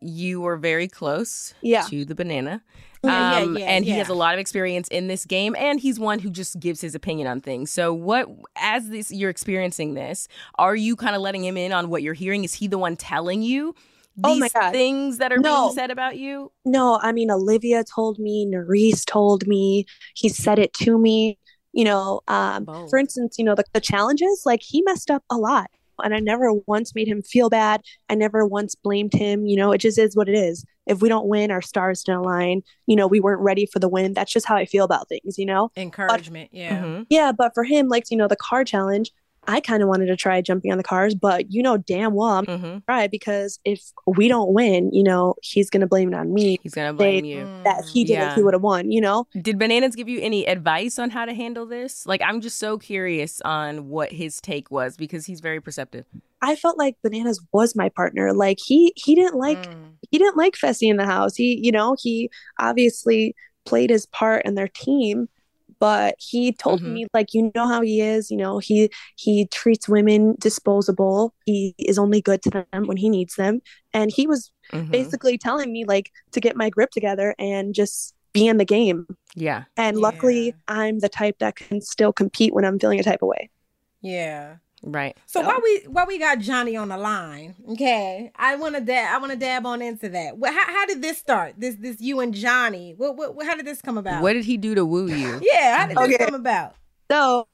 you 0.00 0.40
were 0.40 0.56
very 0.56 0.88
close 0.88 1.54
Yeah. 1.62 1.82
to 1.82 2.04
the 2.04 2.14
banana. 2.14 2.62
Yeah, 3.02 3.10
yeah, 3.18 3.38
Um, 3.40 3.56
yeah, 3.56 3.64
and 3.66 3.84
he 3.84 3.92
has 3.92 4.08
a 4.10 4.14
lot 4.14 4.34
of 4.34 4.40
experience 4.40 4.86
in 4.88 5.08
this 5.08 5.24
game 5.24 5.56
and 5.58 5.80
he's 5.80 5.98
one 5.98 6.18
who 6.18 6.28
just 6.30 6.60
gives 6.60 6.82
his 6.82 6.94
opinion 6.94 7.28
on 7.28 7.40
things. 7.40 7.70
So 7.70 7.94
what 7.94 8.28
as 8.56 8.90
this 8.90 9.10
you're 9.10 9.30
experiencing 9.30 9.94
this, 9.94 10.28
are 10.56 10.76
you 10.76 10.96
kind 10.96 11.16
of 11.16 11.22
letting 11.22 11.42
him 11.44 11.56
in 11.56 11.72
on 11.72 11.88
what 11.88 12.02
you're 12.02 12.12
hearing? 12.14 12.44
Is 12.44 12.54
he 12.54 12.66
the 12.66 12.76
one 12.78 12.96
telling 12.96 13.40
you 13.42 13.74
these 14.16 14.24
Oh 14.26 14.34
my 14.36 14.48
God. 14.50 14.72
things 14.72 15.16
that 15.18 15.32
are 15.32 15.40
No. 15.40 15.62
being 15.62 15.74
said 15.74 15.90
about 15.90 16.18
you? 16.18 16.52
no, 16.66 16.98
I 17.02 17.12
mean, 17.12 17.30
Olivia 17.30 17.84
told 17.84 18.18
me, 18.18 18.46
Nurys 18.46 19.04
told 19.06 19.46
me, 19.46 19.86
he 20.14 20.28
said 20.28 20.58
it 20.58 20.74
to 20.74 20.98
me, 20.98 21.38
you 21.72 21.84
know, 21.84 22.20
um, 22.28 22.66
for 22.90 22.98
instance, 22.98 23.36
you 23.38 23.44
know, 23.44 23.54
the, 23.54 23.64
the 23.72 23.80
challenges, 23.80 24.42
like 24.44 24.60
he 24.62 24.82
messed 24.82 25.10
up 25.10 25.24
a 25.30 25.36
lot. 25.36 25.70
And 26.00 26.14
I 26.14 26.18
never 26.18 26.52
once 26.66 26.94
made 26.94 27.08
him 27.08 27.22
feel 27.22 27.48
bad. 27.48 27.82
I 28.08 28.14
never 28.14 28.46
once 28.46 28.74
blamed 28.74 29.12
him. 29.12 29.46
You 29.46 29.56
know, 29.56 29.72
it 29.72 29.78
just 29.78 29.98
is 29.98 30.16
what 30.16 30.28
it 30.28 30.34
is. 30.34 30.64
If 30.86 31.00
we 31.02 31.08
don't 31.08 31.28
win, 31.28 31.50
our 31.50 31.62
stars 31.62 32.02
don't 32.02 32.24
align. 32.24 32.62
You 32.86 32.96
know, 32.96 33.06
we 33.06 33.20
weren't 33.20 33.42
ready 33.42 33.66
for 33.66 33.78
the 33.78 33.88
win. 33.88 34.14
That's 34.14 34.32
just 34.32 34.46
how 34.46 34.56
I 34.56 34.64
feel 34.64 34.84
about 34.84 35.08
things, 35.08 35.38
you 35.38 35.46
know? 35.46 35.70
Encouragement. 35.76 36.50
Yeah. 36.52 36.82
Mhm. 36.82 37.06
Yeah, 37.10 37.32
but 37.32 37.52
for 37.54 37.64
him, 37.64 37.88
like, 37.88 38.10
you 38.10 38.16
know, 38.16 38.28
the 38.28 38.36
car 38.36 38.64
challenge, 38.64 39.12
I 39.50 39.60
kind 39.60 39.82
of 39.82 39.88
wanted 39.88 40.06
to 40.06 40.16
try 40.16 40.40
jumping 40.40 40.70
on 40.70 40.78
the 40.78 40.84
cars, 40.84 41.14
but 41.14 41.50
you 41.50 41.62
know 41.62 41.76
damn 41.76 42.14
well 42.14 42.28
I'm 42.28 42.46
Mhm. 42.46 42.84
try 42.86 43.06
because 43.08 43.58
if 43.64 43.82
we 44.06 44.28
don't 44.28 44.52
win, 44.52 44.90
you 44.92 45.02
know, 45.02 45.34
he's 45.42 45.68
gonna 45.70 45.86
blame 45.86 46.12
it 46.12 46.16
on 46.16 46.32
me 46.32 46.58
He's 46.62 46.74
gonna 46.74 46.92
blame 46.94 47.24
They- 47.24 47.28
you. 47.30 47.44
that 47.64 47.84
he 47.92 48.04
did 48.04 48.12
Yeah. 48.14 48.32
it, 48.32 48.36
he 48.36 48.42
would 48.42 48.54
have 48.54 48.62
won, 48.62 48.90
you 48.90 49.00
know? 49.00 49.26
Did 49.40 49.58
Bananas 49.58 49.96
give 49.96 50.08
you 50.08 50.20
any 50.20 50.46
advice 50.46 50.98
on 50.98 51.10
how 51.10 51.24
to 51.24 51.34
handle 51.34 51.66
this? 51.66 52.06
Like, 52.06 52.20
I'm 52.24 52.40
just 52.40 52.58
so 52.58 52.78
curious 52.78 53.40
on 53.44 53.88
what 53.88 54.12
his 54.12 54.40
take 54.40 54.70
was 54.70 54.96
because 54.96 55.26
he's 55.26 55.40
very 55.40 55.60
perceptive. 55.60 56.04
I 56.42 56.56
felt 56.56 56.78
like 56.78 56.96
Bananas 57.02 57.40
was 57.52 57.74
my 57.76 57.88
partner. 57.90 58.32
Like 58.32 58.58
he 58.64 58.92
he 58.96 59.14
didn't 59.14 59.34
like 59.36 59.68
Mm. 59.68 59.74
he 60.10 60.18
didn't 60.18 60.36
like 60.36 60.54
Fessy 60.54 60.88
in 60.88 60.96
the 60.96 61.04
house. 61.06 61.34
He, 61.36 61.60
you 61.62 61.72
know, 61.72 61.96
he 62.00 62.30
obviously 62.58 63.34
played 63.66 63.90
his 63.90 64.06
part 64.06 64.44
in 64.46 64.54
their 64.54 64.68
team, 64.68 65.28
but 65.80 66.14
he 66.18 66.52
told 66.52 66.80
Mhm. 66.82 66.92
me 66.92 67.06
like, 67.14 67.34
you 67.34 67.50
know 67.54 67.66
how 67.66 67.80
he 67.82 68.00
is, 68.00 68.30
you 68.30 68.36
know, 68.36 68.58
he 68.58 68.90
he 69.16 69.46
treats 69.46 69.88
women 69.88 70.36
disposable. 70.38 71.34
He 71.46 71.74
is 71.78 71.98
only 71.98 72.20
good 72.22 72.42
to 72.42 72.50
them 72.50 72.86
when 72.86 72.96
he 72.96 73.08
needs 73.10 73.34
them. 73.36 73.60
And 73.94 74.10
he 74.12 74.26
was 74.26 74.52
Mhm. 74.72 74.90
basically 74.92 75.38
telling 75.38 75.72
me 75.72 75.84
like 75.84 76.10
to 76.32 76.40
get 76.40 76.56
my 76.56 76.70
grip 76.70 76.90
together 76.90 77.34
and 77.38 77.74
just 77.74 78.14
be 78.32 78.46
in 78.46 78.58
the 78.58 78.64
game. 78.64 79.06
Yeah. 79.34 79.64
And 79.76 79.96
Yeah. 79.96 80.02
luckily 80.02 80.54
I'm 80.68 81.00
the 81.00 81.08
type 81.08 81.38
that 81.40 81.56
can 81.56 81.80
still 81.80 82.12
compete 82.12 82.54
when 82.54 82.64
I'm 82.64 82.78
feeling 82.78 83.00
a 83.00 83.02
type 83.02 83.22
of 83.22 83.28
way. 83.28 83.50
Yeah. 84.02 84.56
Right. 84.82 85.16
So 85.26 85.40
So- 85.42 85.46
while 85.46 85.60
we 85.62 85.82
while 85.88 86.06
we 86.06 86.18
got 86.18 86.38
Johnny 86.38 86.76
on 86.76 86.88
the 86.88 86.96
line, 86.96 87.54
okay, 87.70 88.32
I 88.36 88.56
want 88.56 88.74
to 88.76 88.80
dab 88.80 89.14
I 89.14 89.18
want 89.18 89.32
to 89.32 89.38
dab 89.38 89.66
on 89.66 89.82
into 89.82 90.08
that. 90.08 90.38
Well, 90.38 90.52
how, 90.52 90.64
how 90.66 90.86
did 90.86 91.02
this 91.02 91.18
start? 91.18 91.54
This 91.58 91.76
this 91.78 92.00
you 92.00 92.20
and 92.20 92.32
Johnny. 92.34 92.94
What 92.96 93.16
what 93.16 93.46
how 93.46 93.56
did 93.56 93.66
this 93.66 93.82
come 93.82 93.98
about? 93.98 94.22
What 94.22 94.32
did 94.32 94.44
he 94.44 94.56
do 94.56 94.74
to 94.74 94.84
woo 94.86 95.06
you? 95.08 95.40
Yeah, 95.52 95.76
how 95.78 95.86
did 95.86 95.96
this 95.96 96.14
Okay. 96.16 96.24
come 96.24 96.34
about? 96.34 96.74
So 97.10 97.46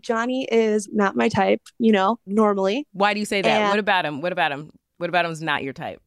Johnny 0.00 0.46
is 0.50 0.88
not 0.92 1.14
my 1.16 1.28
type, 1.28 1.62
you 1.78 1.92
know, 1.92 2.18
normally. 2.26 2.86
Why 2.92 3.14
do 3.14 3.20
you 3.20 3.26
say 3.26 3.40
that? 3.42 3.48
And- 3.48 3.70
what 3.70 3.78
about 3.78 4.04
him? 4.04 4.20
What 4.20 4.32
about 4.32 4.52
him? 4.52 4.70
What 4.98 5.08
about 5.08 5.24
him's 5.24 5.40
not 5.40 5.62
your 5.62 5.72
type? 5.72 6.00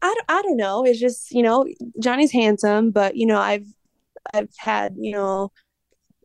I, 0.00 0.06
don't- 0.06 0.38
I 0.38 0.42
don't 0.42 0.56
know. 0.56 0.84
It's 0.84 0.98
just, 0.98 1.30
you 1.30 1.42
know, 1.42 1.64
Johnny's 2.00 2.32
handsome, 2.32 2.90
but 2.90 3.16
you 3.16 3.26
know, 3.26 3.38
I've 3.38 3.66
I've 4.32 4.48
had, 4.58 4.94
you 4.96 5.12
know, 5.12 5.50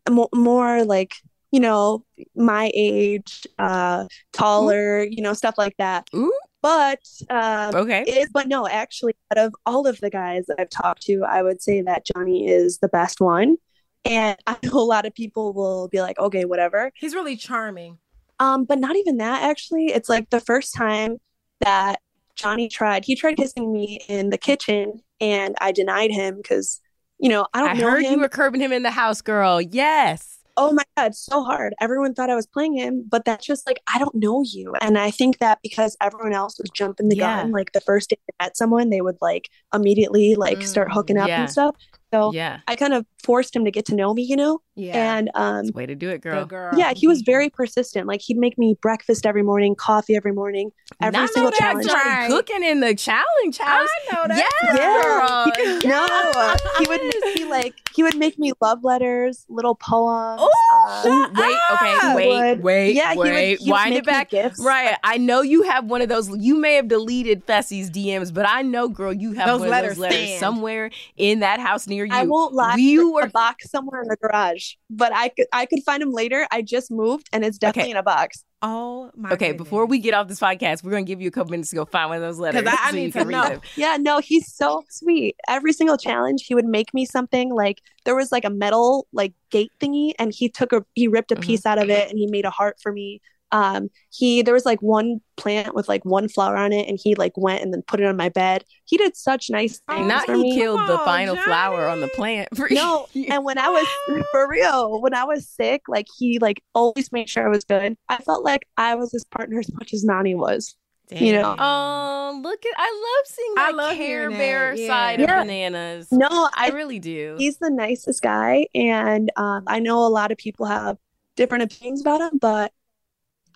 mo- 0.10 0.30
more 0.34 0.84
like, 0.84 1.14
you 1.58 1.62
know, 1.62 2.06
my 2.36 2.70
age, 2.76 3.48
uh 3.58 4.06
taller, 4.32 5.04
you 5.04 5.24
know, 5.24 5.34
stuff 5.34 5.56
like 5.58 5.76
that. 5.80 6.08
Ooh. 6.16 6.32
But 6.62 7.00
um 7.32 7.74
Okay. 7.76 8.26
but 8.32 8.48
no, 8.48 8.68
actually, 8.68 9.16
out 9.32 9.40
of 9.40 9.56
all 9.66 9.88
of 9.88 10.00
the 10.00 10.12
guys 10.12 10.46
that 10.48 10.58
I've 10.60 10.70
talked 10.70 11.02
to, 11.08 11.24
I 11.28 11.42
would 11.42 11.64
say 11.64 11.82
that 11.82 12.06
Johnny 12.06 12.48
is 12.48 12.78
the 12.78 12.90
best 12.90 13.20
one. 13.20 13.58
And 14.06 14.38
I 14.46 14.56
know 14.64 14.74
a 14.80 14.86
lot 14.96 15.08
of 15.08 15.16
people 15.16 15.52
will 15.52 15.88
be 15.88 16.00
like, 16.00 16.20
okay, 16.20 16.46
whatever. 16.46 16.92
He's 16.96 17.16
really 17.16 17.36
charming. 17.36 17.98
Um, 18.40 18.66
but 18.66 18.78
not 18.78 18.96
even 18.96 19.18
that 19.18 19.42
actually. 19.42 19.88
It's 19.88 20.10
like 20.10 20.30
the 20.30 20.40
first 20.40 20.76
time 20.76 21.18
that 21.62 22.02
Johnny 22.36 22.70
tried, 22.70 23.04
he 23.04 23.16
tried 23.16 23.38
kissing 23.38 23.74
me 23.74 24.00
in 24.08 24.30
the 24.30 24.38
kitchen 24.38 25.02
and 25.20 25.56
I 25.60 25.72
denied 25.72 26.12
him 26.12 26.38
because, 26.38 26.80
you 27.18 27.30
know, 27.30 27.48
I 27.56 27.62
don't 27.62 27.70
I 27.72 27.74
know 27.74 27.90
heard 27.90 28.04
him. 28.06 28.12
you 28.14 28.20
were 28.20 28.30
curbing 28.30 28.62
him 28.62 28.72
in 28.72 28.84
the 28.84 28.92
house, 28.92 29.22
girl. 29.24 29.60
Yes. 29.60 30.37
Oh 30.58 30.74
my 30.74 30.84
God, 30.98 31.16
so 31.16 31.44
hard. 31.44 31.74
Everyone 31.80 32.14
thought 32.14 32.30
I 32.32 32.36
was 32.36 32.48
playing 32.48 32.76
him, 32.78 33.06
but 33.08 33.26
that's 33.26 33.46
just 33.46 33.68
like, 33.68 33.80
I 33.94 34.00
don't 34.00 34.16
know 34.16 34.42
you. 34.44 34.74
And 34.82 34.98
I 34.98 35.12
think 35.12 35.38
that 35.40 35.60
because 35.64 35.96
everyone 36.02 36.34
else 36.34 36.58
was 36.60 36.70
jumping 36.72 37.10
the 37.10 37.16
Yeah. 37.16 37.44
gun, 37.44 37.52
like 37.52 37.72
the 37.74 37.82
first 37.82 38.10
day 38.10 38.18
I 38.40 38.46
met 38.46 38.58
someone, 38.58 38.90
they 38.90 39.02
would 39.02 39.18
like 39.22 39.50
immediately 39.74 40.36
like 40.36 40.64
start 40.64 40.90
Mm, 40.90 40.94
hooking 40.94 41.18
up 41.18 41.28
yeah. 41.28 41.42
and 41.42 41.50
stuff. 41.50 41.76
So 42.14 42.32
Yeah. 42.34 42.60
I 42.68 42.76
kind 42.76 42.94
of 42.94 43.06
forced 43.24 43.54
him 43.56 43.66
to 43.66 43.72
get 43.72 43.86
to 43.88 43.96
know 43.96 44.14
me, 44.14 44.24
you 44.24 44.36
know? 44.38 44.60
Yeah. 44.76 45.18
And 45.18 45.30
um 45.36 45.66
That's 45.66 45.72
way 45.76 45.86
to 45.88 45.96
do 45.96 46.10
it, 46.10 46.22
girl. 46.22 46.46
Girl. 46.46 46.72
yeah, 46.78 46.94
he 46.96 47.08
was 47.08 47.22
very 47.24 47.50
persistent. 47.50 48.08
Like 48.08 48.22
he'd 48.22 48.38
make 48.38 48.58
me 48.58 48.76
breakfast 48.82 49.26
every 49.26 49.44
morning, 49.44 49.76
coffee 49.76 50.16
every 50.16 50.32
morning, 50.32 50.72
every 51.02 51.20
Not 51.20 51.30
single 51.32 51.52
challenge. 51.52 51.88
Right. 51.88 52.28
cooking 52.30 52.64
in 52.64 52.80
the 52.80 52.94
challenge 52.96 53.58
house. 53.58 53.90
I 54.12 54.16
know 54.16 54.28
that. 54.28 54.38
Yes, 54.38 54.78
Yeah, 54.78 55.46
he 55.46 55.64
girl. 55.64 55.76
would- 55.78 55.86
no, 55.86 56.56
he 56.80 56.88
would 56.88 57.02
make 57.02 57.36
me 57.36 57.46
like 57.46 57.74
he 57.96 58.04
would 58.04 58.16
make 58.18 58.38
me 58.40 58.54
love 58.62 58.84
letters, 58.84 59.46
little 59.50 59.74
poems. 59.76 60.42
Ooh, 60.42 61.10
um, 61.12 61.34
wait, 61.34 61.58
okay, 61.74 62.16
wait, 62.16 62.28
would- 62.28 62.64
wait, 62.64 62.94
yeah, 62.96 63.14
he 63.14 63.18
would- 63.18 63.60
he 63.60 63.72
Wind 63.72 63.90
make 63.90 64.00
it 64.00 64.06
me 64.06 64.12
back. 64.12 64.30
gifts. 64.30 64.64
Right. 64.64 64.96
I 65.04 65.18
know 65.18 65.42
you 65.42 65.64
have 65.64 65.86
one 65.86 66.02
of 66.02 66.08
those. 66.10 66.30
You 66.38 66.56
may 66.56 66.76
have 66.76 66.88
deleted 66.88 67.46
Fessy's 67.48 67.90
DMs, 67.90 68.32
but 68.34 68.48
I 68.48 68.62
know, 68.62 68.88
girl, 68.88 69.12
you 69.12 69.34
have 69.34 69.48
Those 69.48 69.60
one 69.62 69.68
of 69.70 69.72
letters 69.72 69.90
those 69.96 70.00
letters 70.04 70.18
stand. 70.20 70.40
somewhere 70.40 70.92
in 71.18 71.40
that 71.40 71.60
house 71.60 71.88
near 71.88 71.97
you. 72.06 72.14
I 72.14 72.24
won't 72.24 72.54
lie. 72.54 72.76
You 72.78 73.10
it's 73.10 73.16
were 73.16 73.28
a 73.28 73.30
box 73.30 73.70
somewhere 73.70 74.02
in 74.02 74.08
the 74.08 74.18
garage, 74.18 74.74
but 74.90 75.12
I 75.14 75.30
could 75.30 75.48
I 75.54 75.66
could 75.66 75.84
find 75.84 76.02
him 76.04 76.12
later. 76.12 76.48
I 76.52 76.62
just 76.62 76.92
moved, 76.92 77.28
and 77.34 77.44
it's 77.46 77.58
definitely 77.58 77.90
Okay. 77.90 77.92
in 77.92 77.98
a 77.98 78.04
box. 78.04 78.44
Oh 78.62 79.12
my. 79.16 79.30
Okay, 79.32 79.52
before 79.52 79.86
we 79.86 80.00
get 80.00 80.14
off 80.16 80.28
this 80.28 80.40
podcast, 80.40 80.84
we're 80.84 80.92
gonna 80.92 81.04
give 81.04 81.22
you 81.22 81.28
a 81.28 81.32
couple 81.32 81.52
minutes 81.52 81.70
to 81.70 81.76
go 81.76 81.86
find 81.86 82.10
one 82.10 82.18
of 82.18 82.24
those 82.24 82.40
letters. 82.40 82.64
I- 82.66 82.78
I 82.88 82.90
so 82.92 82.96
need 82.96 83.06
you 83.06 83.12
to 83.12 83.20
read 83.20 83.28
know. 83.30 83.50
them. 83.50 83.62
Yeah, 83.76 83.98
no, 84.00 84.20
he's 84.20 84.52
so 84.54 84.84
sweet. 84.90 85.36
Every 85.48 85.74
single 85.74 85.98
challenge, 85.98 86.46
he 86.48 86.56
would 86.56 86.66
make 86.66 86.92
me 86.94 87.06
something 87.06 87.54
like 87.54 87.82
there 88.06 88.16
was 88.16 88.32
like 88.32 88.46
a 88.46 88.50
metal 88.50 89.08
like 89.14 89.34
gate 89.52 89.72
thingy, 89.80 90.14
and 90.18 90.34
he 90.34 90.50
took 90.50 90.74
a 90.74 90.84
he 90.96 91.08
ripped 91.08 91.32
a 91.32 91.36
Mhm. 91.36 91.42
piece 91.44 91.66
out 91.68 91.78
of 91.78 91.90
it, 91.90 92.10
and 92.10 92.18
he 92.18 92.26
made 92.28 92.46
a 92.46 92.50
heart 92.50 92.78
for 92.82 92.92
me. 92.92 93.22
Um, 93.52 93.90
he 94.10 94.42
there 94.42 94.54
was 94.54 94.66
like 94.66 94.82
one 94.82 95.22
plant 95.38 95.74
with 95.74 95.88
like 95.88 96.04
one 96.04 96.28
flower 96.28 96.58
on 96.58 96.74
it, 96.74 96.88
and 96.90 97.00
he 97.02 97.16
like 97.16 97.34
went 97.38 97.62
and 97.64 97.74
then 97.74 97.82
put 97.82 98.00
it 98.00 98.06
on 98.06 98.18
my 98.18 98.30
bed. 98.30 98.64
He 98.86 98.98
did 98.98 99.16
such 99.16 99.50
nice 99.50 99.82
Oh, 99.88 99.96
things 99.96 100.08
Not 100.08 100.26
for 100.26 100.36
he 100.36 100.42
me. 100.44 100.56
killed 100.56 100.82
the 100.82 100.86
Come 100.86 101.00
on, 101.00 101.06
final 101.06 101.36
flower 101.38 101.88
on 101.88 102.02
the 102.02 102.08
plant. 102.10 102.50
For 102.56 102.68
No, 102.72 103.08
you. 103.14 103.28
and 103.30 103.44
when 103.46 103.58
I 103.58 103.70
was 103.70 103.88
for 104.32 104.50
real, 104.50 105.02
when 105.02 105.14
I 105.14 105.24
was 105.24 105.48
sick, 105.48 105.84
like 105.88 106.08
he 106.18 106.40
like 106.40 106.62
always 106.76 107.12
made 107.12 107.30
sure 107.30 107.46
I 107.46 107.50
was 107.50 107.64
good. 107.64 107.98
I 108.10 108.18
felt 108.18 108.44
like 108.44 108.68
I 108.78 108.96
was 108.96 109.12
his 109.12 109.24
partner 109.26 109.60
as 109.60 109.72
much 109.74 109.94
as 109.94 110.04
Nany 110.06 110.36
was. 110.36 110.76
you 111.10 111.32
know. 111.32 111.56
Oh, 111.58 112.40
look 112.44 112.66
at! 112.66 112.74
I 112.78 113.18
love 113.18 113.28
seeing 113.28 113.54
I 113.58 113.72
love 113.72 113.96
care 113.96 114.30
bear 114.30 114.74
yeah. 114.76 114.88
side 114.88 115.20
Yeah. 115.22 115.40
of 115.40 115.48
bananas. 115.48 116.10
No, 116.12 116.28
I 116.30 116.68
I 116.68 116.70
really 116.72 117.00
do. 117.00 117.36
he's 117.38 117.58
the 117.60 117.70
nicest 117.70 118.22
guy, 118.22 118.68
and 118.76 119.32
um, 119.38 119.64
I 119.68 119.80
know 119.80 120.06
a 120.06 120.10
lot 120.10 120.34
of 120.34 120.38
people 120.38 120.66
have 120.66 120.98
different 121.38 121.64
opinions 121.64 122.02
about 122.02 122.20
him, 122.20 122.38
but 122.40 122.74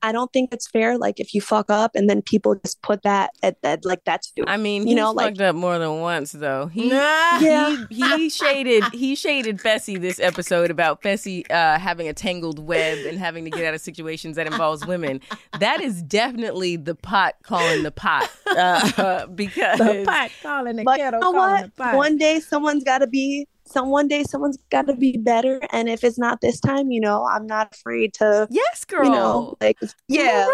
I 0.04 0.12
don't 0.12 0.32
think 0.34 0.54
it's 0.54 0.68
fair. 0.68 0.98
Like 0.98 1.20
if 1.20 1.34
you 1.34 1.42
fuck 1.42 1.70
up 1.70 1.92
and 1.96 2.10
then 2.10 2.22
people 2.22 2.56
just 2.56 2.82
put 2.82 3.04
that 3.04 3.32
at 3.44 3.62
that 3.62 3.86
like 3.86 4.04
that's 4.06 4.32
you. 4.36 4.44
I 4.48 4.58
mean, 4.58 4.84
You 4.84 4.90
you 4.90 4.96
know, 4.96 5.06
know, 5.06 5.12
like- 5.14 5.28
fucked 5.36 5.42
up 5.42 5.56
more 5.56 5.78
than 5.80 6.00
once 6.02 6.32
though. 6.32 6.68
He 6.68 6.90
Nah. 6.90 7.40
Yeah. 7.40 7.86
he, 7.90 8.18
he 8.18 8.30
shaded 8.30 8.84
he 8.94 9.16
shaded 9.16 9.58
Fessy 9.60 10.00
this 10.00 10.20
episode 10.20 10.72
about 10.72 11.02
Fessy 11.02 11.50
uh, 11.52 11.78
having 11.80 12.08
a 12.08 12.14
tangled 12.14 12.60
web 12.60 12.98
and 13.06 13.18
having 13.18 13.44
to 13.46 13.52
get 13.52 13.66
out 13.66 13.74
of 13.74 13.82
situations 13.82 14.36
that 14.36 14.48
involves 14.48 14.86
women. 14.86 15.22
That 15.60 15.82
is 15.82 16.02
definitely 16.02 16.76
the 16.78 16.96
pot 16.96 17.36
calling 17.44 17.84
the 17.84 17.92
pot 17.92 18.30
uh, 18.58 19.26
because 19.36 19.78
The 19.80 20.04
pot 20.06 20.32
calling 20.42 20.76
the 20.78 20.84
but 20.84 20.98
you 20.98 21.04
kettle 21.06 21.20
know 21.22 21.32
calling 21.32 21.52
what? 21.54 21.64
the 21.66 21.72
pot. 21.84 21.96
One 21.96 22.18
day 22.18 22.40
someone's 22.40 22.84
got 22.84 23.00
to 23.00 23.08
be. 23.08 23.48
Some 23.72 23.90
one 23.90 24.08
day 24.08 24.24
someone's 24.24 24.58
got 24.70 24.88
to 24.88 24.96
be 24.96 25.18
better, 25.18 25.60
and 25.72 25.88
if 25.90 26.04
it's 26.04 26.18
not 26.20 26.42
this 26.42 26.60
time, 26.60 26.92
you 26.92 27.00
know, 27.00 27.26
I'm 27.26 27.48
not 27.48 27.74
afraid 27.74 28.14
to. 28.16 28.48
yes, 28.52 28.86
girl. 28.86 29.06
You 29.06 29.12
know, 29.12 29.56
like 29.62 29.78
yeah, 30.08 30.48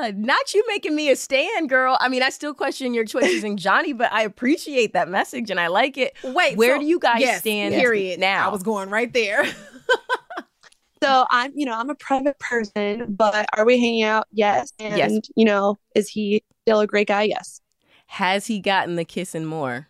Mariah, 0.00 0.12
not 0.12 0.54
you 0.54 0.64
making 0.68 0.94
me 0.94 1.10
a 1.10 1.16
stand, 1.16 1.68
girl. 1.68 1.96
I 2.00 2.08
mean, 2.08 2.22
I 2.22 2.30
still 2.30 2.54
question 2.54 2.94
your 2.94 3.04
choices 3.04 3.44
in 3.44 3.56
Johnny, 3.56 3.92
but 3.92 4.12
I 4.12 4.22
appreciate 4.22 4.92
that 4.92 5.08
message 5.08 5.50
and 5.50 5.58
I 5.58 5.66
like 5.68 5.96
it. 5.98 6.14
Wait, 6.22 6.56
Where 6.56 6.76
so- 6.76 6.80
do 6.80 6.86
you 6.86 6.98
guys 6.98 7.20
yes, 7.20 7.40
stand 7.40 7.74
Period. 7.74 8.20
now? 8.20 8.48
I 8.48 8.52
was 8.52 8.62
going 8.62 8.90
right 8.90 9.12
there. 9.12 9.44
So 9.46 9.52
so 11.02 11.26
I'm, 11.30 11.52
you 11.54 11.64
know, 11.66 11.74
I'm 11.78 11.90
a 11.90 11.94
private 11.94 12.38
person, 12.38 13.06
but 13.14 13.46
are 13.56 13.64
we 13.64 13.78
hanging 13.78 14.02
out? 14.02 14.26
Yes. 14.32 14.72
And, 14.78 14.96
Yes. 14.96 15.18
you 15.36 15.44
know, 15.44 15.76
is 15.94 16.08
he 16.08 16.42
still 16.64 16.80
a 16.80 16.86
great 16.86 17.08
guy? 17.08 17.22
Yes. 17.22 17.60
Has 18.06 18.46
he 18.46 18.58
gotten 18.60 18.96
the 18.96 19.04
kissing 19.04 19.44
more? 19.44 19.88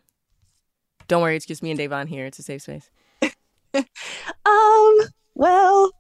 Don't 1.09 1.23
worry, 1.23 1.37
it's 1.37 1.47
just 1.47 1.63
me 1.63 1.71
and 1.71 1.79
Davonne 1.81 2.07
here. 2.07 2.27
It's 2.27 2.39
a 2.39 2.43
safe 2.43 2.63
space. 2.63 2.91
Um, 4.47 4.99
well, 5.35 5.93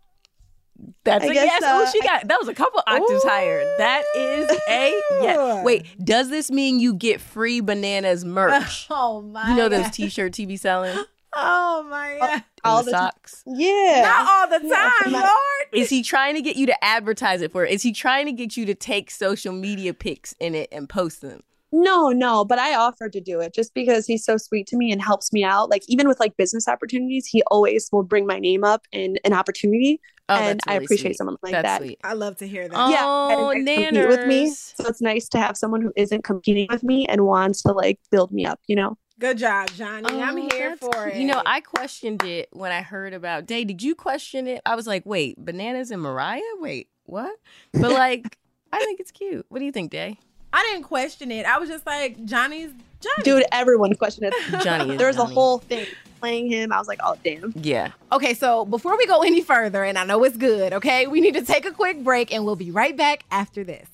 That's 1.04 1.24
I 1.24 1.28
a 1.28 1.34
guess, 1.34 1.44
yes. 1.44 1.62
oh, 1.66 1.82
uh, 1.84 1.90
she 1.90 2.00
got 2.00 2.26
that 2.28 2.38
was 2.38 2.48
a 2.48 2.54
couple 2.54 2.80
octaves 2.86 3.22
higher. 3.24 3.62
That 3.78 4.04
is 4.16 4.50
a 4.68 4.90
yes. 5.22 5.64
Wait, 5.64 5.86
does 6.02 6.30
this 6.30 6.50
mean 6.50 6.80
you 6.80 6.94
get 6.94 7.20
free 7.20 7.60
bananas 7.60 8.24
merch? 8.24 8.86
Oh 8.90 9.20
my 9.20 9.42
god 9.42 9.48
you 9.50 9.56
know 9.56 9.68
those 9.68 9.90
t-shirts 9.90 10.38
he 10.38 10.46
be 10.46 10.56
selling? 10.56 10.96
Oh 11.34 11.86
my 11.90 12.16
god. 12.18 12.44
all 12.64 12.82
the 12.82 12.86
the 12.86 12.96
time. 12.96 13.10
socks. 13.12 13.42
Yeah. 13.46 14.00
Not 14.02 14.28
all 14.52 14.58
the 14.58 14.68
time, 14.74 15.12
my- 15.12 15.20
Lord. 15.20 15.66
Is 15.72 15.90
he 15.90 16.02
trying 16.02 16.34
to 16.36 16.40
get 16.42 16.56
you 16.56 16.66
to 16.66 16.84
advertise 16.84 17.42
it 17.42 17.52
for? 17.52 17.64
Is 17.66 17.82
he 17.82 17.92
trying 17.92 18.24
to 18.26 18.32
get 18.32 18.56
you 18.56 18.64
to 18.66 18.74
take 18.74 19.10
social 19.10 19.52
media 19.52 19.92
pics 19.92 20.34
in 20.40 20.54
it 20.54 20.68
and 20.72 20.88
post 20.88 21.20
them? 21.20 21.42
No, 21.72 22.10
no, 22.10 22.44
but 22.44 22.58
I 22.58 22.74
offered 22.74 23.12
to 23.12 23.20
do 23.20 23.40
it 23.40 23.54
just 23.54 23.74
because 23.74 24.06
he's 24.06 24.24
so 24.24 24.36
sweet 24.36 24.66
to 24.68 24.76
me 24.76 24.90
and 24.90 25.02
helps 25.02 25.32
me 25.32 25.44
out. 25.44 25.68
Like 25.70 25.82
even 25.88 26.08
with 26.08 26.18
like 26.20 26.36
business 26.36 26.66
opportunities, 26.68 27.26
he 27.26 27.42
always 27.50 27.88
will 27.92 28.02
bring 28.02 28.26
my 28.26 28.38
name 28.38 28.64
up 28.64 28.86
in 28.92 29.18
an 29.24 29.32
opportunity, 29.32 30.00
Oh, 30.30 30.34
and 30.34 30.60
that's 30.60 30.64
I 30.68 30.74
appreciate 30.74 31.12
sweet. 31.12 31.16
someone 31.16 31.36
like 31.42 31.52
That's 31.52 31.64
that. 31.66 31.80
sweet. 31.82 31.98
I 32.04 32.12
love 32.12 32.36
to 32.38 32.46
hear 32.48 32.68
that. 32.68 32.76
Oh, 32.76 32.90
yeah, 32.90 33.32
and 33.32 33.40
oh, 33.40 33.64
they 33.64 33.84
compete 33.86 34.08
with 34.08 34.26
me. 34.26 34.50
So 34.50 34.86
it's 34.86 35.00
nice 35.00 35.26
to 35.30 35.38
have 35.38 35.56
someone 35.56 35.80
who 35.80 35.92
isn't 35.96 36.22
competing 36.22 36.66
with 36.70 36.82
me 36.82 37.06
and 37.06 37.24
wants 37.26 37.62
to 37.62 37.72
like 37.72 37.98
build 38.10 38.30
me 38.32 38.44
up. 38.44 38.60
You 38.66 38.76
know? 38.76 38.98
Good 39.18 39.38
job, 39.38 39.68
Johnny. 39.74 40.20
I'm 40.20 40.38
Oh, 40.38 40.48
here 40.52 40.76
for 40.76 40.90
cute. 40.90 41.14
it. 41.14 41.20
You 41.20 41.26
know, 41.26 41.42
I 41.46 41.60
questioned 41.60 42.22
it 42.24 42.48
when 42.52 42.72
I 42.72 42.82
heard 42.82 43.14
about 43.14 43.46
Day. 43.46 43.64
Did 43.64 43.82
you 43.82 43.94
question 43.94 44.46
it? 44.46 44.60
I 44.66 44.74
was 44.74 44.86
like, 44.86 45.04
wait, 45.06 45.42
bananas 45.42 45.90
and 45.90 46.00
Mariah? 46.02 46.40
Wait, 46.60 46.88
what? 47.04 47.34
But 47.72 47.90
like, 47.90 48.38
I 48.72 48.78
think 48.80 49.00
it's 49.00 49.10
cute. 49.10 49.46
What 49.48 49.60
do 49.60 49.64
you 49.64 49.72
think, 49.72 49.90
Day? 49.90 50.18
I 50.52 50.62
didn't 50.70 50.84
question 50.84 51.30
it. 51.30 51.46
I 51.46 51.58
was 51.58 51.68
just 51.68 51.86
like, 51.86 52.24
Johnny's 52.24 52.70
Johnny. 53.00 53.22
Dude, 53.22 53.44
everyone 53.52 53.94
questioned 53.94 54.32
it. 54.32 54.34
Johnny 54.64 54.92
is 54.92 54.98
There 54.98 55.06
was 55.06 55.18
a 55.18 55.24
whole 55.24 55.58
thing 55.58 55.86
playing 56.20 56.50
him. 56.50 56.72
I 56.72 56.78
was 56.78 56.88
like, 56.88 56.98
oh 57.04 57.16
damn. 57.22 57.52
Yeah. 57.54 57.92
Okay, 58.10 58.34
so 58.34 58.64
before 58.64 58.96
we 58.96 59.06
go 59.06 59.22
any 59.22 59.40
further, 59.40 59.84
and 59.84 59.96
I 59.96 60.04
know 60.04 60.24
it's 60.24 60.36
good, 60.36 60.72
okay, 60.72 61.06
we 61.06 61.20
need 61.20 61.34
to 61.34 61.42
take 61.42 61.64
a 61.64 61.70
quick 61.70 62.02
break 62.02 62.32
and 62.32 62.44
we'll 62.44 62.56
be 62.56 62.70
right 62.70 62.96
back 62.96 63.24
after 63.30 63.62
this. 63.62 63.86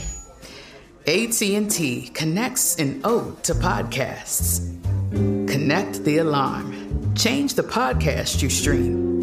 AT&T 1.05 2.09
connects 2.13 2.75
an 2.77 3.01
ode 3.03 3.43
to 3.43 3.53
podcasts. 3.53 4.69
Connect 5.11 6.03
the 6.03 6.19
alarm. 6.19 7.13
Change 7.15 7.55
the 7.55 7.63
podcast 7.63 8.41
you 8.41 8.49
stream. 8.49 9.22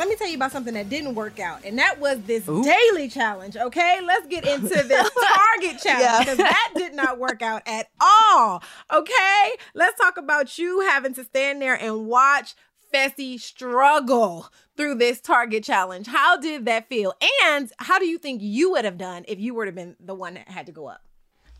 Let 0.00 0.08
me 0.08 0.16
tell 0.16 0.28
you 0.28 0.36
about 0.36 0.50
something 0.50 0.72
that 0.72 0.88
didn't 0.88 1.14
work 1.14 1.38
out, 1.40 1.62
and 1.62 1.78
that 1.78 2.00
was 2.00 2.22
this 2.22 2.48
Ooh. 2.48 2.64
daily 2.64 3.06
challenge. 3.06 3.54
Okay, 3.54 4.00
let's 4.02 4.26
get 4.28 4.46
into 4.46 4.66
this 4.66 5.10
Target 5.60 5.78
challenge 5.78 5.84
Yeah. 6.00 6.18
because 6.20 6.38
that 6.38 6.72
did 6.74 6.94
not 6.94 7.18
work 7.18 7.42
out 7.42 7.60
at 7.66 7.88
all. 8.00 8.62
Okay, 8.90 9.52
let's 9.74 10.00
talk 10.00 10.16
about 10.16 10.56
you 10.56 10.80
having 10.88 11.12
to 11.12 11.24
stand 11.24 11.60
there 11.60 11.74
and 11.74 12.06
watch 12.06 12.54
Fessy 12.90 13.38
struggle 13.38 14.48
through 14.74 14.94
this 14.94 15.20
Target 15.20 15.64
challenge. 15.64 16.06
How 16.06 16.38
did 16.38 16.64
that 16.64 16.88
feel? 16.88 17.12
And 17.44 17.70
how 17.76 17.98
do 17.98 18.06
you 18.06 18.16
think 18.16 18.40
you 18.40 18.70
would 18.70 18.86
have 18.86 18.96
done 18.96 19.26
if 19.28 19.38
you 19.38 19.54
would 19.54 19.68
have 19.68 19.76
been 19.76 19.96
the 20.00 20.14
one 20.14 20.32
that 20.32 20.48
had 20.48 20.64
to 20.64 20.72
go 20.72 20.86
up? 20.86 21.02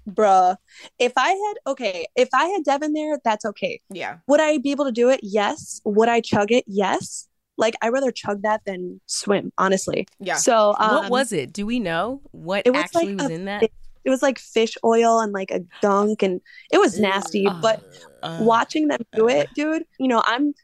Bruh. 0.09 0.57
If 0.99 1.13
I 1.19 1.29
had 1.29 1.73
okay, 1.73 2.07
if 2.17 2.31
I 2.33 2.47
had 2.47 2.65
Devin 2.65 2.95
there, 2.95 3.19
that's 3.23 3.45
okay. 3.45 3.83
Yeah. 3.91 4.21
Would 4.29 4.41
I 4.41 4.57
be 4.57 4.71
able 4.71 4.87
to 4.87 4.93
do 4.93 5.11
it? 5.11 5.21
Yes. 5.23 5.83
Would 5.85 6.09
I 6.09 6.23
chug 6.23 6.51
it? 6.53 6.65
Yes. 6.67 7.29
Like 7.61 7.77
I'd 7.83 7.91
rather 7.91 8.11
chug 8.11 8.43
that 8.43 8.63
than 8.65 9.01
swim, 9.07 9.53
honestly. 9.59 10.09
Yeah. 10.19 10.37
So 10.37 10.75
um, 10.79 10.95
what 10.95 11.11
was 11.11 11.33
it? 11.33 11.53
Do 11.53 11.67
we 11.67 11.79
know 11.79 12.23
what 12.33 12.67
it 12.67 12.71
was 12.71 12.83
actually 12.83 13.15
like 13.15 13.23
was 13.23 13.31
a 13.31 13.35
in 13.35 13.45
that? 13.45 13.61
fi- 13.61 13.71
it 14.03 14.11
was 14.11 14.23
like 14.23 14.39
fish 14.39 14.77
oil 14.83 15.21
and 15.21 15.33
like 15.33 15.51
a 15.51 15.61
dunk 15.83 16.23
and 16.23 16.41
it 16.73 16.79
was 16.79 16.99
nasty. 16.99 17.47
Uh, 17.47 17.61
but 17.61 17.85
uh, 18.23 18.39
watching 18.41 18.89
them 18.89 19.01
do 19.13 19.29
it, 19.29 19.49
dude, 19.55 19.85
you 19.99 20.09
know, 20.09 20.23
I'm 20.25 20.55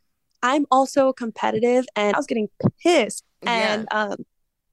I'm 0.42 0.64
also 0.70 1.12
competitive 1.12 1.84
and 1.94 2.16
I 2.16 2.18
was 2.18 2.26
getting 2.26 2.48
pissed. 2.82 3.24
Yeah. 3.42 3.50
And 3.50 3.88
um 3.90 4.16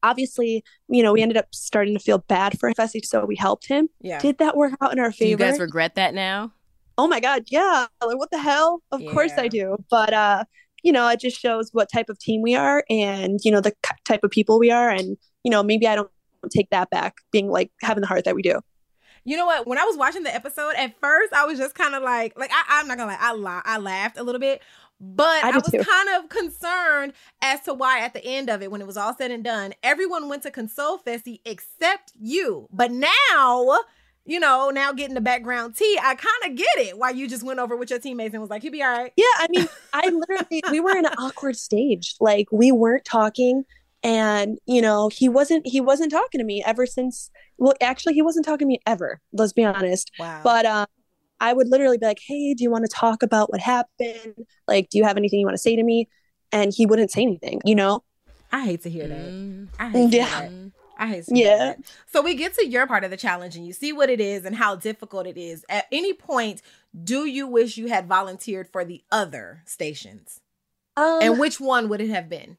obviously, 0.02 0.64
you 0.88 1.04
know, 1.04 1.14
we 1.14 1.22
ended 1.22 1.38
up 1.38 1.48
starting 1.54 1.94
to 1.94 2.00
feel 2.00 2.20
bad 2.20 2.58
for 2.58 2.72
Fessy, 2.74 3.04
so 3.06 3.26
we 3.26 3.36
helped 3.36 3.68
him. 3.68 3.90
Yeah. 4.02 4.20
Did 4.20 4.38
that 4.38 4.56
work 4.56 4.74
out 4.82 4.94
in 4.94 5.00
our 5.00 5.12
favor? 5.12 5.26
do 5.26 5.30
you 5.44 5.52
guys 5.52 5.60
regret 5.60 5.96
that 5.96 6.14
now? 6.14 6.54
oh 6.98 7.08
my 7.08 7.20
god, 7.20 7.44
yeah. 7.48 7.88
Like 8.06 8.18
what 8.18 8.32
the 8.32 8.40
hell? 8.40 8.82
Of 8.92 9.02
course 9.12 9.34
I 9.38 9.48
do. 9.48 9.78
But 9.90 10.14
uh, 10.14 10.44
you 10.84 10.92
know, 10.92 11.08
it 11.10 11.20
just 11.20 11.40
shows 11.40 11.70
what 11.72 11.92
type 11.92 12.10
of 12.10 12.20
team 12.20 12.42
we 12.42 12.56
are 12.56 12.84
and 12.90 13.40
you 13.44 13.52
know 13.52 13.62
the 13.62 13.74
type 14.06 14.24
of 14.24 14.32
people 14.32 14.60
we 14.60 14.70
are 14.70 14.90
and 14.90 15.18
you 15.44 15.52
know, 15.52 15.64
maybe 15.64 15.88
I 15.88 15.96
don't 15.96 16.10
take 16.50 16.70
that 16.70 16.90
back 16.90 17.16
being 17.32 17.50
like 17.50 17.72
having 17.82 18.02
the 18.02 18.08
heart 18.08 18.26
that 18.26 18.36
we 18.36 18.42
do. 18.42 18.60
You 19.26 19.38
know 19.38 19.46
what? 19.46 19.66
When 19.68 19.78
I 19.78 19.84
was 19.86 19.96
watching 19.96 20.24
the 20.24 20.36
episode, 20.36 20.74
at 20.76 21.00
first 21.00 21.34
I 21.34 21.46
was 21.46 21.58
just 21.58 21.76
kind 21.76 21.96
of 21.96 22.04
like, 22.04 22.38
like 22.38 22.52
I, 22.52 22.64
I'm 22.80 22.88
not 22.88 22.98
gonna 22.98 23.12
lie, 23.12 23.18
I 23.20 23.34
la- 23.34 23.62
I 23.64 23.78
laughed 23.78 24.18
a 24.18 24.24
little 24.24 24.40
bit, 24.40 24.62
but 25.00 25.44
I 25.44 25.52
I, 25.52 25.56
was 25.56 25.64
too. 25.72 25.80
kind 25.80 26.10
of 26.10 26.30
concerned 26.30 27.14
as 27.42 27.62
to 27.62 27.74
why 27.74 28.02
at 28.02 28.14
the 28.14 28.24
end 28.24 28.50
of 28.50 28.62
it, 28.62 28.72
when 28.72 28.82
it 28.82 28.88
was 28.88 28.98
all 28.98 29.16
said 29.16 29.32
and 29.32 29.44
done, 29.44 29.74
everyone 29.82 30.28
went 30.28 30.44
to 30.44 30.52
console 30.52 30.98
Fessy 30.98 31.40
except 31.46 32.12
you. 32.20 32.68
But 32.72 32.92
now, 32.92 33.80
you 34.26 34.40
know, 34.40 34.70
now 34.70 34.94
getting 34.94 35.16
the 35.16 35.22
background 35.22 35.76
tea, 35.76 36.00
I 36.02 36.16
kind 36.16 36.52
of 36.52 36.56
get 36.56 36.78
it 36.78 36.98
why 36.98 37.10
you 37.12 37.28
just 37.28 37.44
went 37.44 37.60
over 37.60 37.76
with 37.76 37.90
your 37.90 38.00
teammates 38.00 38.34
and 38.34 38.42
was 38.42 38.50
like, 38.50 38.62
"He'll 38.62 38.72
be 38.72 38.82
all 38.84 38.92
right." 38.92 39.12
Yeah, 39.18 39.26
I 39.38 39.48
mean, 39.50 39.68
I 39.94 40.10
literally 40.10 40.64
we 40.70 40.80
were 40.80 40.98
in 40.98 41.06
an 41.06 41.14
awkward 41.18 41.56
stage. 41.58 42.16
Like 42.20 42.48
we 42.52 42.72
weren't 42.72 43.06
talking 43.06 43.64
and 44.04 44.58
you 44.66 44.82
know, 44.82 45.10
he 45.10 45.30
wasn't 45.30 45.68
he 45.68 45.82
wasn't 45.82 46.12
talking 46.12 46.40
to 46.40 46.46
me 46.46 46.64
ever 46.66 46.86
since 46.86 47.30
well, 47.58 47.74
actually 47.82 48.14
he 48.14 48.22
wasn't 48.22 48.46
talking 48.46 48.66
to 48.68 48.70
me 48.70 48.80
ever. 48.86 49.20
Let's 49.34 49.54
be 49.54 49.64
honest. 49.66 50.12
Wow. 50.18 50.42
But 50.44 50.66
uh 50.66 50.86
I 51.40 51.52
would 51.52 51.68
literally 51.68 51.98
be 51.98 52.06
like, 52.06 52.20
"Hey, 52.26 52.54
do 52.54 52.64
you 52.64 52.72
want 52.72 52.86
to 52.90 52.96
talk 52.96 53.22
about 53.22 53.52
what 53.52 53.60
happened? 53.60 54.46
Like, 54.68 54.90
do 54.90 54.98
you 54.98 55.04
have 55.04 55.18
anything 55.18 55.40
you 55.42 55.46
want 55.46 55.56
to 55.58 55.62
say 55.62 55.76
to 55.76 55.84
me?" 55.84 56.08
And 56.54 56.72
he 56.74 56.86
wouldn't 56.86 57.12
say 57.12 57.24
anything, 57.24 57.60
you 57.66 57.76
know? 57.76 58.04
I 58.52 58.64
hate 58.64 58.84
to 58.84 58.90
hear 58.90 59.08
that. 59.08 59.34
I 59.80 59.90
hate 59.90 60.12
to 60.12 60.18
Yeah. 60.18 60.26
hear 60.40 60.50
that. 60.50 60.73
I 60.98 61.08
hate 61.08 61.26
Yeah. 61.28 61.58
that. 61.58 61.80
So 62.08 62.22
we 62.22 62.36
get 62.36 62.54
to 62.56 62.66
your 62.68 62.86
part 62.88 63.04
of 63.04 63.12
the 63.12 63.18
challenge 63.18 63.56
and 63.56 63.66
you 63.66 63.74
see 63.74 63.92
what 63.94 64.10
it 64.10 64.20
is 64.22 64.46
and 64.46 64.56
how 64.56 64.76
difficult 64.76 65.26
it 65.28 65.38
is. 65.38 65.66
At 65.70 65.86
any 65.92 66.14
point, 66.14 66.62
do 67.04 67.26
you 67.26 67.48
wish 67.48 67.78
you 67.78 67.88
had 67.88 68.08
volunteered 68.08 68.68
for 68.72 68.86
the 68.86 69.04
other 69.12 69.64
stations? 69.66 70.42
Um, 70.96 71.20
And 71.22 71.40
which 71.40 71.60
one 71.60 71.90
would 71.90 72.02
it 72.02 72.10
have 72.10 72.30
been? 72.30 72.58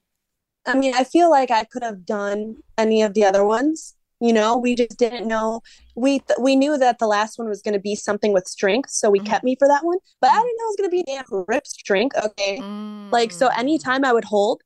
I 0.66 0.74
mean, 0.76 0.94
I 0.94 1.04
feel 1.04 1.30
like 1.30 1.50
I 1.50 1.64
could 1.64 1.82
have 1.82 2.06
done 2.06 2.56
any 2.78 3.02
of 3.02 3.14
the 3.14 3.24
other 3.24 3.44
ones. 3.44 3.94
You 4.20 4.32
know, 4.32 4.56
we 4.56 4.74
just 4.74 4.96
didn't 4.98 5.28
know. 5.28 5.60
We 5.94 6.20
th- 6.20 6.38
we 6.40 6.56
knew 6.56 6.78
that 6.78 6.98
the 6.98 7.06
last 7.06 7.38
one 7.38 7.48
was 7.48 7.60
going 7.62 7.74
to 7.74 7.80
be 7.80 7.94
something 7.94 8.32
with 8.32 8.46
strength, 8.48 8.90
so 8.90 9.10
we 9.10 9.20
Mhm. 9.20 9.24
kept 9.26 9.44
me 9.44 9.56
for 9.58 9.68
that 9.68 9.84
one. 9.84 9.98
But 10.20 10.30
I 10.30 10.34
didn't 10.34 10.56
know 10.58 10.64
it 10.64 10.66
was 10.68 10.76
going 10.78 10.90
to 10.90 10.96
be 10.96 11.02
damn 11.04 11.44
rip 11.48 11.66
strength. 11.66 12.16
Okay, 12.16 12.64
like 13.12 13.32
so 13.32 13.48
Mm. 13.48 13.58
anytime 13.58 14.04
I 14.04 14.12
would 14.12 14.24
hold, 14.24 14.62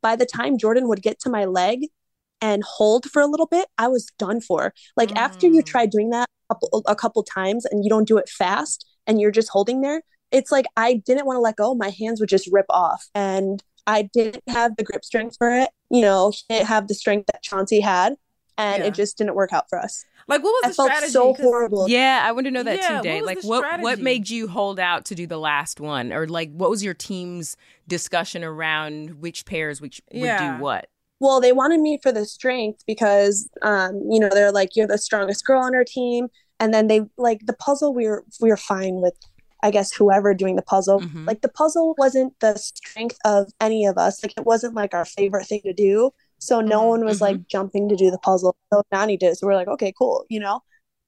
by 0.00 0.14
the 0.16 0.26
time 0.26 0.58
Jordan 0.58 0.86
would 0.88 1.02
get 1.02 1.18
to 1.20 1.30
my 1.30 1.44
leg, 1.46 1.86
and 2.40 2.62
hold 2.64 3.04
for 3.10 3.20
a 3.22 3.26
little 3.26 3.46
bit, 3.46 3.68
I 3.78 3.88
was 3.88 4.06
done 4.18 4.40
for. 4.40 4.72
Like 4.96 5.10
mm. 5.10 5.16
after 5.18 5.46
you 5.46 5.62
try 5.62 5.86
Mm. 5.86 5.90
doing 5.90 6.10
that 6.10 6.28
a 6.50 6.54
couple, 6.54 6.82
a 6.86 6.96
couple 6.96 7.22
times 7.22 7.64
and 7.66 7.84
you 7.84 7.90
don't 7.90 8.08
do 8.08 8.18
it 8.18 8.28
fast 8.28 8.86
and 9.06 9.20
you're 9.20 9.30
just 9.30 9.48
holding 9.50 9.80
there, 9.82 10.02
it's 10.30 10.50
like 10.52 10.66
I 10.76 10.94
didn't 10.94 11.26
want 11.26 11.36
to 11.36 11.40
let 11.40 11.56
go. 11.56 11.74
My 11.74 11.90
hands 11.90 12.20
would 12.20 12.28
just 12.28 12.48
rip 12.52 12.66
off 12.70 13.08
and 13.14 13.62
I 13.86 14.02
didn't 14.12 14.42
have 14.48 14.76
the 14.76 14.84
grip 14.84 15.04
strength 15.04 15.36
for 15.38 15.50
it. 15.50 15.70
You 15.90 16.02
know, 16.02 16.30
he 16.30 16.54
didn't 16.54 16.68
have 16.68 16.86
the 16.88 16.94
strength 16.94 17.26
that 17.32 17.42
Chauncey 17.42 17.80
had 17.80 18.14
and 18.58 18.82
Yeah. 18.82 18.88
it 18.88 18.94
just 18.94 19.18
didn't 19.18 19.34
work 19.34 19.52
out 19.52 19.68
for 19.68 19.78
us. 19.78 20.04
Like, 20.28 20.44
what 20.44 20.50
was 20.50 20.62
I 20.64 20.68
the 20.68 20.74
felt 20.74 20.88
strategy? 20.90 21.12
so 21.12 21.34
'Cause- 21.34 21.42
horrible. 21.42 21.88
Yeah, 21.88 22.20
I 22.22 22.30
want 22.32 22.44
to 22.44 22.50
know 22.52 22.62
that 22.62 22.78
Yeah, 22.78 23.00
too, 23.00 23.08
what 23.08 23.24
Like 23.24 23.40
the 23.40 23.48
what 23.48 23.80
what 23.80 23.98
made 23.98 24.30
you 24.30 24.46
hold 24.48 24.78
out 24.78 25.06
to 25.06 25.14
do 25.16 25.26
the 25.26 25.38
last 25.38 25.80
one? 25.80 26.12
Or 26.12 26.28
like 26.28 26.52
what 26.52 26.70
was 26.70 26.84
your 26.84 26.94
team's 26.94 27.56
discussion 27.88 28.44
around 28.44 29.20
which 29.20 29.44
pairs 29.44 29.80
which 29.80 30.00
would 30.12 30.38
do 30.38 30.52
what? 30.62 30.88
Well, 31.20 31.40
they 31.40 31.52
wanted 31.52 31.80
me 31.80 31.98
for 32.02 32.12
the 32.12 32.24
strength 32.24 32.82
because, 32.86 33.48
um, 33.62 34.00
you 34.10 34.18
know, 34.18 34.30
they're 34.30 34.52
like, 34.52 34.74
you're 34.74 34.86
the 34.86 34.98
strongest 34.98 35.44
girl 35.44 35.62
on 35.62 35.74
our 35.74 35.84
team. 35.84 36.28
And 36.58 36.72
then 36.74 36.88
they 36.88 37.02
like 37.18 37.40
the 37.46 37.52
puzzle. 37.54 37.94
We 37.94 38.06
were 38.06 38.24
we 38.40 38.48
were 38.50 38.56
fine 38.56 38.96
with, 39.00 39.14
I 39.62 39.70
guess, 39.70 39.92
whoever 39.92 40.34
doing 40.34 40.56
the 40.56 40.62
puzzle. 40.62 41.02
Mhm. 41.02 41.26
Like 41.26 41.42
the 41.42 41.48
puzzle 41.50 41.94
wasn't 41.98 42.38
the 42.40 42.56
strength 42.56 43.18
of 43.24 43.50
any 43.60 43.86
of 43.86 43.98
us. 43.98 44.22
Like 44.22 44.32
it 44.36 44.46
wasn't 44.46 44.74
like 44.74 44.94
our 44.94 45.04
favorite 45.04 45.46
thing 45.46 45.60
to 45.64 45.72
do. 45.74 46.10
So 46.38 46.60
no 46.60 46.80
Mhm, 46.82 46.88
one 46.88 47.04
was 47.04 47.20
like 47.20 47.46
jumping 47.48 47.88
to 47.90 47.96
do 47.96 48.10
the 48.10 48.18
puzzle. 48.18 48.56
So 48.72 48.82
Nany 48.92 49.18
did. 49.18 49.36
So 49.36 49.46
we're 49.46 49.54
like, 49.54 49.68
okay, 49.68 49.92
cool, 49.98 50.24
you 50.30 50.40
know. 50.40 50.62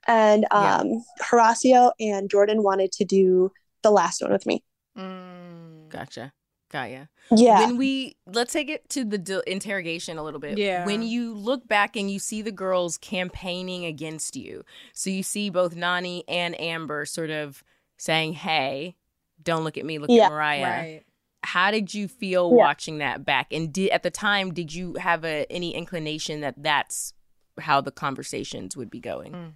And 0.07 0.47
Yeah. 0.53 0.77
um, 0.79 1.05
Horacio 1.23 1.93
and 2.01 2.29
Jordan 2.31 2.63
wanted 2.63 2.93
to 2.93 3.05
do 3.05 3.53
the 3.83 3.91
last 3.91 4.21
one 4.23 4.33
with 4.33 4.47
me. 4.47 4.63
Mm. 4.99 5.89
Gotcha. 5.89 6.33
Got 6.73 6.91
ya. 6.91 7.05
Yeah. 7.31 7.66
When 7.66 7.77
we 7.77 8.16
let's 8.27 8.53
take 8.53 8.70
it 8.70 8.89
to 8.91 9.05
the 9.05 9.18
d- 9.18 9.43
interrogation 9.47 10.16
a 10.16 10.23
little 10.25 10.41
bit. 10.41 10.57
Yeah. 10.57 10.87
When 10.87 11.03
you 11.03 11.35
look 11.35 11.68
back 11.68 11.97
and 11.97 12.11
you 12.11 12.18
see 12.18 12.41
the 12.41 12.51
girls 12.51 12.97
campaigning 12.99 13.85
against 13.85 14.37
you, 14.37 14.64
so 14.95 15.11
you 15.11 15.23
see 15.23 15.51
both 15.51 15.77
Nany 15.77 16.23
and 16.27 16.59
Amber 16.59 17.05
sort 17.05 17.29
of 17.31 17.62
saying, 17.99 18.33
"Hey, 18.33 18.97
don't 19.43 19.64
look 19.64 19.77
at 19.77 19.85
me, 19.85 19.99
look 19.99 20.09
Yeah. 20.11 20.25
at 20.27 20.33
Mariah." 20.33 20.62
Right. 20.62 21.03
how 21.45 21.64
How 21.64 21.70
did 21.73 21.93
you 21.93 22.09
feel 22.09 22.49
Yeah. 22.51 22.57
watching 22.57 22.99
that 22.99 23.25
back? 23.25 23.53
And 23.53 23.73
did 23.73 23.91
at 23.91 24.03
the 24.05 24.11
time 24.11 24.55
did 24.55 24.73
you 24.73 24.95
have 24.95 25.25
a 25.25 25.45
any 25.51 25.75
inclination 25.75 26.41
that 26.41 26.55
that's 26.57 27.12
how 27.61 27.81
the 27.83 27.91
conversations 27.93 28.77
would 28.77 28.89
be 28.91 29.01
going? 29.01 29.33
Mm. 29.33 29.53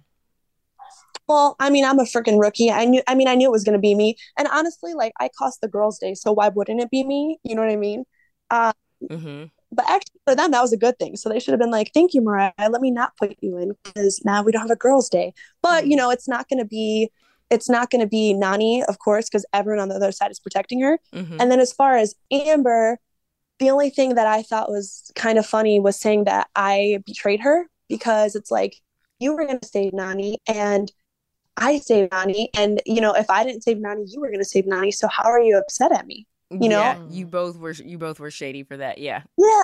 Well, 1.27 1.55
I 1.59 1.69
mean, 1.69 1.85
I'm 1.85 1.99
a 1.99 2.03
freaking 2.03 2.39
rookie. 2.41 2.71
I 2.71 2.85
knew, 2.85 3.01
I 3.07 3.15
mean, 3.15 3.27
I 3.27 3.35
knew 3.35 3.47
it 3.47 3.51
was 3.51 3.63
going 3.63 3.73
to 3.77 3.79
be 3.79 3.95
me. 3.95 4.15
And 4.37 4.47
honestly, 4.47 4.93
like, 4.93 5.13
I 5.19 5.29
cost 5.37 5.61
the 5.61 5.67
girls' 5.67 5.99
day, 5.99 6.13
so 6.13 6.31
why 6.31 6.49
wouldn't 6.49 6.81
it 6.81 6.89
be 6.89 7.03
me? 7.03 7.37
You 7.43 7.55
know 7.55 7.61
what 7.61 7.71
I 7.71 7.75
mean? 7.75 8.05
Uh, 8.49 8.73
Mm-hmm. 9.11 9.43
but 9.71 9.85
actually, 9.87 10.19
for 10.25 10.33
them, 10.33 10.49
that 10.49 10.61
was 10.61 10.73
a 10.73 10.77
good 10.77 10.97
thing. 10.97 11.15
So 11.15 11.29
they 11.29 11.39
should 11.39 11.51
have 11.51 11.59
been 11.59 11.69
like, 11.69 11.91
thank 11.93 12.15
you, 12.15 12.21
Mariah. 12.21 12.51
Let 12.57 12.81
me 12.81 12.89
not 12.89 13.15
put 13.15 13.37
you 13.41 13.57
in 13.57 13.73
because 13.83 14.19
now 14.25 14.41
we 14.41 14.51
don't 14.51 14.63
have 14.63 14.71
a 14.71 14.75
girls' 14.75 15.07
day. 15.07 15.33
But, 15.61 15.85
you 15.85 15.95
know, 15.95 16.09
it's 16.09 16.27
not 16.27 16.49
going 16.49 16.57
to 16.57 16.65
be, 16.65 17.11
it's 17.51 17.69
not 17.69 17.91
going 17.91 18.01
to 18.01 18.07
be 18.07 18.33
Nany, 18.33 18.83
of 18.85 18.97
course, 18.97 19.29
because 19.29 19.45
everyone 19.53 19.79
on 19.79 19.89
the 19.89 19.95
other 19.95 20.11
side 20.11 20.31
is 20.31 20.39
protecting 20.39 20.81
her. 20.81 20.97
Mm-hmm. 21.13 21.37
And 21.39 21.51
then 21.51 21.59
as 21.59 21.71
far 21.71 21.95
as 21.95 22.15
Amber, 22.31 22.97
the 23.59 23.69
only 23.69 23.91
thing 23.91 24.15
that 24.15 24.25
I 24.25 24.41
thought 24.41 24.69
was 24.69 25.11
kind 25.15 25.37
of 25.37 25.45
funny 25.45 25.79
was 25.79 25.99
saying 25.99 26.23
that 26.23 26.47
I 26.55 27.03
betrayed 27.05 27.41
her 27.41 27.67
because 27.87 28.35
it's 28.35 28.49
like 28.49 28.77
you 29.19 29.35
were 29.35 29.45
going 29.45 29.59
to 29.59 29.67
save 29.67 29.93
Nany 29.93 30.37
and 30.47 30.91
I 31.57 31.79
saved 31.79 32.11
Nany. 32.11 32.47
And, 32.57 32.81
you 32.85 33.01
know, 33.01 33.13
if 33.13 33.29
I 33.29 33.43
didn't 33.43 33.63
save 33.63 33.77
Nany, 33.77 34.05
you 34.07 34.21
were 34.21 34.27
going 34.27 34.39
to 34.39 34.45
save 34.45 34.65
Nany. 34.65 34.93
So 34.93 35.07
how 35.07 35.25
are 35.25 35.41
you 35.41 35.57
upset 35.57 35.91
at 35.91 36.05
me? 36.05 36.25
you 36.49 36.69
know? 36.69 36.79
yeah, 36.79 36.97
you 37.09 37.25
both 37.25 37.57
were 37.57 37.71
you 37.73 37.97
both 37.97 38.21
were 38.21 38.31
shady 38.31 38.63
for 38.63 38.77
that. 38.77 38.99
Yeah. 38.99 39.23
Yeah. 39.37 39.61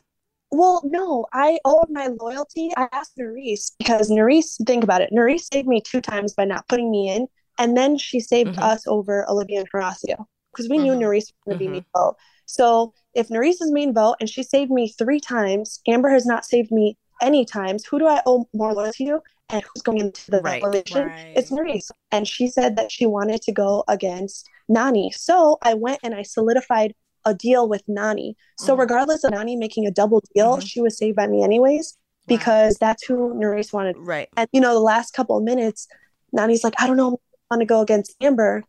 Well, 0.51 0.81
no, 0.83 1.25
I 1.31 1.57
owed 1.65 1.89
my 1.89 2.07
loyalty. 2.07 2.71
I 2.75 2.87
asked 2.91 3.17
Nurys 3.17 3.71
because 3.79 4.11
Nurys, 4.11 4.57
think 4.67 4.83
about 4.83 5.01
it. 5.01 5.09
Nurys 5.11 5.47
saved 5.51 5.67
me 5.67 5.81
two 5.81 6.01
times 6.01 6.33
by 6.33 6.45
not 6.45 6.67
putting 6.67 6.91
me 6.91 7.09
in. 7.09 7.27
And 7.57 7.77
then 7.77 7.97
she 7.97 8.19
saved 8.19 8.57
Mhm. 8.57 8.61
us 8.63 8.85
over 8.85 9.27
Olivia 9.29 9.59
and 9.61 9.71
Horacio 9.71 10.25
because 10.51 10.69
we 10.69 10.77
knew 10.77 10.91
Mhm. 10.93 10.99
Nurys 11.03 11.31
was 11.31 11.33
going 11.45 11.57
to 11.57 11.63
Mhm. 11.63 11.67
be 11.67 11.71
main 11.71 11.85
vote. 11.95 12.17
So 12.45 12.93
if 13.13 13.29
Nurys 13.29 13.61
is 13.61 13.71
main 13.71 13.93
vote 13.93 14.17
and 14.19 14.29
she 14.29 14.43
saved 14.43 14.69
me 14.69 14.89
three 14.89 15.19
times, 15.19 15.79
Amber 15.87 16.09
has 16.09 16.25
not 16.25 16.45
saved 16.45 16.71
me 16.71 16.97
any 17.21 17.45
times. 17.45 17.85
Who 17.85 17.97
do 17.97 18.07
I 18.07 18.21
owe 18.25 18.47
more 18.53 18.73
loyalty 18.73 19.05
to? 19.05 19.21
And 19.49 19.61
who's 19.63 19.81
going 19.83 19.99
into 19.99 20.31
the 20.31 20.41
Right. 20.41 20.63
Right. 20.63 21.33
It's 21.35 21.51
Nurys. 21.51 21.91
And 22.11 22.27
she 22.27 22.47
said 22.47 22.75
that 22.77 22.91
she 22.91 23.05
wanted 23.05 23.41
to 23.43 23.51
go 23.51 23.83
against 23.87 24.49
Nany. 24.69 25.13
So 25.13 25.57
I 25.61 25.73
went 25.73 25.99
and 26.03 26.15
I 26.15 26.23
solidified 26.23 26.93
a 27.25 27.33
deal 27.33 27.69
with 27.69 27.85
Nany. 27.87 28.35
So 28.57 28.75
Mhm. 28.75 28.79
regardless 28.79 29.23
of 29.23 29.31
Nany 29.31 29.57
making 29.57 29.85
a 29.85 29.91
double 29.91 30.21
deal, 30.33 30.57
Mhm. 30.57 30.67
she 30.67 30.81
was 30.81 30.97
saved 30.97 31.15
by 31.15 31.27
me 31.27 31.43
anyways 31.43 31.97
because 32.27 32.77
that's 32.77 33.05
who 33.05 33.33
Nurys 33.35 33.71
wanted. 33.73 33.95
Right. 33.97 34.29
And 34.35 34.47
you 34.51 34.59
know, 34.61 34.73
the 34.73 34.79
last 34.79 35.11
couple 35.13 35.37
of 35.37 35.43
minutes, 35.43 35.87
Nany's 36.35 36.63
like, 36.63 36.73
I 36.79 36.87
don't 36.87 36.97
know, 36.97 37.19
I 37.51 37.55
want 37.55 37.61
to 37.61 37.65
go 37.65 37.81
against 37.81 38.15
Amber. 38.21 38.63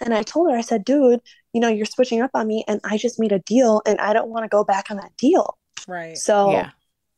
And 0.00 0.14
I 0.14 0.22
told 0.22 0.50
her, 0.50 0.56
I 0.56 0.60
said, 0.62 0.84
dude, 0.84 1.20
you 1.52 1.60
know, 1.60 1.68
you're 1.68 1.86
switching 1.86 2.20
up 2.20 2.30
on 2.34 2.46
me 2.46 2.64
and 2.68 2.80
I 2.84 2.96
just 2.96 3.18
made 3.18 3.32
a 3.32 3.38
deal 3.40 3.82
and 3.86 3.98
I 4.00 4.12
don't 4.12 4.28
want 4.28 4.44
to 4.44 4.48
go 4.48 4.62
back 4.64 4.90
on 4.90 4.96
that 4.98 5.16
deal. 5.16 5.58
Right. 5.88 6.16
So, 6.16 6.50
Yeah. 6.50 6.70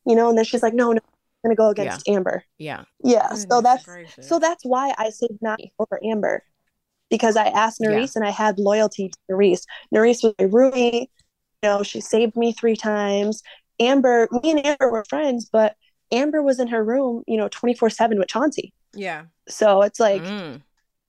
you 0.05 0.15
know, 0.15 0.29
and 0.29 0.37
then 0.37 0.45
she's 0.45 0.63
like, 0.63 0.73
no, 0.73 0.91
no, 0.93 0.99
going 1.43 1.55
to 1.55 1.57
go 1.57 1.69
against 1.69 2.07
Amber. 2.07 2.43
Yeah. 2.57 2.83
Yeah. 3.03 3.33
So 3.33 3.61
that's 3.61 3.85
gracious. 3.85 4.27
so 4.27 4.39
that's 4.39 4.63
why 4.65 4.93
I 4.97 5.09
saved 5.09 5.39
Nany 5.43 5.71
over 5.79 5.99
Amber 6.03 6.43
because 7.09 7.35
I 7.37 7.45
asked 7.47 7.79
Yeah. 7.81 8.05
And 8.15 8.25
I 8.25 8.29
had 8.29 8.59
loyalty 8.59 9.09
to 9.09 9.17
Nurys. 9.31 9.63
Nurys 9.93 10.23
was 10.23 10.33
my 10.39 10.45
roomie. 10.45 11.07
You 11.63 11.69
know, 11.69 11.83
she 11.83 12.01
saved 12.01 12.35
me 12.35 12.53
three 12.53 12.75
times. 12.75 13.41
Amber, 13.79 14.27
me 14.43 14.51
and 14.51 14.65
Amber 14.65 14.91
were 14.91 15.05
friends, 15.09 15.49
but 15.51 15.75
Amber 16.11 16.41
was 16.41 16.59
in 16.59 16.67
her 16.67 16.83
room, 16.83 17.23
you 17.27 17.37
know, 17.37 17.47
24 17.49 17.89
7 17.89 18.17
with 18.19 18.27
Chauncey. 18.27 18.73
yeah. 18.93 19.25
So 19.47 19.81
it's 19.81 19.99
like, 19.99 20.21
Mm. 20.21 20.61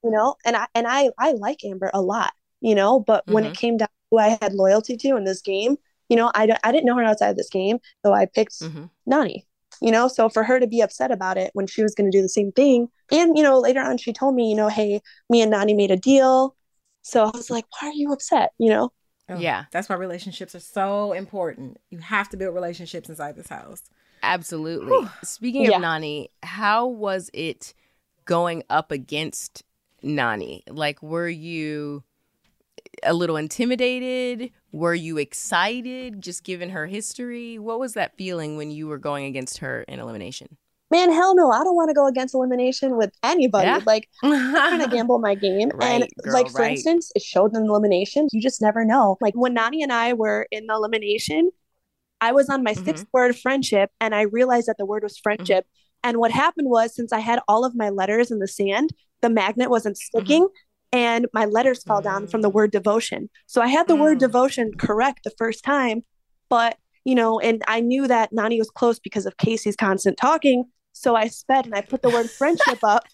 you 0.05 0.11
know, 0.11 0.37
and 0.47 0.57
I 0.57 0.67
and 0.75 0.87
I 0.89 1.11
I 1.19 1.33
like 1.33 1.65
Amber 1.65 1.91
a 1.93 2.01
lot, 2.01 2.33
you 2.61 2.75
know, 2.75 3.01
but 3.01 3.25
when 3.27 3.45
Mm-hmm. 3.45 3.53
it 3.53 3.57
came 3.59 3.77
down 3.77 3.89
to 3.89 3.93
who 4.11 4.19
I 4.19 4.39
had 4.41 4.55
loyalty 4.55 4.97
to 4.97 5.17
in 5.17 5.25
this 5.25 5.43
game, 5.43 5.77
you 6.09 6.17
know, 6.17 6.31
I, 6.35 6.47
don't- 6.47 6.59
I 6.65 6.73
didn't 6.73 6.87
know 6.87 6.97
her 6.97 7.05
outside 7.05 7.31
of 7.31 7.37
this 7.37 7.51
game, 7.51 7.79
so 8.05 8.13
I 8.13 8.27
picked 8.27 8.59
Mhm. 8.61 8.91
Nany. 9.09 9.45
You 9.81 9.91
know, 9.93 10.09
so 10.09 10.29
for 10.29 10.45
her 10.45 10.61
to 10.61 10.67
be 10.67 10.81
upset 10.83 11.11
about 11.11 11.39
it 11.39 11.51
when 11.55 11.67
she 11.67 11.83
was 11.83 11.95
going 11.95 12.11
to 12.11 12.17
do 12.17 12.23
the 12.23 12.29
same 12.29 12.53
thing, 12.53 12.89
and 13.11 13.37
you 13.37 13.43
know, 13.43 13.59
later 13.59 13.81
on 13.81 13.97
she 13.99 14.13
told 14.13 14.35
me, 14.35 14.51
you 14.51 14.57
know, 14.57 14.69
hey, 14.69 15.01
me 15.29 15.43
and 15.43 15.53
Nany 15.53 15.77
made 15.77 15.91
a 15.91 15.97
deal. 15.97 16.55
So 17.03 17.25
I 17.25 17.31
was 17.35 17.51
like, 17.51 17.65
why 17.81 17.89
are 17.89 17.93
you 17.95 18.13
upset? 18.13 18.51
You 18.59 18.71
know, 18.71 18.93
Oh, 19.29 19.39
Yeah. 19.39 19.65
That's 19.71 19.89
why 19.89 19.97
relationships 19.97 20.55
are 20.55 20.61
so 20.61 21.13
important. 21.13 21.79
You 21.91 21.99
have 21.99 22.29
to 22.31 22.37
build 22.37 22.55
relationships 22.55 23.09
inside 23.09 23.37
this 23.37 23.49
house. 23.49 23.83
Absolutely. 24.23 25.09
Speaking 25.23 25.65
Yeah. 25.65 25.77
of 25.77 25.83
Nany, 25.83 26.29
how 26.43 26.87
was 26.87 27.31
it 27.33 27.73
going 28.25 28.65
up 28.69 28.91
against 28.91 29.63
Nany? 30.03 30.63
Like, 30.69 31.03
were 31.03 31.29
you 31.29 32.03
a 33.03 33.15
little 33.15 33.37
intimidated? 33.37 34.51
Were 34.73 34.95
you 34.95 35.19
excited 35.19 36.21
just 36.23 36.45
given 36.45 36.71
her 36.71 36.87
history? 36.87 37.59
What 37.59 37.81
was 37.81 37.95
that 37.95 38.17
feeling 38.17 38.57
when 38.57 38.71
you 38.71 38.87
were 38.87 38.99
going 38.99 39.25
against 39.25 39.59
her 39.59 39.83
in 39.83 39.99
elimination? 40.01 40.57
man, 40.93 41.13
hell 41.13 41.37
no, 41.37 41.53
I 41.53 41.63
don't 41.63 41.77
want 41.77 41.89
to 41.91 41.95
go 41.95 42.09
against 42.09 42.35
elimination 42.35 42.97
with 42.97 43.13
anybody. 43.23 43.67
Yeah. 43.69 43.79
Like 43.87 44.09
I'm 44.25 44.51
trying 44.53 44.81
to 44.85 44.89
gamble 44.89 45.21
my 45.21 45.37
game. 45.37 45.71
and 45.81 46.05
girl, 46.25 46.33
like 46.35 46.51
for 46.51 46.63
right. 46.63 46.73
instance, 46.73 47.13
it 47.15 47.23
showed 47.23 47.55
in 47.55 47.63
elimination. 47.63 48.27
You 48.33 48.43
just 48.43 48.61
never 48.61 48.85
know. 48.85 49.17
Like 49.21 49.35
when 49.35 49.55
Nany 49.55 49.85
and 49.85 49.93
I 49.93 50.15
were 50.15 50.49
in 50.51 50.67
the 50.67 50.75
elimination, 50.75 51.51
I 52.21 52.33
was 52.33 52.49
on 52.49 52.65
my 52.65 52.75
Mhm. 52.75 52.85
sixth 52.85 53.07
word 53.13 53.39
friendship 53.39 53.93
and 54.01 54.17
I 54.17 54.23
realized 54.23 54.67
that 54.67 54.79
the 54.79 54.85
word 54.85 55.05
was 55.05 55.17
friendship. 55.17 55.65
And 56.03 56.17
what 56.19 56.33
happened 56.33 56.69
was 56.69 56.93
since 56.97 57.13
I 57.13 57.21
had 57.21 57.39
all 57.47 57.65
of 57.65 57.77
my 57.77 57.91
letters 57.91 58.33
in 58.33 58.41
the 58.41 58.49
sand, 58.49 58.91
the 59.23 59.31
magnet 59.31 59.71
wasn't 59.71 59.97
sticking. 59.97 60.49
And 60.93 61.27
my 61.33 61.45
letters 61.45 61.85
fell 61.85 62.01
down 62.03 62.27
from 62.27 62.43
the 62.43 62.51
word 62.51 62.73
devotion. 62.73 63.31
So 63.47 63.61
I 63.63 63.69
had 63.69 63.87
the 63.87 63.95
word 63.97 64.17
Mm. 64.17 64.21
devotion 64.21 64.73
correct 64.79 65.21
the 65.25 65.33
first 65.39 65.63
time, 65.65 66.03
but 66.49 66.77
you 67.05 67.15
know, 67.15 67.41
and 67.41 67.63
I 67.67 67.81
knew 67.81 68.07
that 68.09 68.31
Nany 68.33 68.59
was 68.59 68.69
close 68.71 68.99
because 68.99 69.25
of 69.25 69.37
Kaycee's 69.39 69.77
constant 69.77 70.19
talking. 70.19 70.65
So 70.93 71.15
I 71.17 71.29
sped 71.29 71.65
and 71.65 71.75
I 71.75 71.81
put 71.81 72.03
the 72.03 72.11
word 72.11 72.29
friendship 72.39 72.79
up 72.83 73.05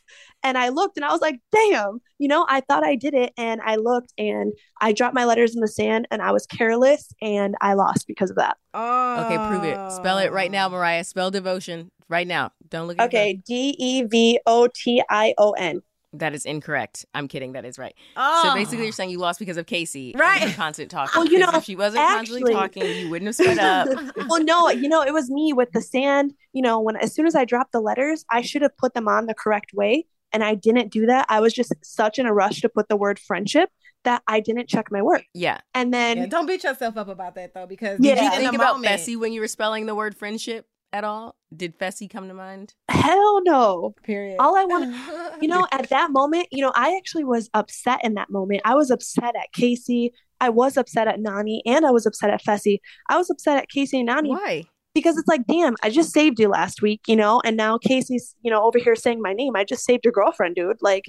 and 0.42 0.58
I 0.58 0.70
looked 0.70 0.96
and 0.96 1.04
I 1.04 1.12
was 1.12 1.20
like, 1.20 1.38
damn, 1.52 2.00
you 2.18 2.26
know, 2.26 2.44
I 2.48 2.62
thought 2.62 2.84
I 2.84 2.96
did 2.96 3.14
it. 3.14 3.32
And 3.38 3.60
I 3.64 3.76
looked 3.76 4.12
and 4.18 4.52
I 4.80 4.92
dropped 4.92 5.14
my 5.14 5.24
letters 5.24 5.54
in 5.54 5.60
the 5.60 5.68
sand 5.68 6.08
and 6.10 6.20
I 6.20 6.32
was 6.32 6.46
careless 6.46 7.12
and 7.22 7.54
I 7.60 7.74
lost 7.74 8.06
because 8.08 8.30
of 8.30 8.36
that. 8.36 8.56
oh. 8.74 9.20
Okay, 9.20 9.38
prove 9.46 9.64
it. 9.64 9.78
Spell 9.92 10.18
it 10.18 10.32
right 10.32 10.50
now, 10.50 10.68
Mariah. 10.68 11.04
Spell 11.04 11.30
devotion 11.30 11.90
right 12.08 12.26
now. 12.26 12.50
Don't 12.68 12.86
look 12.88 12.98
at 12.98 13.06
Okay, 13.06 13.40
D 13.46 13.76
E 13.78 14.02
V 14.02 14.40
O 14.46 14.68
T 14.74 15.02
I 15.08 15.32
O 15.38 15.52
N. 15.52 15.80
That 16.12 16.34
is 16.34 16.46
incorrect. 16.46 17.04
I'm 17.14 17.28
kidding. 17.28 17.52
That 17.52 17.64
is 17.64 17.78
right. 17.78 17.94
Oh. 18.16 18.42
So 18.44 18.54
basically, 18.54 18.78
you're 18.84 18.88
oh. 18.88 18.90
saying 18.92 19.10
you 19.10 19.18
lost 19.18 19.38
because 19.38 19.56
of 19.56 19.66
Kaycee, 19.66 20.16
Right. 20.18 20.40
her 20.40 20.54
constant 20.54 20.90
talking. 20.90 21.20
Well, 21.20 21.30
you 21.30 21.38
know, 21.38 21.50
if 21.54 21.64
she 21.64 21.76
wasn't 21.76 22.06
constantly 22.06 22.54
actually- 22.54 22.54
talking, 22.82 23.04
you 23.04 23.10
wouldn't 23.10 23.26
have 23.26 23.34
sped 23.34 23.58
up. 23.58 23.88
well, 24.28 24.42
no, 24.42 24.70
you 24.70 24.88
know, 24.88 25.02
it 25.02 25.12
was 25.12 25.30
me 25.30 25.52
with 25.52 25.72
the 25.72 25.82
sand. 25.82 26.32
You 26.52 26.62
know, 26.62 26.80
when 26.80 26.96
as 26.96 27.14
soon 27.14 27.26
as 27.26 27.34
I 27.34 27.44
dropped 27.44 27.72
the 27.72 27.80
letters, 27.80 28.24
I 28.30 28.40
should 28.40 28.62
have 28.62 28.76
put 28.76 28.94
them 28.94 29.08
on 29.08 29.26
the 29.26 29.34
correct 29.34 29.72
way. 29.74 30.06
And 30.32 30.42
I 30.42 30.54
didn't 30.54 30.90
do 30.90 31.06
that. 31.06 31.26
I 31.28 31.40
was 31.40 31.52
just 31.52 31.72
such 31.82 32.18
in 32.18 32.26
a 32.26 32.32
rush 32.32 32.60
to 32.60 32.68
put 32.68 32.88
the 32.88 32.96
word 32.96 33.18
friendship 33.18 33.70
that 34.04 34.22
I 34.26 34.40
didn't 34.40 34.68
check 34.68 34.90
my 34.90 35.02
work. 35.02 35.24
yeah. 35.34 35.60
And 35.74 35.92
then 35.92 36.16
Yeah, 36.18 36.26
don't 36.26 36.46
beat 36.46 36.62
yourself 36.62 36.96
up 36.96 37.08
about 37.08 37.34
that 37.34 37.54
though, 37.54 37.66
because 37.66 37.98
Yeah. 38.00 38.14
you 38.14 38.20
Did 38.20 38.24
you 38.24 38.38
think 38.40 38.54
about 38.54 38.76
moment. 38.76 39.00
Fessy 39.00 39.16
when 39.16 39.32
you 39.32 39.40
were 39.40 39.48
spelling 39.48 39.86
the 39.86 39.94
word 39.94 40.16
friendship? 40.16 40.66
At 40.92 41.04
all? 41.04 41.36
Did 41.54 41.78
Fessy 41.78 42.08
come 42.08 42.28
to 42.28 42.34
mind? 42.34 42.74
Hell 42.88 43.42
no. 43.44 43.94
Period. 44.02 44.36
All 44.38 44.56
I 44.56 44.64
want, 44.64 44.94
you 45.42 45.48
know, 45.48 45.66
at 45.72 45.88
that 45.90 46.10
moment, 46.10 46.48
you 46.50 46.62
know, 46.62 46.72
I 46.74 46.96
actually 46.96 47.24
was 47.24 47.50
upset 47.54 48.00
in 48.04 48.14
that 48.14 48.30
moment. 48.30 48.62
I 48.64 48.74
was 48.74 48.90
upset 48.90 49.34
at 49.36 49.52
Kaycee. 49.56 50.10
I 50.40 50.48
was 50.50 50.76
upset 50.76 51.08
at 51.08 51.18
Nany, 51.18 51.60
and 51.66 51.86
I 51.86 51.90
was 51.90 52.06
upset 52.06 52.30
at 52.30 52.42
Fessy. 52.42 52.78
I 53.10 53.16
was 53.16 53.30
upset 53.30 53.58
at 53.58 53.68
Kaycee 53.74 54.00
and 54.00 54.08
Nany. 54.08 54.28
Why? 54.28 54.64
because 54.96 55.18
it's 55.18 55.28
like, 55.28 55.46
damn, 55.46 55.76
I 55.82 55.90
just 55.90 56.10
saved 56.10 56.40
you 56.40 56.48
last 56.48 56.80
week, 56.80 57.02
you 57.06 57.16
know, 57.16 57.42
and 57.44 57.54
now 57.54 57.76
Kaycee's, 57.76 58.34
you 58.40 58.50
know, 58.50 58.64
over 58.64 58.78
here 58.78 58.96
saying 58.96 59.20
my 59.20 59.34
name. 59.34 59.54
I 59.54 59.62
just 59.62 59.84
saved 59.84 60.06
your 60.06 60.12
girlfriend, 60.12 60.54
dude. 60.54 60.78
Like, 60.80 61.04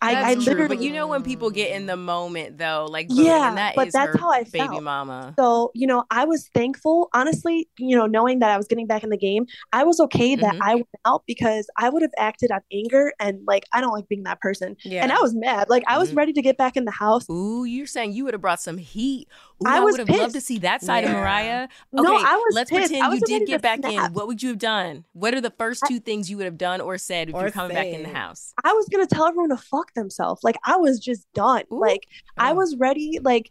I, 0.00 0.32
I 0.32 0.34
literally. 0.34 0.76
but 0.76 0.82
you 0.82 0.92
know 0.92 1.06
when 1.08 1.22
people 1.22 1.50
get 1.50 1.72
in 1.72 1.86
the 1.86 1.96
moment 1.96 2.58
though, 2.58 2.86
like 2.90 3.06
Yeah, 3.10 3.54
that 3.54 3.76
but 3.76 3.88
is 3.88 3.92
that's 3.94 4.16
how 4.18 4.30
I 4.30 4.44
baby 4.44 4.68
felt. 4.68 4.82
mama. 4.82 5.34
So, 5.38 5.70
you 5.74 5.86
know, 5.86 6.04
I 6.10 6.24
was 6.24 6.48
thankful, 6.52 7.08
honestly, 7.14 7.68
you 7.78 7.96
know, 7.96 8.06
knowing 8.06 8.40
that 8.40 8.50
I 8.50 8.56
was 8.56 8.66
getting 8.66 8.86
back 8.86 9.04
in 9.04 9.10
the 9.10 9.16
game. 9.16 9.46
I 9.72 9.84
was 9.84 10.00
okay 10.00 10.34
that 10.36 10.54
Mhm. 10.56 10.60
I 10.62 10.74
went 10.76 10.88
out 11.04 11.22
because 11.26 11.68
I 11.76 11.88
would 11.90 12.02
have 12.02 12.10
acted 12.18 12.50
on 12.50 12.60
anger 12.72 13.12
and 13.20 13.38
like, 13.46 13.64
I 13.72 13.80
don't 13.80 13.92
like 13.92 14.08
being 14.08 14.24
that 14.24 14.40
person. 14.40 14.76
yeah. 14.84 15.02
And 15.02 15.12
I 15.12 15.20
was 15.20 15.34
mad. 15.34 15.68
Like, 15.70 15.84
I 15.86 15.98
was 15.98 16.10
Mhm. 16.10 16.16
ready 16.16 16.32
to 16.32 16.42
get 16.42 16.56
back 16.58 16.76
in 16.76 16.84
the 16.86 16.90
house. 16.90 17.28
Ooh, 17.30 17.64
you're 17.64 17.86
saying 17.86 18.12
you 18.12 18.24
would 18.24 18.34
have 18.34 18.40
brought 18.40 18.60
some 18.60 18.78
heat. 18.78 19.28
Ooh, 19.62 19.66
I 19.66 19.76
I, 19.78 19.80
was 19.80 19.92
would 19.92 20.00
have 20.08 20.16
loved 20.18 20.34
to 20.34 20.40
see 20.40 20.58
that 20.60 20.82
side 20.82 21.04
of 21.04 21.10
Mariah. 21.10 21.64
Okay, 21.96 22.02
No, 22.02 22.14
I 22.16 22.36
was 22.36 22.54
let's 22.54 22.70
pissed. 22.70 22.90
pretend 22.90 23.12
I 23.12 23.14
you 23.14 23.20
did 23.20 23.46
get 23.46 23.62
back 23.62 23.78
snap. 23.80 24.10
in. 24.10 24.14
What 24.14 24.26
would 24.28 24.42
you 24.42 24.50
have 24.50 24.58
done? 24.58 25.04
What 25.14 25.34
are 25.34 25.40
the 25.40 25.50
first 25.50 25.84
two 25.86 25.98
things 26.00 26.30
you 26.30 26.36
would 26.36 26.46
have 26.46 26.58
done 26.58 26.80
or 26.80 26.96
said 26.98 27.28
if 27.30 27.34
Or 27.34 27.42
you're 27.42 27.50
coming 27.50 27.74
back 27.74 27.86
in 27.88 28.02
the 28.04 28.08
house? 28.08 28.52
I 28.64 28.72
was 28.72 28.88
gonna 28.88 29.06
tell 29.06 29.26
everyone 29.26 29.50
to 29.50 29.56
fuck 29.56 29.94
themselves. 29.94 30.44
Like 30.44 30.56
I 30.64 30.76
was 30.76 31.00
just 31.00 31.26
done. 31.34 31.64
Ooh. 31.72 31.80
Like 31.80 32.06
I 32.36 32.52
Oh. 32.52 32.54
was 32.54 32.76
ready. 32.76 33.18
Like 33.22 33.50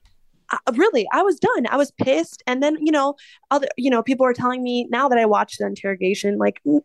I, 0.49 0.57
really, 0.75 1.05
I 1.11 1.23
was 1.23 1.39
done. 1.41 1.67
I 1.69 1.75
was 1.75 1.91
pissed. 1.91 2.41
And 2.47 2.63
then 2.63 2.77
you 2.79 2.91
know, 2.93 3.15
other 3.51 3.67
you 3.75 3.89
know, 3.89 4.01
people 4.01 4.25
were 4.25 4.33
telling 4.33 4.63
me 4.63 4.87
now 4.89 5.09
that 5.09 5.17
I 5.17 5.25
watched 5.25 5.59
the 5.59 5.65
interrogation, 5.65 6.37
like 6.37 6.61
mm, 6.65 6.79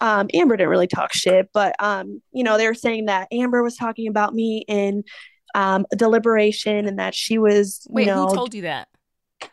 um, 0.00 0.28
Amber 0.32 0.56
didn't 0.56 0.70
really 0.70 0.86
talk 0.86 1.12
shit, 1.12 1.50
but 1.52 1.74
um, 1.78 2.22
you 2.32 2.42
know, 2.42 2.56
they 2.56 2.66
were 2.66 2.72
saying 2.74 3.04
that 3.06 3.28
Amber 3.30 3.62
was 3.62 3.76
talking 3.76 4.08
about 4.08 4.34
me 4.34 4.64
in 4.66 5.04
um 5.54 5.86
deliberation 5.96 6.86
and 6.86 6.98
that 6.98 7.14
she 7.14 7.38
was 7.38 7.86
Wait, 7.90 8.02
you 8.02 8.06
know 8.12 8.26
who 8.26 8.36
told 8.36 8.54
you 8.54 8.62
that? 8.62 8.88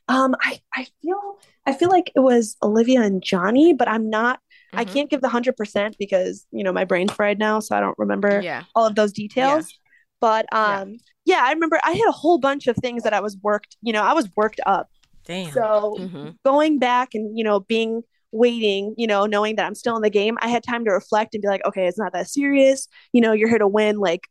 um 0.08 0.36
I 0.42 0.60
I 0.76 0.88
feel 1.02 1.40
I 1.66 1.74
feel 1.74 1.90
like 1.90 2.12
it 2.16 2.20
was 2.22 2.56
Olivia 2.64 3.02
and 3.02 3.22
Johnny, 3.24 3.74
but 3.74 3.88
I'm 3.88 4.10
not. 4.10 4.40
I 4.76 4.86
Mhm. 4.86 4.94
can't 4.94 5.10
give 5.10 5.22
the 5.22 5.30
hundred 5.30 5.56
percent 5.58 5.96
because 6.00 6.46
you 6.52 6.64
know 6.64 6.72
my 6.72 6.86
brain's 6.86 7.12
fried 7.14 7.40
now, 7.40 7.60
so 7.60 7.76
I 7.76 7.80
don't 7.80 7.98
remember 7.98 8.42
Yeah. 8.42 8.64
all 8.76 8.86
of 8.86 8.96
those 8.96 9.12
details. 9.14 9.74
But 10.22 10.52
um 10.54 10.98
yeah. 11.26 11.42
I 11.44 11.52
remember 11.52 11.80
I 11.84 11.92
had 11.92 12.08
a 12.08 12.12
whole 12.12 12.40
bunch 12.40 12.68
of 12.68 12.76
things 12.78 13.04
that 13.04 13.14
I 13.14 13.20
was 13.20 13.38
worked, 13.42 13.78
you 13.82 13.94
know, 13.94 14.02
I 14.04 14.14
was 14.14 14.30
worked 14.36 14.60
up. 14.66 14.90
Damn. 15.26 15.54
So 15.54 15.98
hmm 16.12 16.30
going 16.46 16.80
back 16.80 17.10
and, 17.14 17.38
you 17.38 17.44
know, 17.44 17.60
being 17.60 18.02
waiting, 18.32 18.96
you 18.98 19.06
know, 19.08 19.26
knowing 19.26 19.56
that 19.58 19.66
I'm 19.66 19.76
still 19.76 19.96
in 19.96 20.02
the 20.02 20.10
game, 20.10 20.38
I 20.42 20.48
had 20.48 20.64
time 20.64 20.86
to 20.86 20.92
reflect 20.92 21.34
and 21.36 21.42
be 21.42 21.48
like, 21.48 21.66
okay, 21.66 21.86
it's 21.88 21.98
not 22.00 22.14
that 22.14 22.30
serious. 22.30 22.88
You 23.14 23.22
know, 23.22 23.34
you're 23.34 23.50
here 23.50 23.58
to 23.60 23.68
win, 23.68 23.98
like 23.98 24.22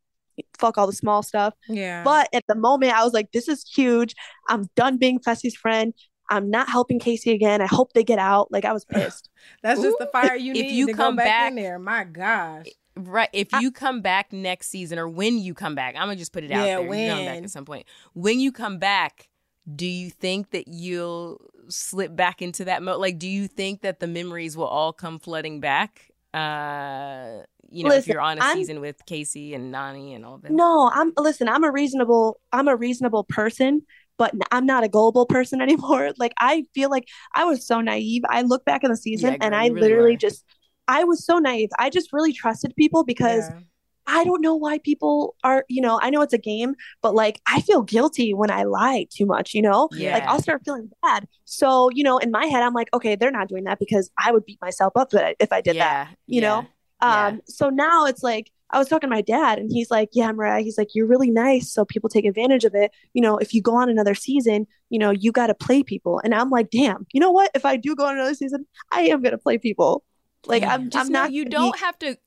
fuck 0.58 0.78
all 0.78 0.86
the 0.86 0.92
small 0.92 1.22
stuff. 1.22 1.54
yeah. 1.68 2.02
But 2.04 2.28
at 2.32 2.44
the 2.48 2.54
moment 2.54 2.92
I 2.92 3.04
was 3.04 3.12
like, 3.12 3.32
this 3.32 3.48
is 3.48 3.64
huge. 3.68 4.14
I'm 4.48 4.68
done 4.76 4.96
being 4.98 5.18
Fessy's 5.20 5.56
friend. 5.56 5.92
I'm 6.30 6.50
not 6.50 6.68
helping 6.68 7.00
Kaycee 7.00 7.32
again. 7.32 7.62
I 7.62 7.66
hope 7.66 7.92
they 7.94 8.04
get 8.04 8.18
out. 8.18 8.52
Like 8.52 8.64
I 8.64 8.72
was 8.72 8.84
pissed. 8.90 9.30
that's 9.62 9.80
just 9.80 9.96
the 9.98 10.06
fire 10.06 10.36
you 10.36 10.52
need. 10.52 10.60
If 10.60 10.66
need 10.66 10.76
you 10.76 10.86
to 10.88 10.92
come 10.92 11.16
go 11.16 11.24
back, 11.24 11.50
in 11.50 11.56
there. 11.56 11.78
My 11.78 12.04
gosh. 12.04 12.66
Right. 12.96 13.28
If 13.32 13.52
you 13.52 13.70
come 13.70 14.00
back 14.02 14.32
next 14.32 14.68
season 14.70 14.98
or 14.98 15.08
when 15.08 15.38
you 15.38 15.54
come 15.54 15.74
back, 15.74 15.94
I'm 15.94 16.02
gonna 16.02 16.16
just 16.16 16.32
put 16.32 16.44
it 16.44 16.50
out 16.50 16.66
Yeah, 16.66 16.76
there. 16.78 16.84
You're 16.84 17.08
coming 17.10 17.24
back 17.26 17.34
when. 17.36 17.44
at 17.44 17.50
some 17.50 17.64
point. 17.64 17.86
When 18.12 18.40
you 18.40 18.50
come 18.52 18.78
back, 18.78 19.28
do 19.74 19.86
you 19.86 20.10
think 20.10 20.50
that 20.50 20.66
you'll 20.66 21.40
slip 21.68 22.16
back 22.16 22.42
into 22.42 22.64
that 22.64 22.82
mode? 22.82 23.00
Like, 23.00 23.18
do 23.18 23.28
you 23.28 23.46
think 23.46 23.82
that 23.82 24.00
the 24.00 24.06
memories 24.06 24.56
will 24.56 24.66
all 24.66 24.92
come 24.92 25.18
flooding 25.18 25.60
back? 25.60 26.07
Uh, 26.34 27.42
you 27.70 27.84
know, 27.84 27.92
if 27.92 28.06
you're 28.06 28.20
on 28.20 28.38
a 28.38 28.42
I'm- 28.42 28.56
season 28.56 28.80
with 28.80 28.96
Kaycee 29.06 29.54
and 29.54 29.72
Nany 29.74 30.14
and 30.14 30.24
all 30.24 30.38
that. 30.38 30.50
No, 30.50 30.90
I'm 30.92 31.12
listen, 31.18 31.48
I'm 31.48 31.64
a 31.64 31.70
reasonable 31.70 32.40
I'm 32.52 32.68
a 32.68 32.76
reasonable 32.76 33.24
person, 33.24 33.82
but 34.18 34.32
i'm 34.52 34.66
not 34.66 34.84
a 34.84 34.88
gullible 34.88 35.26
person 35.26 35.60
anymore. 35.66 36.12
Like 36.18 36.32
I 36.38 36.64
feel 36.74 36.90
like 36.90 37.06
I 37.34 37.44
was 37.44 37.66
so 37.66 37.80
naive. 37.80 38.22
I 38.28 38.42
look 38.42 38.64
back 38.64 38.84
in 38.84 38.90
the 38.90 38.96
season 38.96 39.32
Yeah, 39.32 39.38
and 39.40 39.54
I 39.54 39.66
really 39.68 39.80
literally 39.82 40.12
were. 40.12 40.18
just 40.18 40.44
I 40.86 41.04
was 41.04 41.24
so 41.24 41.38
naive. 41.38 41.68
I 41.78 41.90
just 41.90 42.12
really 42.12 42.32
trusted 42.32 42.74
people 42.76 43.04
because 43.04 43.48
Yeah. 43.48 43.60
I 44.08 44.24
don't 44.24 44.40
know 44.40 44.56
why 44.56 44.78
people 44.78 45.36
are, 45.44 45.64
you 45.68 45.80
know, 45.82 46.00
I 46.02 46.10
know 46.10 46.22
it's 46.22 46.32
a 46.32 46.38
game, 46.38 46.74
but 47.02 47.14
like 47.14 47.40
I 47.46 47.60
feel 47.60 47.82
guilty 47.82 48.32
when 48.34 48.50
I 48.50 48.64
lie 48.64 49.06
too 49.10 49.26
much, 49.26 49.54
you 49.54 49.62
know? 49.62 49.88
Like 50.14 50.24
I'll 50.24 50.42
start 50.42 50.62
feeling 50.64 50.90
bad. 51.02 51.28
So, 51.44 51.90
you 51.92 52.02
know, 52.02 52.18
in 52.18 52.30
my 52.30 52.46
head 52.46 52.62
I'm 52.62 52.74
like, 52.74 52.88
okay, 52.94 53.14
they're 53.16 53.30
not 53.30 53.48
doing 53.48 53.64
that 53.64 53.78
because 53.78 54.10
I 54.18 54.32
would 54.32 54.44
beat 54.46 54.60
myself 54.60 54.94
up 54.96 55.10
if 55.12 55.52
I- 55.52 55.60
did 55.60 55.76
that. 55.76 55.76
yeah, 55.76 56.08
you 56.26 56.40
know? 56.40 56.66
yeah. 57.02 57.26
Um, 57.26 57.42
so 57.46 57.68
now 57.68 58.06
it's 58.06 58.22
like 58.24 58.50
I 58.70 58.78
was 58.78 58.88
talking 58.88 59.08
to 59.08 59.14
my 59.16 59.22
dad, 59.22 59.58
and 59.58 59.70
he's 59.72 59.90
like, 59.90 60.10
"Yeah, 60.12 60.30
Mariah." 60.30 60.60
He's 60.62 60.76
like, 60.76 60.94
"You're 60.94 61.06
really 61.06 61.30
nice, 61.30 61.72
so 61.72 61.86
people 61.86 62.10
take 62.10 62.26
advantage 62.26 62.64
of 62.66 62.74
it. 62.74 62.90
You 63.14 63.22
know, 63.22 63.38
if 63.38 63.54
you 63.54 63.62
go 63.62 63.74
on 63.76 63.88
another 63.88 64.14
season, 64.14 64.66
you 64.90 64.98
know, 64.98 65.10
you 65.10 65.32
got 65.32 65.46
to 65.46 65.54
play 65.54 65.82
people." 65.82 66.20
And 66.22 66.34
I'm 66.34 66.50
like, 66.50 66.68
"Damn, 66.70 67.06
you 67.14 67.20
know 67.20 67.30
what? 67.30 67.50
If 67.54 67.64
I 67.64 67.76
do 67.76 67.94
go 67.96 68.04
on 68.04 68.16
another 68.16 68.34
season, 68.34 68.66
I 68.92 69.02
am 69.02 69.22
gonna 69.22 69.38
play 69.38 69.56
people. 69.56 70.04
Like 70.44 70.62
Yeah. 70.62 70.74
I'm, 70.74 70.90
Just 70.90 71.06
I'm 71.06 71.12
not. 71.12 71.32
you 71.32 71.46
don't 71.46 71.72
be- 71.72 71.78
have 71.80 71.98
to 72.00 72.18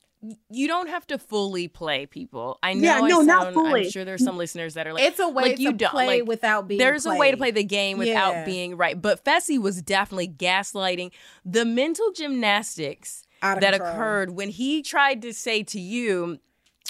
you 0.50 0.68
don't 0.68 0.88
have 0.90 1.08
to 1.08 1.18
fully 1.18 1.68
play 1.68 2.06
people. 2.06 2.60
I 2.62 2.74
know 2.74 2.82
Yeah, 2.82 3.00
no, 3.08 3.22
not 3.22 3.44
sound, 3.44 3.54
fully. 3.56 3.86
I'm 3.86 3.90
sure 3.90 4.06
there's 4.06 4.24
some 4.24 4.38
listeners 4.38 4.76
that 4.76 4.86
are 4.86 4.94
like 4.94 5.04
it's 5.04 5.20
a 5.20 5.28
way 5.28 5.44
like, 5.44 5.56
to 5.56 5.62
you 5.62 5.74
don't- 5.74 5.90
play 5.92 6.20
like, 6.20 6.28
without 6.28 6.68
being. 6.68 6.78
there's 6.80 7.06
a 7.06 7.16
way 7.16 7.32
to 7.32 7.38
play 7.38 7.52
the 7.52 7.64
game 7.64 7.98
without 7.98 8.32
Yeah. 8.34 8.46
being 8.46 8.78
right. 8.78 9.00
But 9.02 9.24
Fessy 9.26 9.60
was 9.60 9.82
definitely 9.82 10.28
gaslighting 10.30 11.12
the 11.44 11.66
mental 11.66 12.12
gymnastics 12.12 13.26
that 13.42 13.62
control. 13.62 13.90
occurred 13.90 14.30
when 14.32 14.50
he 14.50 14.84
tried 14.84 15.22
to 15.24 15.34
say 15.34 15.64
to 15.64 15.80
you, 15.80 16.40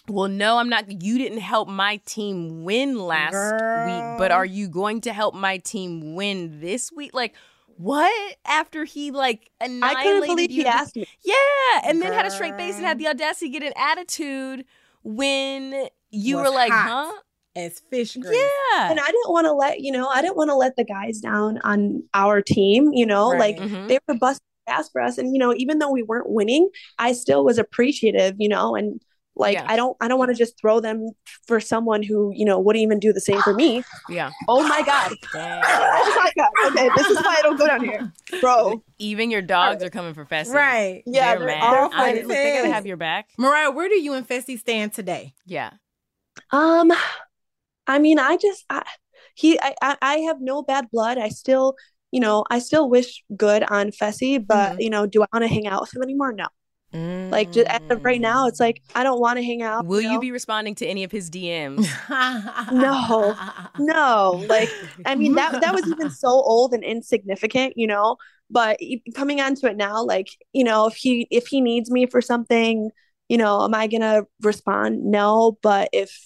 well, 0.10 0.28
no, 0.28 0.58
I'm 0.58 0.68
not. 0.68 1.04
You 1.04 1.18
didn't 1.20 1.40
help 1.40 1.70
my 1.70 1.98
team 2.06 2.64
win 2.66 2.98
last 3.00 3.34
week, 3.54 4.18
but 4.18 4.32
are 4.32 4.46
you 4.46 4.68
going 4.68 5.00
to 5.02 5.14
help 5.14 5.36
my 5.36 5.60
team 5.60 6.16
win 6.16 6.60
this 6.60 6.92
week? 6.92 7.14
Like, 7.14 7.36
what? 7.82 8.36
After 8.46 8.84
he 8.86 9.12
like 9.12 9.50
annihilated 9.60 9.98
I 9.98 10.04
couldn't 10.04 10.28
believe 10.28 10.52
you 10.52 10.64
he 10.64 10.68
asked 10.68 10.96
me. 10.96 11.08
yeah, 11.24 11.82
and 11.84 12.02
then 12.02 12.14
had 12.14 12.26
a 12.26 12.32
straight 12.32 12.56
face 12.58 12.76
and 12.78 12.86
had 12.86 13.00
the 13.00 13.08
audacity 13.08 13.48
to 13.52 13.60
get 13.60 13.64
an 13.68 13.74
attitude 13.76 14.66
when 15.04 15.88
you 16.12 16.38
Was 16.38 16.46
were 16.46 16.52
like, 16.54 16.72
huh? 16.72 17.12
as 17.56 17.80
fish 17.90 18.16
grease. 18.16 18.38
Yeah. 18.74 18.90
And 18.92 19.00
I 19.00 19.06
didn't 19.08 19.30
want 19.32 19.46
to 19.48 19.54
let 19.54 19.82
you 19.82 19.92
know. 19.92 20.08
I 20.08 20.22
didn't 20.22 20.38
want 20.38 20.50
to 20.52 20.56
let 20.56 20.76
the 20.76 20.86
guys 20.86 21.20
down 21.20 21.60
on 21.64 22.04
our 22.14 22.42
team. 22.42 22.92
You 22.94 23.06
know, 23.06 23.32
Right. 23.32 23.58
like 23.60 23.70
Mhm. 23.70 23.88
they 23.88 24.00
were 24.08 24.16
busting 24.16 24.46
ass 24.68 24.90
for 24.90 25.02
us, 25.02 25.18
and 25.18 25.34
you 25.34 25.40
know, 25.40 25.54
even 25.58 25.80
though 25.80 25.92
we 25.92 26.04
weren't 26.04 26.30
winning, 26.30 26.70
I 27.00 27.12
still 27.14 27.44
was 27.44 27.58
appreciative. 27.58 28.36
You 28.38 28.50
know, 28.50 28.76
and 28.76 29.02
like 29.36 29.54
Yeah. 29.54 29.66
I 29.68 29.76
don't, 29.76 29.96
I 30.02 30.08
don't 30.08 30.20
want 30.20 30.30
to 30.30 30.36
just 30.36 30.60
throw 30.60 30.80
them 30.80 31.10
for 31.48 31.60
someone 31.60 32.04
who 32.04 32.32
you 32.36 32.46
know 32.46 32.60
wouldn't 32.60 32.84
even 32.84 33.00
do 33.00 33.14
the 33.14 33.22
same 33.22 33.42
for 33.42 33.54
me. 33.54 33.84
Yeah. 34.10 34.32
Oh 34.48 34.68
my 34.68 34.82
god. 34.84 35.14
Oh 35.34 36.14
my 36.24 36.32
god. 36.36 36.50
Okay, 36.72 36.90
this 36.96 37.08
is 37.10 37.18
why 37.18 37.36
I 37.40 37.42
don't 37.42 37.58
go 37.58 37.68
down 37.68 37.84
here, 37.84 38.14
bro. 38.42 38.84
Even 39.00 39.32
your 39.32 39.42
dogs 39.42 39.84
are 39.84 39.90
coming 39.90 40.14
for 40.14 40.26
Fessy. 40.26 40.54
Right. 40.54 41.04
Yeah, 41.06 41.32
they're 41.32 41.40
they're 41.40 41.48
mad. 41.48 41.64
all 41.64 41.90
I, 41.94 41.98
fighting 41.98 42.28
look, 42.28 42.38
they 42.38 42.54
gotta 42.54 42.70
have 42.74 42.86
your 42.86 42.98
back. 42.98 43.30
Mariah, 43.38 43.72
where 43.72 43.90
do 43.90 43.96
you 44.00 44.14
and 44.14 44.28
Fessy 44.28 44.58
stand 44.60 44.94
today? 44.94 45.34
Yeah. 45.46 45.72
Um, 46.52 46.92
I 47.88 48.00
mean, 48.00 48.20
I 48.20 48.38
just, 48.38 48.64
I, 48.70 48.84
he, 49.36 49.60
I, 49.60 49.74
I, 49.82 49.98
I 50.02 50.16
have 50.20 50.38
no 50.40 50.62
bad 50.64 50.88
blood. 50.92 51.18
I 51.18 51.30
still, 51.30 51.76
you 52.12 52.20
know, 52.20 52.46
I 52.50 52.60
still 52.60 52.90
wish 52.90 53.24
good 53.36 53.64
on 53.64 53.92
Fessy, 53.92 54.46
but 54.46 54.74
Mhm. 54.74 54.82
you 54.82 54.90
know, 54.90 55.06
do 55.06 55.24
I 55.24 55.28
want 55.34 55.44
to 55.44 55.48
hang 55.48 55.68
out 55.68 55.82
with 55.82 55.96
him 55.96 56.04
anymore? 56.04 56.34
No. 56.34 56.48
Like, 56.94 57.52
just 57.52 57.68
as 57.68 57.80
of 57.90 58.04
right 58.04 58.20
now, 58.20 58.48
it's 58.48 58.60
like 58.60 58.82
I 58.94 59.04
don't 59.04 59.20
want 59.20 59.38
to 59.38 59.44
hang 59.44 59.62
out. 59.62 59.86
Will 59.86 60.02
you 60.02 60.14
know? 60.14 60.20
be 60.20 60.32
responding 60.32 60.76
to 60.76 60.86
any 60.86 61.04
of 61.04 61.12
his 61.12 61.30
DMs? 61.30 61.88
No. 62.72 63.36
No, 63.80 64.46
like 64.48 64.70
I 65.06 65.16
mean 65.16 65.36
that 65.36 65.62
that 65.62 65.74
was 65.74 65.88
even 65.88 66.10
so 66.10 66.30
old 66.30 66.74
and 66.74 66.84
insignificant, 66.84 67.74
you 67.76 67.88
know. 67.88 68.18
But 68.50 68.80
coming 69.16 69.40
onto 69.40 69.66
it 69.68 69.78
now, 69.78 70.04
like 70.04 70.28
you 70.54 70.64
know, 70.64 70.88
if 70.88 70.96
he 70.96 71.28
if 71.32 71.48
he 71.48 71.62
needs 71.62 71.90
me 71.90 72.06
for 72.06 72.22
something, 72.22 72.92
you 73.30 73.38
know, 73.38 73.64
am 73.64 73.74
I 73.74 73.88
gonna 73.88 74.24
respond? 74.42 75.06
No, 75.06 75.58
but 75.62 75.90
if 75.94 76.26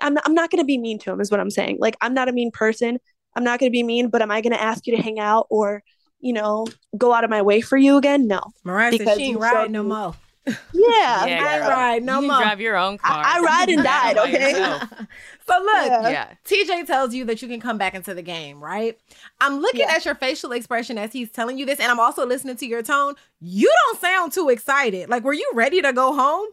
I'm 0.00 0.14
not, 0.14 0.24
I'm 0.26 0.34
not 0.34 0.50
gonna 0.50 0.64
be 0.64 0.78
mean 0.78 0.98
to 1.00 1.12
him, 1.12 1.20
is 1.20 1.30
what 1.30 1.40
I'm 1.40 1.50
saying. 1.50 1.78
Like 1.80 1.96
I'm 2.00 2.14
not 2.14 2.28
a 2.28 2.32
mean 2.32 2.50
person. 2.52 2.98
I'm 3.36 3.44
not 3.44 3.60
gonna 3.60 3.70
be 3.70 3.82
mean, 3.82 4.08
but 4.08 4.22
am 4.22 4.30
I 4.30 4.40
gonna 4.40 4.56
ask 4.56 4.86
you 4.86 4.96
to 4.96 5.02
hang 5.02 5.18
out 5.18 5.46
or 5.50 5.82
you 6.20 6.32
know 6.32 6.66
go 6.96 7.12
out 7.12 7.24
of 7.24 7.30
my 7.30 7.42
way 7.42 7.60
for 7.60 7.76
you 7.76 7.96
again? 7.96 8.26
No. 8.26 8.40
Mariah 8.64 8.92
said 8.92 8.98
Because 8.98 9.16
she 9.18 9.24
ain't 9.24 9.32
you 9.34 9.38
riding 9.38 9.60
showed 9.66 9.70
no 9.72 9.82
more. 9.82 10.14
Yeah. 10.72 11.26
Yeah, 11.26 11.44
I 11.46 11.58
girl. 11.58 11.68
ride 11.68 12.02
no 12.02 12.20
you 12.20 12.26
more. 12.28 12.36
can 12.38 12.46
drive 12.46 12.60
your 12.60 12.76
own 12.76 12.96
car. 12.96 13.22
I 13.24 13.40
ride 13.40 13.68
and 13.68 13.78
You 13.78 13.82
died, 13.84 14.16
okay? 14.18 14.52
So 15.46 15.58
look, 15.60 15.86
Yeah. 15.86 16.08
Yeah. 16.08 16.30
TJ 16.46 16.86
tells 16.86 17.12
you 17.14 17.24
that 17.26 17.42
you 17.42 17.48
can 17.48 17.60
come 17.60 17.76
back 17.78 17.94
into 17.94 18.14
the 18.14 18.22
game, 18.22 18.58
right? 18.62 18.98
I'm 19.40 19.60
looking 19.60 19.80
Yeah. 19.80 19.94
at 19.94 20.04
your 20.06 20.14
facial 20.14 20.52
expression 20.52 20.96
as 20.98 21.12
he's 21.12 21.30
telling 21.30 21.58
you 21.58 21.66
this, 21.66 21.80
and 21.80 21.90
I'm 21.90 22.00
also 22.00 22.26
listening 22.26 22.56
to 22.56 22.66
your 22.66 22.82
tone. 22.82 23.14
You 23.40 23.70
don't 23.86 24.00
sound 24.00 24.32
too 24.32 24.48
excited. 24.48 25.08
Like, 25.10 25.22
were 25.24 25.32
you 25.34 25.50
ready 25.54 25.82
to 25.82 25.92
go 25.92 26.14
home? 26.14 26.46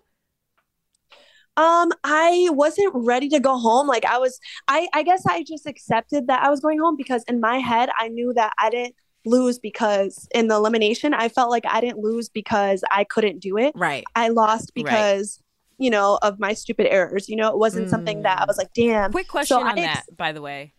Um, 1.57 1.93
I 2.03 2.49
wasn't 2.51 2.91
ready 2.93 3.30
to 3.30 3.39
go 3.39 3.57
home. 3.57 3.88
Like 3.88 4.03
I 4.05 4.18
was, 4.18 4.39
I, 4.68 4.89
I 4.93 5.03
guess 5.03 5.26
I 5.26 5.41
just 5.43 5.66
accepted 5.66 6.28
that 6.28 6.43
I 6.43 6.49
was 6.49 6.59
going 6.59 6.80
home 6.80 6.97
because 6.97 7.24
in 7.30 7.39
my 7.39 7.59
head 7.59 7.89
I 7.97 8.09
knew 8.09 8.34
that 8.34 8.51
I 8.59 8.70
didn't, 8.70 8.95
lose 9.26 9.59
because 9.59 10.28
in 10.34 10.47
the 10.47 10.55
elimination, 10.55 11.13
I 11.13 11.30
felt 11.30 11.49
like 11.49 11.65
I 11.67 11.82
didn't 11.82 11.99
lose 11.99 12.30
because 12.30 12.84
I 12.91 13.03
couldn't 13.03 13.39
do 13.39 13.57
it. 13.57 13.73
Right. 13.76 14.03
I 14.15 14.30
lost 14.30 14.73
because, 14.73 15.41
you 15.78 15.89
know, 15.89 16.19
of 16.21 16.39
my 16.39 16.53
stupid 16.53 16.88
errors. 16.91 17.28
You 17.30 17.36
know, 17.36 17.49
it 17.49 17.57
wasn't 17.57 17.89
something 17.89 18.21
that 18.23 18.41
I 18.41 18.45
was 18.45 18.57
like, 18.57 18.73
damn. 18.73 19.11
Quick 19.11 19.28
question 19.28 19.57
So 19.57 19.61
on 19.61 19.78
I 19.78 19.82
that, 19.82 20.03
by 20.15 20.32
the 20.32 20.41
way. 20.41 20.73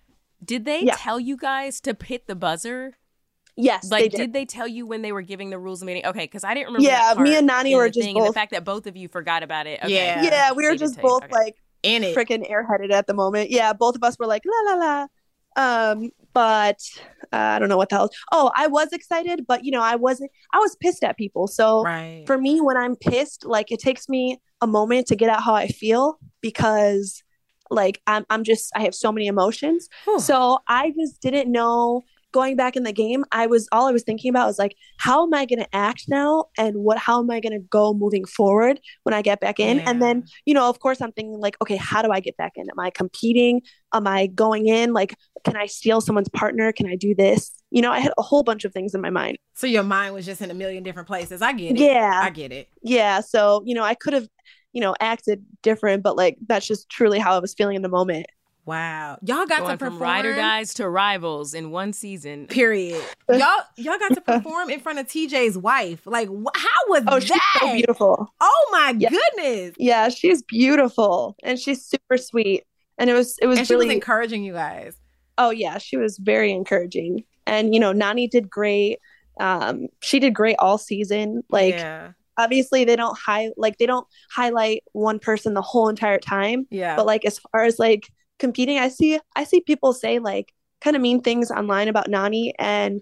Did 0.44 0.64
they 0.64 0.82
Yeah. 0.82 0.94
tell 0.96 1.18
you 1.18 1.36
guys 1.36 1.80
to 1.82 1.96
hit 2.04 2.26
the 2.26 2.34
buzzer? 2.36 2.96
Yes, 3.58 3.90
Like, 3.90 4.02
they 4.02 4.08
did. 4.10 4.16
did. 4.18 4.32
they 4.34 4.44
tell 4.44 4.68
you 4.68 4.86
when 4.86 5.00
they 5.00 5.12
were 5.12 5.22
giving 5.22 5.48
the 5.48 5.58
rules 5.58 5.80
of 5.80 5.86
meeting? 5.86 6.04
Okay, 6.04 6.24
because 6.24 6.44
I 6.44 6.52
didn't 6.52 6.66
remember. 6.66 6.88
Yeah, 6.88 7.14
that 7.14 7.22
me 7.22 7.36
and 7.38 7.48
Nany 7.48 7.74
were 7.74 7.88
just 7.88 8.04
thing, 8.06 8.18
and 8.18 8.26
the 8.26 8.32
fact 8.34 8.50
that 8.52 8.64
both 8.64 8.86
of 8.86 8.96
you 8.98 9.08
forgot 9.08 9.42
about 9.42 9.66
it. 9.66 9.80
Okay. 9.82 9.94
Yeah. 9.94 10.22
yeah, 10.22 10.52
we 10.52 10.64
were 10.64 10.72
They 10.72 10.76
just 10.76 11.00
both 11.00 11.24
Okay. 11.24 11.32
like 11.32 11.56
In 11.82 12.04
it. 12.04 12.14
freaking 12.14 12.46
airheaded 12.50 12.90
at 12.92 13.06
the 13.06 13.14
moment. 13.14 13.48
Yeah, 13.50 13.72
both 13.72 13.96
of 13.96 14.04
us 14.04 14.18
were 14.18 14.26
like 14.26 14.42
la 14.44 14.74
la 14.74 14.84
la. 14.84 15.06
Um, 15.58 16.10
but 16.34 16.78
uh, 17.32 17.36
I 17.36 17.58
don't 17.58 17.68
know 17.68 17.76
what 17.76 17.88
the 17.88 17.96
hell. 17.96 18.10
Oh, 18.32 18.50
I 18.54 18.66
was 18.66 18.92
excited, 18.92 19.46
but 19.46 19.64
you 19.64 19.70
know, 19.70 19.82
I 19.82 19.96
wasn't. 19.96 20.30
I 20.52 20.58
was 20.58 20.76
pissed 20.76 21.02
at 21.04 21.16
people. 21.16 21.46
So 21.46 21.82
Right. 21.82 22.24
for 22.26 22.38
me, 22.38 22.60
when 22.60 22.76
I'm 22.76 22.96
pissed, 22.96 23.44
like 23.44 23.70
it 23.72 23.80
takes 23.80 24.08
me 24.08 24.40
a 24.60 24.66
moment 24.66 25.06
to 25.08 25.16
get 25.16 25.28
out 25.28 25.42
how 25.42 25.54
I 25.54 25.68
feel 25.68 26.18
because, 26.40 27.22
like, 27.70 28.00
I'm 28.06 28.24
I'm 28.30 28.44
just 28.44 28.70
I 28.76 28.82
have 28.82 28.94
so 28.94 29.12
many 29.12 29.26
emotions. 29.26 29.88
Whew. 30.04 30.20
So 30.20 30.58
I 30.68 30.92
just 30.98 31.20
didn't 31.20 31.50
know 31.50 32.02
going 32.36 32.54
back 32.54 32.76
in 32.76 32.82
the 32.82 32.92
game. 32.92 33.24
I 33.32 33.46
was 33.46 33.66
all 33.72 33.88
I 33.88 33.92
was 33.92 34.02
thinking 34.02 34.28
about 34.28 34.46
was 34.46 34.58
like, 34.58 34.76
how 34.98 35.24
am 35.24 35.32
I 35.32 35.46
going 35.46 35.60
to 35.60 35.74
act 35.74 36.04
now, 36.06 36.44
and 36.58 36.76
what 36.76 36.98
how 36.98 37.20
am 37.20 37.30
I 37.30 37.40
going 37.40 37.58
to 37.58 37.66
go 37.70 37.94
moving 37.94 38.26
forward 38.26 38.78
when 39.04 39.14
I 39.14 39.22
get 39.22 39.40
back 39.40 39.58
in? 39.58 39.80
And 39.80 40.02
then 40.02 40.24
you 40.44 40.52
know, 40.52 40.68
of 40.68 40.78
course, 40.80 41.00
I'm 41.00 41.12
thinking 41.12 41.40
like, 41.40 41.56
okay, 41.62 41.76
how 41.76 42.02
do 42.02 42.10
I 42.10 42.20
get 42.20 42.36
back 42.36 42.52
in? 42.56 42.68
Am 42.70 42.78
I 42.78 42.90
competing? 42.90 43.62
Am 43.94 44.06
I 44.06 44.26
going 44.26 44.68
in? 44.68 44.92
Like, 44.92 45.16
can 45.44 45.56
I 45.56 45.64
steal 45.64 46.02
someone's 46.02 46.28
partner? 46.28 46.72
Can 46.72 46.86
I 46.86 46.96
do 46.96 47.14
this? 47.14 47.50
You 47.70 47.80
know, 47.80 47.90
I 47.90 48.00
had 48.00 48.12
a 48.18 48.22
whole 48.22 48.42
bunch 48.42 48.64
of 48.64 48.72
things 48.72 48.94
in 48.94 49.00
my 49.00 49.10
mind. 49.10 49.38
So 49.54 49.66
your 49.66 49.82
mind 49.82 50.12
was 50.12 50.26
just 50.26 50.42
in 50.42 50.50
a 50.50 50.54
million 50.54 50.82
different 50.82 51.08
places. 51.08 51.40
I 51.40 51.52
get 51.54 51.72
it. 51.72 51.78
Yeah. 51.78 52.20
I 52.22 52.30
get 52.30 52.52
it. 52.52 52.68
Yeah. 52.82 53.20
So, 53.20 53.62
you 53.64 53.74
know, 53.74 53.82
I 53.82 53.94
could 53.94 54.12
have, 54.12 54.28
you 54.72 54.80
know, 54.80 54.94
acted 55.00 55.44
different, 55.62 56.02
but 56.02 56.16
like 56.16 56.36
that's 56.46 56.66
just 56.66 56.90
truly 56.90 57.18
how 57.18 57.34
I 57.34 57.38
was 57.38 57.54
feeling 57.54 57.76
in 57.76 57.82
the 57.82 57.88
moment. 57.88 58.26
Wow. 58.66 59.18
Y'all 59.22 59.46
got 59.46 59.60
Going 59.60 59.70
to 59.70 59.76
from 59.78 59.92
perform. 59.94 60.02
ride 60.02 60.26
or 60.26 60.34
dies 60.34 60.74
to 60.74 60.88
rivals 60.88 61.54
in 61.54 61.70
one 61.70 61.92
season. 61.92 62.46
Period. 62.48 63.00
Y'all 63.30 63.62
y'all 63.76 63.98
got 63.98 64.12
to 64.14 64.20
perform 64.20 64.70
in 64.70 64.80
front 64.80 64.98
of 64.98 65.06
TJ's 65.06 65.56
wife. 65.56 66.00
Like 66.04 66.28
wh- 66.28 66.54
how 66.58 66.80
was 66.88 67.04
Oh, 67.06 67.20
she's 67.20 67.28
that? 67.30 67.58
so 67.60 67.72
beautiful. 67.72 68.32
Oh 68.40 68.68
my 68.72 68.94
Yeah. 68.98 69.10
goodness. 69.10 69.74
Yeah, 69.78 70.08
she's 70.08 70.42
beautiful 70.42 71.36
and 71.44 71.58
she's 71.58 71.84
super 71.84 72.16
sweet. 72.18 72.64
And 72.98 73.08
it 73.08 73.14
was 73.14 73.38
it 73.40 73.46
was 73.46 73.58
and 73.58 73.66
she 73.66 73.74
really 73.74 73.86
was 73.86 73.94
encouraging 73.94 74.42
you 74.44 74.52
guys. 74.52 74.96
oh 75.38 75.50
yeah, 75.50 75.78
she 75.78 75.96
was 75.96 76.18
very 76.18 76.50
encouraging. 76.50 77.22
And 77.46 77.72
you 77.72 77.78
know, 77.80 77.92
Nany 77.92 78.28
did 78.28 78.50
great. 78.50 78.98
Um, 79.38 79.86
she 80.02 80.18
did 80.18 80.34
great 80.34 80.56
all 80.58 80.78
season. 80.78 81.44
Like 81.50 81.74
yeah. 81.74 82.12
obviously 82.36 82.84
they 82.84 82.96
don't 82.96 83.16
high 83.16 83.50
like 83.56 83.78
they 83.78 83.86
don't 83.86 84.06
highlight 84.30 84.82
one 84.92 85.18
person 85.20 85.54
the 85.54 85.62
whole 85.62 85.88
entire 85.88 86.18
time. 86.18 86.66
Yeah. 86.70 86.96
But 86.96 87.06
like 87.06 87.24
as 87.24 87.38
far 87.38 87.62
as 87.64 87.78
like 87.78 88.08
competing, 88.38 88.78
I 88.78 88.88
see 88.88 89.18
I 89.34 89.44
see 89.44 89.60
people 89.60 89.92
say 89.92 90.18
like 90.18 90.52
kind 90.80 90.96
of 90.96 91.02
mean 91.02 91.22
things 91.22 91.50
online 91.50 91.88
about 91.88 92.08
Nany 92.08 92.52
and 92.58 93.00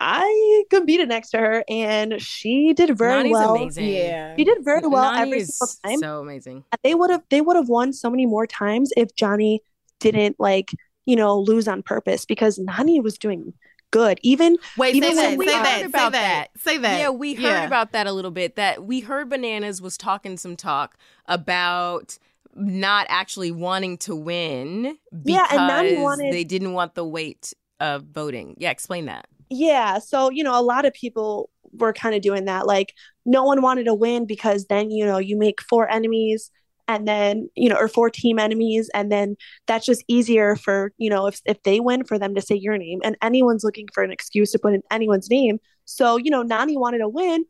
I 0.00 0.64
competed 0.70 1.08
next 1.08 1.30
to 1.30 1.38
her 1.38 1.64
and 1.68 2.20
she 2.22 2.72
did 2.72 2.96
very 2.96 3.24
Nany's 3.24 3.32
well. 3.32 3.54
amazing. 3.56 3.88
yeah. 3.88 4.36
She 4.36 4.44
did 4.44 4.58
very 4.64 4.86
well 4.86 5.10
Nany 5.12 5.20
every 5.22 5.44
single 5.44 5.74
time. 5.84 5.98
so 5.98 6.20
amazing. 6.20 6.64
they 6.84 6.94
would 6.94 7.10
have 7.10 7.22
they 7.30 7.40
would 7.40 7.56
have 7.56 7.68
won 7.68 7.92
so 7.92 8.08
many 8.10 8.26
more 8.26 8.46
times 8.46 8.92
if 8.96 9.14
Johnny 9.16 9.60
didn't 10.00 10.36
like, 10.38 10.70
you 11.06 11.16
know, 11.16 11.38
lose 11.40 11.66
on 11.66 11.82
purpose 11.82 12.24
because 12.24 12.58
Nany 12.58 13.02
was 13.02 13.18
doing 13.18 13.54
good. 13.90 14.20
Even 14.22 14.56
Wait, 14.76 14.94
Even 14.94 15.16
say 15.16 15.30
that. 15.30 15.38
we 15.38 15.46
Say 15.48 15.54
heard 15.54 15.64
that. 15.64 15.78
Say 15.80 15.84
about 15.86 16.12
that. 16.12 16.46
Say 16.58 16.78
that. 16.78 16.98
Yeah, 17.00 17.10
we 17.10 17.34
heard 17.34 17.64
about 17.66 17.92
that 17.92 18.06
a 18.06 18.12
little 18.12 18.30
bit. 18.30 18.54
That 18.54 18.84
we 18.84 19.00
heard 19.00 19.28
Bananas 19.30 19.82
was 19.82 19.96
talking 19.96 20.36
some 20.36 20.54
talk 20.56 20.96
about 21.26 22.18
not 22.58 23.06
actually 23.08 23.50
wanting 23.50 23.98
to 23.98 24.16
win 24.16 24.98
because 25.12 25.24
Yeah, 25.24 25.46
and 25.50 26.02
wanted- 26.02 26.32
they 26.32 26.44
didn't 26.44 26.72
want 26.72 26.94
the 26.94 27.04
weight 27.04 27.52
of 27.80 28.04
voting. 28.04 28.54
Yeah, 28.58 28.70
explain 28.70 29.06
that. 29.06 29.26
Yeah. 29.50 29.98
So, 29.98 30.30
you 30.30 30.44
know, 30.44 30.58
a 30.58 30.62
lot 30.62 30.84
of 30.84 30.92
people 30.92 31.50
were 31.72 31.92
kind 31.92 32.14
of 32.14 32.22
doing 32.22 32.46
that. 32.46 32.66
Like, 32.66 32.92
no 33.24 33.44
one 33.44 33.62
wanted 33.62 33.84
to 33.84 33.94
win 33.94 34.26
because 34.26 34.66
then, 34.66 34.90
you 34.90 35.04
know, 35.04 35.18
you 35.18 35.38
make 35.38 35.60
four 35.62 35.90
enemies 35.90 36.50
and 36.86 37.06
then, 37.06 37.48
you 37.54 37.68
know, 37.68 37.76
or 37.76 37.88
four 37.88 38.10
team 38.10 38.38
enemies. 38.38 38.90
And 38.94 39.12
then 39.12 39.36
that's 39.66 39.86
just 39.86 40.02
easier 40.08 40.56
for, 40.56 40.92
you 40.98 41.10
know, 41.10 41.26
if, 41.26 41.40
if 41.44 41.62
they 41.62 41.80
win, 41.80 42.04
for 42.04 42.18
them 42.18 42.34
to 42.34 42.40
say 42.42 42.56
your 42.56 42.76
name. 42.78 43.00
And 43.04 43.16
anyone's 43.22 43.64
looking 43.64 43.86
for 43.92 44.02
an 44.02 44.10
excuse 44.10 44.52
to 44.52 44.58
put 44.58 44.74
in 44.74 44.82
anyone's 44.90 45.30
name. 45.30 45.60
So, 45.84 46.16
you 46.16 46.30
know, 46.30 46.42
Nany 46.42 46.78
wanted 46.78 46.98
to 46.98 47.08
win. 47.08 47.44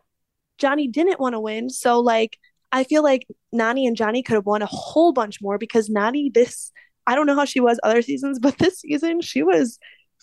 Johnny 0.59 0.88
didn't 0.88 1.20
want 1.20 1.34
to 1.34 1.40
win. 1.40 1.70
So, 1.70 2.00
like, 2.00 2.38
I 2.73 2.85
feel 2.85 3.03
like 3.03 3.27
Nany 3.55 3.87
and 3.87 3.97
Johnny 3.97 4.23
could 4.23 4.35
have 4.35 4.47
won 4.47 4.62
a 4.62 4.66
whole 4.66 5.12
bunch 5.12 5.39
more 5.41 5.59
because 5.59 5.89
Nany, 5.89 6.33
this, 6.33 6.71
I 7.07 7.14
don't 7.14 7.27
know 7.27 7.35
how 7.37 7.45
she 7.47 7.61
was 7.61 7.79
other 7.83 8.03
seasons, 8.03 8.39
but 8.39 8.59
this 8.59 8.81
season 8.81 9.21
she 9.23 9.43
was 9.43 9.79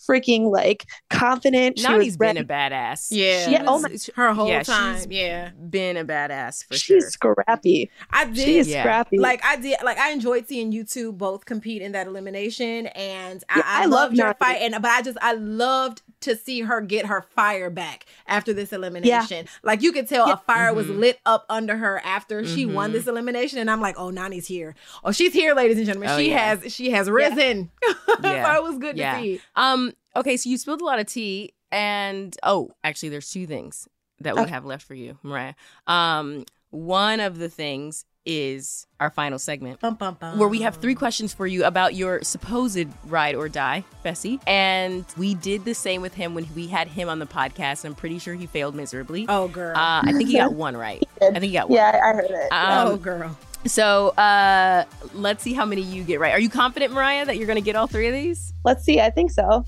freaking 0.08 0.52
like 0.52 0.84
confident. 1.08 1.78
She 1.78 1.86
Nany's 1.86 1.98
was 2.06 2.16
been 2.18 2.36
a 2.36 2.44
badass. 2.44 3.06
Yeah. 3.10 3.44
She 3.46 3.52
Yeah, 3.52 3.64
oh 3.66 3.80
was- 3.80 4.10
Her 4.14 4.34
whole 4.34 4.46
yeah, 4.48 4.62
time. 4.62 4.96
she's 4.96 5.06
Yeah. 5.08 5.50
been 5.70 5.96
a 5.96 6.04
badass 6.04 6.66
for 6.66 6.74
She's 6.74 6.82
sure. 6.82 7.00
She's 7.00 7.12
scrappy. 7.12 7.90
I 8.10 8.26
did. 8.26 8.36
She 8.36 8.58
is 8.58 8.68
Yeah. 8.68 8.82
scrappy. 8.82 9.18
Like 9.18 9.42
I 9.44 9.56
did, 9.56 9.78
like 9.82 9.96
I 9.98 10.10
enjoyed 10.10 10.46
seeing 10.48 10.70
you 10.70 10.84
two 10.84 11.12
both 11.12 11.46
compete 11.46 11.80
in 11.80 11.92
that 11.92 12.06
elimination, 12.06 12.88
and 12.88 13.42
Yeah, 13.56 13.62
I, 13.64 13.80
I, 13.80 13.82
I 13.82 13.86
love 13.86 13.90
loved 14.10 14.16
your 14.18 14.34
Nany. 14.34 14.38
fight. 14.38 14.58
And 14.60 14.72
but 14.82 14.90
I 14.90 15.00
just 15.02 15.16
I 15.22 15.32
loved 15.32 16.02
to 16.26 16.36
see 16.36 16.60
her 16.60 16.80
get 16.80 17.06
her 17.06 17.22
fire 17.34 17.70
back 17.70 18.06
after 18.28 18.52
this 18.52 18.72
elimination. 18.72 19.46
Like 19.62 19.82
you 19.82 19.90
could 19.92 20.06
tell 20.08 20.28
Yeah. 20.28 20.34
a 20.34 20.36
fire 20.36 20.72
was 20.74 20.86
Mhm. 20.86 20.98
lit 20.98 21.18
up 21.26 21.46
under 21.48 21.76
her 21.76 22.00
after 22.04 22.44
she 22.46 22.66
won 22.66 22.90
Mhm. 22.90 22.92
this 22.92 23.06
elimination, 23.06 23.58
and 23.58 23.70
I'm 23.70 23.80
like, 23.80 23.98
oh, 23.98 24.10
Nany's 24.10 24.46
here. 24.46 24.74
Oh, 25.02 25.10
she's 25.12 25.32
here, 25.32 25.54
ladies 25.54 25.78
and 25.78 25.86
gentlemen. 25.86 26.10
Oh, 26.10 26.18
she 26.18 26.30
yeah. 26.30 26.54
has 26.54 26.72
she 26.72 26.90
has 26.90 27.08
risen. 27.10 27.70
Yeah. 28.22 28.44
so 28.54 28.56
it 28.56 28.62
was 28.68 28.78
good 28.78 28.96
Yeah. 28.96 29.16
to 29.16 29.22
see. 29.22 29.40
Um. 29.56 29.92
Okay, 30.14 30.36
so 30.36 30.48
you 30.48 30.56
spilled 30.58 30.80
a 30.80 30.84
lot 30.84 30.98
of 30.98 31.06
tea, 31.06 31.52
and 31.72 32.34
oh, 32.42 32.70
actually, 32.84 33.08
there's 33.10 33.30
two 33.30 33.46
things 33.46 33.86
that 34.20 34.34
we 34.34 34.42
Okay. 34.42 34.50
have 34.50 34.64
left 34.64 34.86
for 34.86 34.94
you, 34.94 35.18
Mariah. 35.22 35.54
Um, 35.86 36.44
one 36.70 37.20
of 37.20 37.38
the 37.38 37.48
things 37.50 38.04
is 38.26 38.86
our 39.00 39.08
final 39.10 39.38
segment. 39.38 39.80
Bum, 39.80 39.94
bum, 39.94 40.16
bum. 40.20 40.38
Where 40.38 40.48
we 40.48 40.62
have 40.62 40.76
three 40.76 40.94
questions 40.94 41.32
for 41.32 41.46
you 41.46 41.64
about 41.64 41.94
your 41.94 42.22
supposed 42.22 42.88
ride 43.06 43.34
or 43.34 43.48
die, 43.48 43.84
Fessy. 44.04 44.40
And 44.46 45.04
we 45.16 45.34
did 45.34 45.64
the 45.64 45.74
same 45.74 46.02
with 46.02 46.14
him 46.14 46.34
when 46.34 46.46
we 46.54 46.66
had 46.66 46.88
him 46.88 47.08
on 47.08 47.18
the 47.20 47.26
podcast. 47.26 47.84
I'm 47.84 47.94
pretty 47.94 48.18
sure 48.18 48.34
he 48.34 48.46
failed 48.46 48.74
miserably. 48.74 49.26
Oh 49.28 49.48
girl. 49.48 49.76
Uh, 49.76 50.02
I 50.04 50.12
think 50.12 50.28
he 50.28 50.36
got 50.36 50.52
one 50.54 50.76
right. 50.76 51.02
I 51.22 51.30
think 51.30 51.44
he 51.44 51.52
got 51.52 51.70
one. 51.70 51.76
Yeah, 51.76 52.00
I 52.04 52.12
heard 52.14 52.30
it. 52.30 52.52
Um, 52.52 52.88
oh 52.88 52.96
girl. 52.96 53.38
So 53.66 54.08
uh, 54.10 54.84
let's 55.14 55.42
see 55.42 55.52
how 55.52 55.64
many 55.64 55.82
you 55.82 56.04
get 56.04 56.20
right. 56.20 56.32
Are 56.32 56.40
you 56.40 56.50
confident, 56.50 56.92
Mariah, 56.92 57.24
that 57.26 57.36
you're 57.36 57.46
going 57.46 57.56
to 57.58 57.64
get 57.64 57.74
all 57.76 57.86
three 57.86 58.06
of 58.06 58.12
these? 58.12 58.52
Let's 58.64 58.84
see. 58.84 59.00
I 59.00 59.10
think 59.10 59.30
so. 59.30 59.64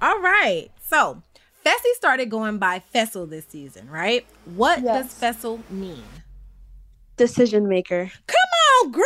All 0.00 0.20
right. 0.20 0.68
So 0.88 1.22
Fessy 1.64 1.94
started 1.94 2.30
going 2.30 2.58
by 2.58 2.82
Faysal 2.94 3.28
this 3.28 3.46
season, 3.48 3.88
right? 3.90 4.26
What 4.54 4.82
Yes. 4.82 5.18
does 5.18 5.34
Faysal 5.36 5.60
mean? 5.70 6.02
Decision 7.16 7.68
maker. 7.68 8.10
Come 8.26 8.84
on, 8.86 8.92
girl. 8.92 9.04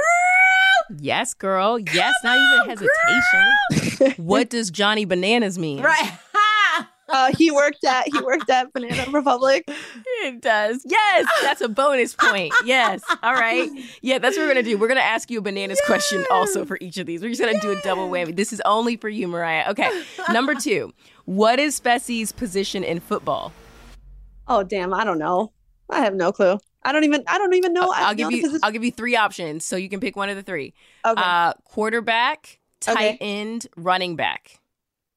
Yes, 0.98 1.34
girl. 1.34 1.78
Yes, 1.78 2.14
not 2.24 2.36
even 2.38 2.76
hesitation. 2.78 4.24
what 4.24 4.48
does 4.50 4.70
Johnny 4.70 5.04
Bananas 5.04 5.58
mean? 5.58 5.82
Right. 5.82 6.12
Uh, 7.10 7.32
he 7.38 7.50
worked 7.50 7.82
at 7.84 8.06
he 8.06 8.20
worked 8.20 8.50
at 8.50 8.70
Banana 8.74 9.10
Republic. 9.10 9.66
It 10.22 10.40
does. 10.40 10.82
Yes, 10.84 11.26
that's 11.42 11.60
a 11.60 11.68
bonus 11.68 12.14
point. 12.14 12.52
Yes. 12.64 13.02
All 13.22 13.34
right. 13.34 13.70
Yeah, 14.02 14.18
that's 14.18 14.36
what 14.36 14.42
we're 14.44 14.48
gonna 14.54 14.62
do. 14.62 14.76
We're 14.78 14.88
gonna 14.88 15.00
ask 15.00 15.30
you 15.30 15.38
a 15.38 15.42
bananas 15.42 15.80
question 15.86 16.24
also 16.30 16.64
for 16.64 16.76
each 16.80 16.98
of 16.98 17.06
these. 17.06 17.22
We're 17.22 17.28
just 17.30 17.40
gonna 17.40 17.60
do 17.60 17.70
a 17.70 17.80
double 17.82 18.08
whammy. 18.08 18.34
This 18.34 18.52
is 18.52 18.60
only 18.64 18.96
for 18.96 19.08
you, 19.08 19.28
Mariah. 19.28 19.70
Okay. 19.70 19.90
Number 20.32 20.54
two. 20.54 20.92
What 21.24 21.58
is 21.58 21.78
Fessy's 21.80 22.32
position 22.32 22.82
in 22.84 23.00
football? 23.00 23.52
Oh 24.46 24.62
damn, 24.62 24.92
I 24.94 25.04
don't 25.04 25.18
know. 25.18 25.52
I 25.90 26.00
have 26.00 26.14
no 26.14 26.32
clue. 26.32 26.58
I 26.82 26.92
don't 26.92 27.04
even 27.04 27.22
I 27.26 27.38
don't 27.38 27.54
even 27.54 27.72
know. 27.72 27.90
I 27.94 28.08
I'll 28.08 28.14
give 28.14 28.30
you. 28.30 28.42
position. 28.42 28.60
I'll 28.62 28.72
give 28.72 28.84
you 28.84 28.90
three 28.92 29.14
options, 29.16 29.64
so 29.64 29.76
you 29.76 29.88
can 29.88 30.00
pick 30.00 30.16
one 30.16 30.28
of 30.30 30.36
the 30.36 30.42
three. 30.42 30.74
Okay. 31.04 31.20
Uh, 31.22 31.52
quarterback, 31.64 32.58
tight 32.80 32.92
Okay. 32.96 33.18
end, 33.20 33.66
running 33.76 34.16
back. 34.16 34.58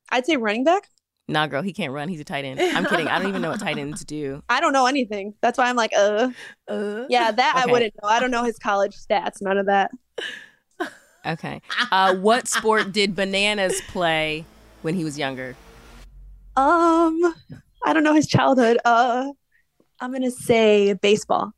I'd 0.09 0.25
say 0.25 0.35
running 0.37 0.63
back. 0.63 0.89
Nah, 1.31 1.47
girl, 1.47 1.61
he 1.61 1.73
can't 1.73 1.93
run. 1.93 2.09
He's 2.09 2.19
a 2.19 2.23
tight 2.25 2.45
end. 2.45 2.59
I'm 2.59 2.85
kidding. 2.85 3.07
I 3.07 3.17
don't 3.19 3.29
even 3.29 3.41
know 3.41 3.49
what 3.51 3.59
tight 3.59 3.77
ends 3.77 4.03
do. 4.03 4.43
I 4.49 4.59
don't 4.59 4.73
know 4.73 4.85
anything. 4.85 5.33
That's 5.41 5.57
why 5.57 5.69
I'm 5.69 5.75
like, 5.75 5.91
uh, 5.95 6.29
Uh, 6.67 7.05
yeah, 7.09 7.31
that 7.31 7.55
Okay. 7.55 7.63
I 7.69 7.71
wouldn't 7.71 7.93
know. 8.01 8.09
I 8.09 8.19
don't 8.19 8.31
know 8.31 8.43
his 8.43 8.57
college 8.59 8.95
stats. 8.95 9.41
None 9.41 9.57
of 9.57 9.65
that. 9.67 9.91
Okay. 11.25 11.61
Uh, 11.91 12.15
what 12.15 12.47
sport 12.47 12.91
did 12.91 13.15
Bananas 13.15 13.79
play 13.89 14.43
when 14.81 14.95
he 14.95 15.03
was 15.03 15.17
younger? 15.19 15.55
Um, 16.55 17.35
I 17.85 17.93
don't 17.93 18.03
know 18.03 18.13
his 18.15 18.27
childhood. 18.27 18.79
Uh, 18.83 19.31
I'm 19.99 20.11
gonna 20.11 20.31
say 20.31 20.93
baseball. 20.93 21.53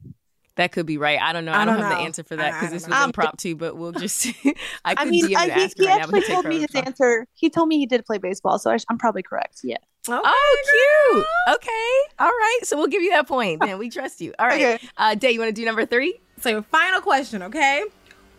That 0.55 0.71
could 0.71 0.85
be 0.85 0.99
right. 0.99 1.19
I 1.19 1.33
don't 1.33 1.45
know. 1.45 1.51
I, 1.51 1.63
I 1.63 1.65
don't, 1.65 1.75
don't 1.75 1.83
have 1.83 1.91
know. 1.93 1.97
the 1.97 2.03
answer 2.03 2.23
for 2.23 2.35
that 2.35 2.53
I- 2.53 2.57
I 2.57 2.59
because 2.59 2.71
this 2.71 2.83
don't 2.83 2.91
was 2.91 2.97
know. 2.99 3.03
Um, 3.03 3.09
impromptu. 3.09 3.55
But 3.55 3.75
we'll 3.75 3.91
just. 3.91 4.27
I 4.85 4.93
could 4.95 5.07
I 5.07 5.09
mean, 5.09 5.25
DM 5.27 5.35
I, 5.35 5.45
he, 5.45 5.51
ask 5.51 5.77
he 5.77 5.87
right 5.87 5.99
actually 6.01 6.21
take 6.21 6.29
told 6.29 6.45
me 6.45 6.59
his 6.59 6.67
the 6.67 6.73
phone. 6.73 6.83
answer. 6.85 7.27
He 7.33 7.49
told 7.49 7.67
me 7.69 7.79
he 7.79 7.85
did 7.87 8.05
play 8.05 8.19
baseball, 8.19 8.59
so 8.59 8.69
I, 8.71 8.77
I'm 8.89 8.97
probably 8.99 9.23
correct. 9.23 9.61
Yeah. 9.63 9.77
Okay, 10.07 10.19
Oh, 10.23 11.13
cute. 11.47 11.55
Okay. 11.55 12.13
All 12.19 12.27
right. 12.29 12.59
So 12.63 12.77
we'll 12.77 12.87
give 12.87 13.01
you 13.01 13.11
that 13.11 13.27
point. 13.27 13.61
Then 13.61 13.77
we 13.79 13.89
trust 13.89 14.21
you. 14.21 14.33
All 14.37 14.45
right. 14.47 14.61
Okay. 14.75 14.87
Uh, 14.97 15.15
Day, 15.15 15.31
you 15.31 15.39
want 15.39 15.49
to 15.49 15.53
do 15.59 15.65
number 15.65 15.85
three? 15.85 16.19
So 16.41 16.49
your 16.49 16.61
final 16.61 17.01
question, 17.01 17.41
okay? 17.43 17.83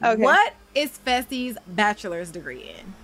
Okay. 0.05 0.23
What 0.23 0.53
is 0.75 0.91
Fessy's 1.05 1.57
bachelor's 1.67 2.31
degree 2.31 2.63
in? 2.79 2.95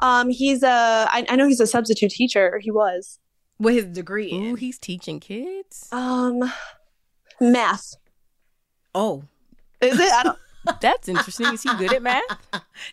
Um, 0.00 0.28
he's 0.30 0.62
a. 0.62 0.68
I, 1.10 1.26
I 1.28 1.36
know 1.36 1.46
he's 1.48 1.60
a 1.60 1.66
substitute 1.66 2.10
teacher. 2.10 2.58
He 2.62 2.70
was. 2.70 3.18
What 3.58 3.72
his 3.74 3.86
degree 3.86 4.32
Ooh, 4.34 4.54
he's 4.54 4.78
teaching 4.78 5.18
kids. 5.18 5.88
Um, 5.90 6.42
math. 7.40 7.94
Oh, 8.94 9.24
Is 9.80 9.98
it? 10.00 10.12
I 10.12 10.22
don't. 10.22 10.38
That's 10.80 11.08
interesting. 11.08 11.46
Is 11.54 11.62
he 11.62 11.68
good 11.76 11.92
at 11.92 12.02
math? 12.02 12.22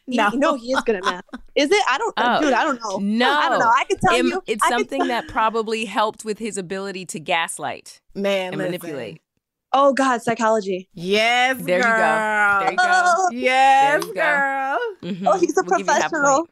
no, 0.05 0.29
He, 0.31 0.37
no, 0.37 0.55
he 0.55 0.73
is 0.73 0.81
good 0.81 0.95
at 0.97 1.03
math. 1.03 1.23
Is 1.55 1.71
it? 1.71 1.83
I 1.89 1.97
don't. 1.97 2.13
Oh. 2.17 2.41
Dude, 2.41 2.53
I 2.53 2.63
don't 2.63 2.79
know. 2.81 2.97
No. 2.99 3.31
I 3.31 3.49
don't 3.49 3.59
know. 3.59 3.71
I 3.75 3.83
can 3.85 3.97
tell 3.99 4.13
Im- 4.15 4.27
you. 4.27 4.43
it's 4.45 4.63
I 4.63 4.69
something 4.69 4.99
tell- 4.99 5.07
that 5.07 5.27
probably 5.27 5.85
helped 5.85 6.23
with 6.23 6.37
his 6.39 6.57
ability 6.57 7.05
to 7.07 7.19
gaslight 7.19 7.99
man, 8.13 8.53
and 8.53 8.57
listen. 8.57 8.71
manipulate. 8.71 9.21
Oh 9.75 9.91
God, 9.93 10.21
psychology. 10.21 10.87
Yes, 10.93 11.57
There 11.63 11.77
you 11.77 11.83
go. 11.83 11.89
There 11.89 12.71
you 12.71 12.77
go. 12.77 12.83
Oh, 12.85 13.29
Yes, 13.31 14.03
you 14.03 14.13
go. 14.13 14.21
girl. 14.21 14.79
Mhm. 15.01 15.23
oh, 15.27 15.39
he's 15.39 15.57
a 15.57 15.63
We'll 15.63 15.77
give 15.79 15.87
you 15.87 15.93
half 15.93 16.11
professional. 16.11 16.47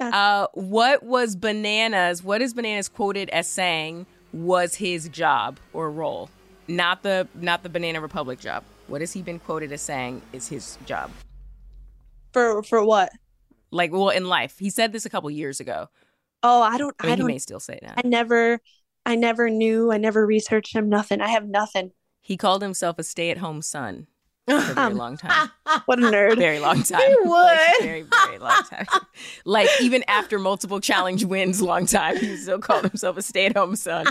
Uh, 0.00 0.46
what 0.54 1.02
was 1.02 1.34
bananas? 1.34 2.22
What 2.22 2.40
is 2.42 2.54
bananas 2.54 2.88
quoted 2.88 3.30
as 3.30 3.48
saying 3.48 4.06
was 4.32 4.76
his 4.76 5.08
job 5.08 5.58
or 5.72 5.90
role? 5.90 6.30
Not 6.68 7.02
the 7.02 7.28
not 7.34 7.62
the 7.62 7.68
Banana 7.68 8.00
Republic 8.00 8.40
job. 8.40 8.64
What 8.88 9.00
has 9.00 9.12
he 9.12 9.22
been 9.22 9.38
quoted 9.38 9.72
as 9.72 9.82
saying 9.82 10.22
is 10.32 10.48
his 10.48 10.78
job? 10.86 11.10
For 12.32 12.62
for 12.62 12.84
what? 12.84 13.10
Like, 13.70 13.92
well, 13.92 14.10
in 14.10 14.26
life, 14.26 14.58
he 14.58 14.70
said 14.70 14.92
this 14.92 15.04
a 15.04 15.10
couple 15.10 15.30
years 15.30 15.60
ago. 15.60 15.88
Oh, 16.42 16.62
I 16.62 16.78
don't. 16.78 16.94
I 17.00 17.04
mean, 17.06 17.12
I 17.12 17.16
he 17.16 17.20
don't. 17.20 17.26
may 17.28 17.38
still 17.38 17.60
say 17.60 17.78
that. 17.82 17.94
I 18.02 18.06
never. 18.06 18.60
I 19.04 19.14
never 19.14 19.48
knew. 19.48 19.92
I 19.92 19.98
never 19.98 20.26
researched 20.26 20.74
him. 20.74 20.88
Nothing. 20.88 21.20
I 21.20 21.28
have 21.28 21.46
nothing. 21.48 21.92
He 22.20 22.36
called 22.36 22.62
himself 22.62 22.98
a 22.98 23.04
stay-at-home 23.04 23.62
son 23.62 24.08
for 24.48 24.56
a 24.56 24.60
very 24.74 24.94
long 25.04 25.16
time. 25.16 25.50
What 25.86 25.98
a 26.00 26.02
nerd. 26.02 26.36
very 26.38 26.58
long 26.58 26.82
time. 26.82 27.00
He 27.00 27.16
Like, 27.28 27.78
would. 27.78 27.84
very, 27.86 28.02
very 28.02 28.38
long 28.38 28.62
time. 28.64 28.86
like 29.44 29.68
even 29.80 30.02
after 30.08 30.38
multiple 30.40 30.80
challenge 30.80 31.24
wins, 31.24 31.62
long 31.62 31.86
time, 31.86 32.16
he 32.16 32.36
still 32.36 32.58
called 32.58 32.84
himself 32.84 33.16
a 33.16 33.22
stay-at-home 33.22 33.76
son. 33.76 34.06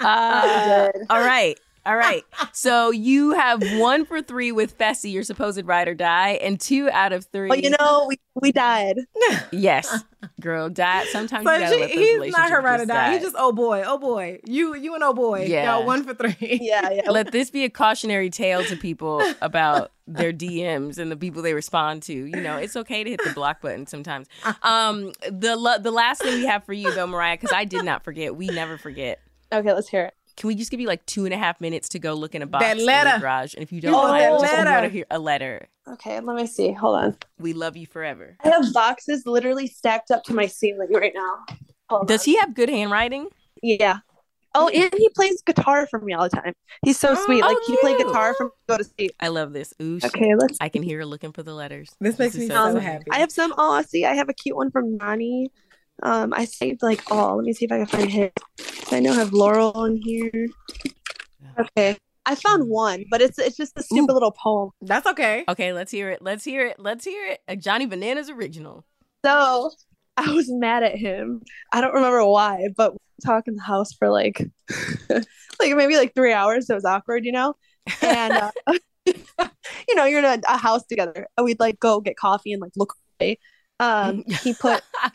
Uh, 0.00 0.88
all 1.10 1.20
right. 1.20 1.58
All 1.88 1.96
right. 1.96 2.22
So 2.52 2.90
you 2.90 3.32
have 3.32 3.62
one 3.78 4.04
for 4.04 4.20
three 4.20 4.52
with 4.52 4.76
Fessy, 4.76 5.10
your 5.10 5.22
supposed 5.22 5.64
ride 5.64 5.88
or 5.88 5.94
die, 5.94 6.32
and 6.42 6.60
two 6.60 6.90
out 6.90 7.14
of 7.14 7.24
three. 7.32 7.48
well, 7.48 7.58
you 7.58 7.70
know, 7.70 8.04
we 8.06 8.20
we 8.34 8.52
died. 8.52 8.98
yes, 9.52 10.04
girl, 10.38 10.68
die. 10.68 11.06
Sometimes 11.06 11.46
So 11.46 11.54
you 11.54 11.60
gotta 11.60 11.88
she, 11.88 12.24
he's 12.24 12.32
not 12.36 12.50
her 12.50 12.60
ride 12.60 12.80
or 12.80 12.84
die. 12.84 12.94
die. 12.94 13.12
He's 13.14 13.22
just 13.22 13.36
oh 13.38 13.52
boy, 13.52 13.84
oh 13.86 13.96
boy. 13.96 14.38
You 14.44 14.76
you 14.76 14.94
and 14.96 15.02
oh 15.02 15.14
boy. 15.14 15.46
Yeah. 15.46 15.64
Got 15.64 15.86
one 15.86 16.04
for 16.04 16.12
three. 16.12 16.36
Yeah, 16.60 16.90
yeah. 16.90 17.10
let 17.10 17.32
this 17.32 17.50
be 17.50 17.64
a 17.64 17.70
cautionary 17.70 18.28
tale 18.28 18.62
to 18.64 18.76
people 18.76 19.22
about 19.40 19.90
their 20.06 20.32
DMs 20.32 20.98
and 20.98 21.10
the 21.10 21.16
people 21.16 21.40
they 21.40 21.54
respond 21.54 22.02
to. 22.02 22.12
You 22.12 22.40
know, 22.42 22.58
it's 22.58 22.76
okay 22.76 23.02
to 23.02 23.10
hit 23.10 23.24
the 23.24 23.32
block 23.32 23.62
button 23.62 23.86
sometimes. 23.86 24.26
Um, 24.62 25.12
the 25.22 25.78
the 25.82 25.90
last 25.90 26.20
thing 26.20 26.34
we 26.34 26.46
have 26.46 26.64
for 26.64 26.74
you 26.74 26.92
though, 26.94 27.06
Mariah, 27.06 27.38
because 27.38 27.52
I 27.52 27.64
did 27.64 27.84
not 27.84 28.04
forget. 28.04 28.36
We 28.36 28.48
never 28.48 28.76
forget. 28.76 29.20
Okay, 29.50 29.72
let's 29.72 29.88
hear 29.88 30.04
it. 30.04 30.14
Can 30.38 30.46
we 30.46 30.54
just 30.54 30.70
give 30.70 30.78
you 30.78 30.86
like 30.86 31.04
two 31.04 31.24
and 31.24 31.34
a 31.34 31.36
half 31.36 31.60
minutes 31.60 31.88
to 31.90 31.98
go 31.98 32.14
look 32.14 32.32
in 32.32 32.42
a 32.42 32.46
box 32.46 32.64
That 32.64 32.78
in 32.78 32.86
the 32.86 33.18
garage? 33.20 33.54
And 33.54 33.62
if 33.64 33.72
you 33.72 33.80
don't 33.80 33.92
Oh, 33.92 34.06
find 34.08 34.22
that 34.22 34.40
just 34.40 34.52
letter. 34.54 34.70
want 34.70 34.84
to 34.84 34.88
hear 34.88 35.04
a 35.10 35.18
letter. 35.18 35.66
Okay, 35.88 36.20
let 36.20 36.36
me 36.36 36.46
see. 36.46 36.70
Hold 36.72 36.96
on. 36.96 37.16
We 37.40 37.54
love 37.54 37.76
you 37.76 37.88
forever. 37.88 38.36
I 38.44 38.50
have 38.50 38.72
boxes 38.72 39.26
literally 39.26 39.66
stacked 39.66 40.12
up 40.12 40.22
to 40.24 40.34
my 40.34 40.46
ceiling 40.46 40.92
right 40.92 41.12
now. 41.12 41.38
Hold 41.90 42.06
Does 42.06 42.20
on. 42.20 42.24
he 42.26 42.38
have 42.38 42.54
good 42.54 42.68
handwriting? 42.68 43.26
Yeah. 43.64 43.98
Oh, 44.54 44.68
and 44.68 44.94
he 44.96 45.08
plays 45.10 45.42
guitar 45.42 45.88
for 45.88 45.98
me 46.00 46.12
all 46.14 46.28
the 46.28 46.36
time. 46.36 46.52
He's 46.82 46.98
so 47.00 47.16
sweet. 47.16 47.42
Oh, 47.42 47.48
Like 47.48 47.56
he 47.66 47.76
played 47.78 47.96
cute. 47.96 48.06
guitar 48.06 48.34
from 48.34 48.50
go 48.68 48.78
to 48.78 48.84
sleep. 48.84 49.10
I 49.18 49.28
love 49.28 49.52
this. 49.52 49.74
Ooh, 49.82 49.98
Okay, 50.04 50.36
let's. 50.36 50.56
I 50.60 50.68
can 50.68 50.84
hear 50.84 50.98
her 50.98 51.06
looking 51.06 51.32
for 51.32 51.42
the 51.42 51.52
letters. 51.52 51.88
This 52.00 52.16
makes 52.16 52.36
is 52.36 52.42
me 52.42 52.46
so 52.46 52.74
so 52.74 52.78
happy. 52.78 53.06
I 53.10 53.18
have 53.18 53.32
some. 53.32 53.52
Oh, 53.58 53.82
see, 53.82 54.04
I 54.04 54.14
have 54.14 54.28
a 54.28 54.34
cute 54.34 54.56
one 54.56 54.70
from 54.70 54.98
Nany. 54.98 55.48
Um, 56.02 56.32
I 56.34 56.44
saved 56.44 56.82
like 56.82 57.10
all. 57.10 57.36
Let 57.36 57.44
me 57.44 57.52
see 57.52 57.64
if 57.64 57.72
I 57.72 57.78
can 57.78 57.86
find 57.86 58.10
his. 58.10 58.30
I 58.90 59.00
know 59.00 59.12
I 59.12 59.16
have 59.16 59.32
Laurel 59.32 59.84
in 59.84 59.96
here. 59.96 60.48
Okay, 61.58 61.96
I 62.24 62.34
found 62.34 62.68
one, 62.68 63.04
but 63.10 63.20
it's 63.20 63.38
it's 63.38 63.56
just 63.56 63.78
a 63.78 63.82
stupid 63.82 64.12
little 64.12 64.32
poem. 64.32 64.70
That's 64.82 65.06
okay. 65.06 65.44
Okay, 65.48 65.72
let's 65.72 65.90
hear 65.90 66.10
it. 66.10 66.20
Let's 66.20 66.44
hear 66.44 66.66
it. 66.66 66.78
Let's 66.78 67.04
hear 67.04 67.26
it. 67.26 67.40
A 67.48 67.56
Johnny 67.56 67.86
Bananas 67.86 68.28
original. 68.30 68.84
So 69.24 69.70
I 70.18 70.32
was 70.32 70.50
mad 70.50 70.82
at 70.82 70.96
him. 70.96 71.42
I 71.72 71.80
don't 71.80 71.94
remember 71.94 72.24
why, 72.26 72.68
but 72.76 72.92
we 72.92 72.98
talked 73.24 73.48
in 73.48 73.56
the 73.56 73.62
house 73.62 73.92
for 73.92 74.10
like, 74.10 74.44
like 75.08 75.74
maybe 75.74 75.96
like 75.96 76.14
three 76.14 76.32
hours. 76.32 76.68
It 76.68 76.74
was 76.74 76.84
awkward, 76.84 77.24
you 77.24 77.32
know. 77.32 77.54
And 78.02 78.32
uh, 78.34 78.50
you 79.88 79.94
know, 79.94 80.04
you're 80.04 80.18
in 80.18 80.24
a, 80.24 80.40
a 80.48 80.58
house 80.58 80.84
together, 80.84 81.28
and 81.36 81.44
we'd 81.44 81.60
like 81.60 81.80
go 81.80 82.00
get 82.00 82.16
coffee 82.16 82.52
and 82.52 82.60
like 82.60 82.72
look 82.76 82.94
away. 83.20 83.38
Um, 83.80 84.24
he 84.42 84.54
put 84.54 84.82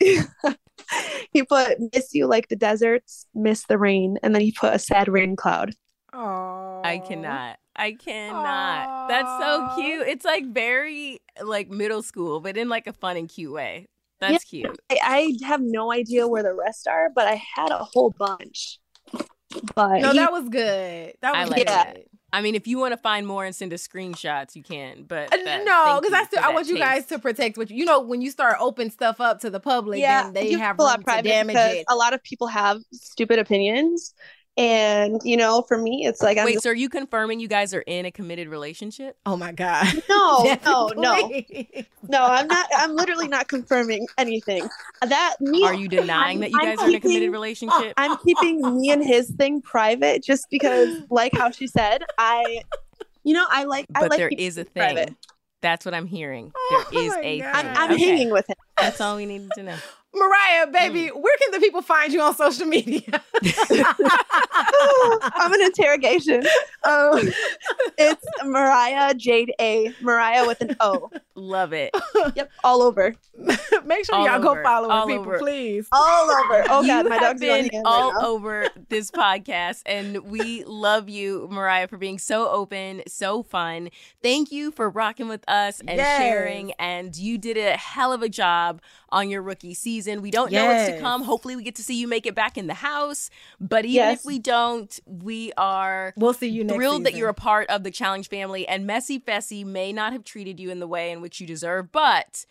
he 1.32 1.42
put 1.42 1.78
miss 1.92 2.14
you 2.14 2.26
like 2.26 2.48
the 2.48 2.56
deserts, 2.56 3.26
miss 3.34 3.64
the 3.66 3.78
rain, 3.78 4.18
and 4.22 4.34
then 4.34 4.42
he 4.42 4.52
put 4.52 4.74
a 4.74 4.78
sad 4.78 5.08
rain 5.08 5.36
cloud. 5.36 5.74
Oh, 6.12 6.80
I 6.84 6.98
cannot. 6.98 7.58
I 7.76 7.92
cannot. 7.92 9.08
That's 9.08 9.28
so 9.28 9.72
cute. 9.74 10.06
It's 10.06 10.24
like 10.24 10.46
very 10.46 11.20
like 11.42 11.68
middle 11.68 12.02
school, 12.02 12.40
but 12.40 12.56
in 12.56 12.68
like 12.68 12.86
a 12.86 12.92
fun 12.92 13.16
and 13.16 13.28
cute 13.28 13.52
way. 13.52 13.88
That's 14.20 14.44
cute. 14.44 14.78
I, 14.90 14.98
I 15.02 15.46
have 15.46 15.60
no 15.60 15.92
idea 15.92 16.26
where 16.28 16.42
the 16.42 16.54
rest 16.54 16.86
are, 16.86 17.10
but 17.14 17.26
I 17.26 17.42
had 17.56 17.70
a 17.72 17.78
whole 17.84 18.14
bunch. 18.16 18.78
But 19.74 20.00
No, 20.00 20.12
he- 20.12 20.18
that 20.18 20.32
was 20.32 20.48
good. 20.48 21.14
That 21.20 21.34
I 21.34 21.42
was 21.42 21.50
like 21.50 21.58
good. 21.58 21.68
that. 21.68 21.96
I 22.34 22.40
mean, 22.42 22.56
if 22.56 22.66
you 22.66 22.78
want 22.78 22.92
to 22.92 22.96
find 22.96 23.28
more 23.28 23.44
and 23.44 23.54
send 23.54 23.72
us 23.72 23.86
screenshots, 23.86 24.56
you 24.56 24.64
can. 24.64 25.04
But 25.04 25.32
Uh, 25.32 25.36
that- 25.44 25.64
no, 25.64 26.00
because 26.00 26.12
I 26.12 26.24
still 26.24 26.40
I 26.40 26.48
that 26.48 26.54
want 26.54 26.66
you 26.66 26.76
guys 26.78 27.06
to 27.06 27.20
protect 27.20 27.56
what 27.56 27.70
you, 27.70 27.76
you 27.76 27.84
know 27.84 28.00
when 28.00 28.20
you 28.22 28.30
start 28.32 28.56
open 28.58 28.90
stuff 28.90 29.20
up 29.20 29.40
to 29.42 29.50
the 29.50 29.60
public, 29.60 30.00
yeah, 30.00 30.24
then 30.24 30.32
they 30.32 30.52
have 30.54 30.76
pull 30.76 30.86
room 30.86 31.04
out 31.08 31.16
to 31.18 31.22
damage 31.22 31.54
because 31.54 31.74
it. 31.74 31.84
a 31.88 31.94
lot 31.94 32.12
of 32.12 32.20
people 32.24 32.48
have 32.48 32.78
stupid 32.92 33.38
opinions, 33.38 34.14
and 34.56 35.20
you 35.24 35.36
know, 35.36 35.62
for 35.66 35.76
me, 35.78 36.06
it's 36.06 36.22
like 36.22 36.38
I'm 36.38 36.44
Wait, 36.44 36.52
just, 36.54 36.62
so 36.64 36.70
are 36.70 36.74
you 36.74 36.88
confirming 36.88 37.40
you 37.40 37.48
guys 37.48 37.74
are 37.74 37.80
in 37.82 38.06
a 38.06 38.10
committed 38.10 38.48
relationship? 38.48 39.16
Oh 39.26 39.36
my 39.36 39.52
god! 39.52 39.86
no, 40.08 40.56
no, 40.64 40.88
no, 40.96 41.30
no. 42.08 42.24
I'm 42.24 42.46
not. 42.46 42.66
I'm 42.76 42.94
literally 42.94 43.28
not 43.28 43.48
confirming 43.48 44.06
anything. 44.18 44.68
That 45.02 45.36
me. 45.40 45.64
Are 45.64 45.74
you 45.74 45.88
denying 45.88 46.38
I'm- 46.38 46.40
that 46.40 46.50
you 46.52 46.58
I'm 46.60 46.66
guys 46.76 46.78
are 46.80 46.88
in 46.88 46.94
a 46.94 47.00
committed 47.00 47.32
relationship? 47.32 47.94
I'm 47.96 48.16
keeping 48.18 48.80
me 48.80 48.90
and 48.90 49.04
his 49.04 49.30
thing 49.30 49.60
private 49.60 50.22
just 50.22 50.46
because, 50.50 50.88
like 51.10 51.32
how 51.34 51.50
she 51.50 51.66
said, 51.66 52.04
I, 52.18 52.62
you 53.24 53.34
know, 53.34 53.46
I 53.50 53.64
like. 53.64 53.86
I 53.94 54.00
but 54.00 54.10
like 54.10 54.18
there 54.18 54.28
keeping 54.28 54.46
is 54.46 54.58
a 54.58 54.64
thing. 54.64 54.82
private. 54.94 55.14
That's 55.62 55.86
what 55.86 55.94
I'm 55.94 56.06
hearing. 56.06 56.52
Oh 56.54 56.84
There 56.92 57.02
is 57.04 57.12
my 57.14 57.20
a 57.22 57.38
God. 57.40 57.54
thing. 57.56 57.66
I'm, 57.70 57.76
I'm 57.78 57.92
Okay. 57.92 58.04
hanging 58.04 58.30
with 58.30 58.46
him. 58.50 58.56
That's 58.78 59.00
all 59.00 59.16
we 59.16 59.24
needed 59.24 59.50
to 59.54 59.62
know. 59.62 59.76
Mariah, 60.14 60.66
baby, 60.68 61.10
Mm. 61.10 61.20
where 61.20 61.36
can 61.38 61.50
the 61.52 61.58
people 61.60 61.82
find 61.82 62.12
you 62.12 62.20
on 62.22 62.34
social 62.36 62.66
media? 62.66 63.02
I'm 65.34 65.52
an 65.52 65.60
interrogation. 65.62 66.44
Um, 66.84 67.28
it's 67.98 68.24
Mariah 68.44 69.14
Jade 69.14 69.52
A. 69.60 69.92
Mariah 70.00 70.46
with 70.46 70.60
an 70.60 70.76
O. 70.80 71.10
Love 71.34 71.72
it. 71.72 71.90
Yep, 72.36 72.50
all 72.62 72.82
over, 72.82 73.14
Make 73.84 74.04
sure 74.04 74.14
All 74.14 74.26
y'all 74.26 74.40
go 74.40 74.62
follow 74.62 74.88
all 74.88 75.06
people, 75.06 75.22
over. 75.22 75.38
please. 75.38 75.88
all 75.92 76.30
over. 76.30 76.64
Oh 76.70 76.82
you 76.82 76.88
God, 76.88 77.08
my 77.08 77.14
have 77.16 77.22
dog's 77.22 77.40
going 77.40 77.64
been 77.68 77.74
in 77.80 77.82
all 77.86 78.12
right 78.12 78.24
over 78.24 78.68
this 78.88 79.10
podcast, 79.10 79.82
and 79.86 80.18
we 80.24 80.64
love 80.64 81.08
you, 81.08 81.48
Mariah, 81.50 81.88
for 81.88 81.98
being 81.98 82.18
so 82.18 82.48
open, 82.48 83.02
so 83.08 83.42
fun. 83.42 83.90
Thank 84.22 84.52
you 84.52 84.70
for 84.70 84.88
rocking 84.88 85.28
with 85.28 85.42
us 85.48 85.80
and 85.80 85.98
Yes. 85.98 86.18
sharing. 86.20 86.72
And 86.72 87.16
you 87.16 87.36
did 87.38 87.56
a 87.56 87.76
hell 87.76 88.12
of 88.12 88.22
a 88.22 88.28
job 88.28 88.80
on 89.14 89.30
your 89.30 89.40
rookie 89.40 89.72
season. 89.74 90.20
We 90.20 90.30
don't 90.30 90.52
know 90.52 90.66
what's 90.66 90.86
to 90.86 91.00
come. 91.00 91.22
Hopefully, 91.22 91.56
we 91.56 91.62
get 91.62 91.76
to 91.76 91.82
see 91.82 91.94
you 91.94 92.06
make 92.08 92.26
it 92.26 92.34
back 92.34 92.58
in 92.58 92.66
the 92.66 92.74
house. 92.74 93.30
But 93.60 93.84
even 93.86 93.94
Yes. 94.08 94.18
if 94.20 94.24
we 94.26 94.38
don't, 94.38 94.98
we 95.06 95.52
are 95.56 96.12
We'll 96.16 96.34
see 96.34 96.48
you 96.48 96.68
thrilled 96.68 97.04
that 97.04 97.14
you're 97.14 97.28
a 97.30 97.34
part 97.34 97.70
of 97.70 97.84
the 97.84 97.90
challenge 97.90 98.28
family 98.28 98.66
and 98.68 98.86
messy 98.86 99.18
fessy 99.20 99.64
may 99.64 99.92
not 99.92 100.12
have 100.12 100.24
treated 100.24 100.60
you 100.60 100.70
in 100.70 100.80
the 100.80 100.86
way 100.88 101.10
in 101.12 101.20
which 101.20 101.40
you 101.40 101.46
deserve 101.46 101.92
but 101.92 102.44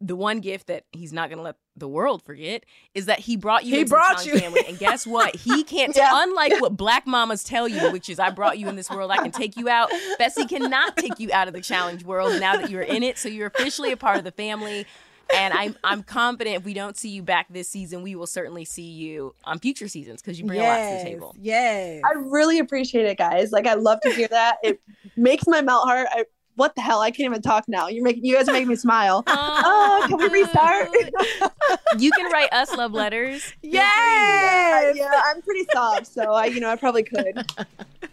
the 0.00 0.16
one 0.16 0.40
gift 0.40 0.66
that 0.66 0.84
he's 0.92 1.12
not 1.12 1.28
going 1.28 1.36
to 1.38 1.42
let 1.44 1.56
the 1.76 1.86
world 1.88 2.22
forget 2.24 2.64
is 2.94 3.06
that 3.06 3.20
he 3.20 3.36
brought 3.36 3.64
you 3.64 3.74
He 3.74 3.80
into 3.82 3.90
brought 3.90 4.18
the 4.18 4.24
challenge 4.24 4.34
you. 4.34 4.40
family 4.40 4.64
and 4.66 4.78
guess 4.78 5.06
what 5.06 5.34
he 5.46 5.62
can't 5.64 5.94
Yeah. 5.96 6.10
unlike 6.12 6.60
what 6.60 6.76
black 6.76 7.06
mamas 7.06 7.44
tell 7.44 7.68
you 7.68 7.90
which 7.92 8.08
is 8.08 8.18
i 8.18 8.28
brought 8.30 8.58
you 8.58 8.68
in 8.68 8.74
this 8.76 8.90
world 8.90 9.10
i 9.12 9.16
can 9.18 9.30
take 9.30 9.56
you 9.56 9.68
out 9.68 9.90
fessy 10.20 10.48
cannot 10.48 10.96
take 10.96 11.18
you 11.20 11.30
out 11.32 11.46
of 11.48 11.54
the 11.54 11.60
challenge 11.60 12.04
world 12.04 12.38
now 12.40 12.56
that 12.56 12.68
you're 12.68 12.82
in 12.82 13.02
it 13.02 13.16
so 13.16 13.28
you're 13.28 13.46
officially 13.46 13.92
a 13.92 13.96
part 13.96 14.18
of 14.18 14.24
the 14.24 14.32
family 14.32 14.86
and 15.32 15.54
I'm 15.54 15.76
I'm 15.84 16.02
confident 16.02 16.56
if 16.56 16.64
we 16.64 16.74
don't 16.74 16.96
see 16.96 17.10
you 17.10 17.22
back 17.22 17.46
this 17.50 17.68
season, 17.68 18.02
we 18.02 18.14
will 18.14 18.26
certainly 18.26 18.64
see 18.64 18.82
you 18.82 19.34
on 19.44 19.58
future 19.58 19.88
seasons 19.88 20.22
because 20.22 20.38
you 20.38 20.46
bring 20.46 20.60
yes, 20.60 20.78
a 20.78 20.92
lot 20.92 20.98
to 20.98 21.04
the 21.04 21.10
table. 21.10 21.36
Yes. 21.40 22.02
I 22.04 22.12
really 22.18 22.58
appreciate 22.58 23.06
it, 23.06 23.18
guys. 23.18 23.52
Like 23.52 23.66
I 23.66 23.74
love 23.74 24.00
to 24.02 24.10
hear 24.10 24.28
that. 24.28 24.56
It 24.62 24.80
makes 25.16 25.44
my 25.46 25.62
melt 25.62 25.84
heart. 25.84 26.08
I, 26.10 26.24
what 26.54 26.74
the 26.74 26.82
hell? 26.82 27.00
I 27.00 27.10
can't 27.10 27.30
even 27.30 27.42
talk 27.42 27.64
now. 27.66 27.88
You're 27.88 28.04
making 28.04 28.24
you 28.24 28.36
guys 28.36 28.48
are 28.48 28.52
making 28.52 28.68
me 28.68 28.76
smile. 28.76 29.24
oh, 29.26 30.04
can 30.08 30.18
we 30.18 30.28
restart? 30.28 30.88
you 31.98 32.10
can 32.12 32.30
write 32.30 32.52
us 32.52 32.74
love 32.76 32.92
letters. 32.92 33.52
Yes. 33.62 34.96
Yeah, 34.96 35.04
yeah, 35.04 35.22
I'm 35.26 35.40
pretty 35.42 35.66
soft, 35.72 36.06
so 36.06 36.32
I, 36.32 36.46
you 36.46 36.60
know, 36.60 36.68
I 36.68 36.76
probably 36.76 37.04
could. 37.04 37.44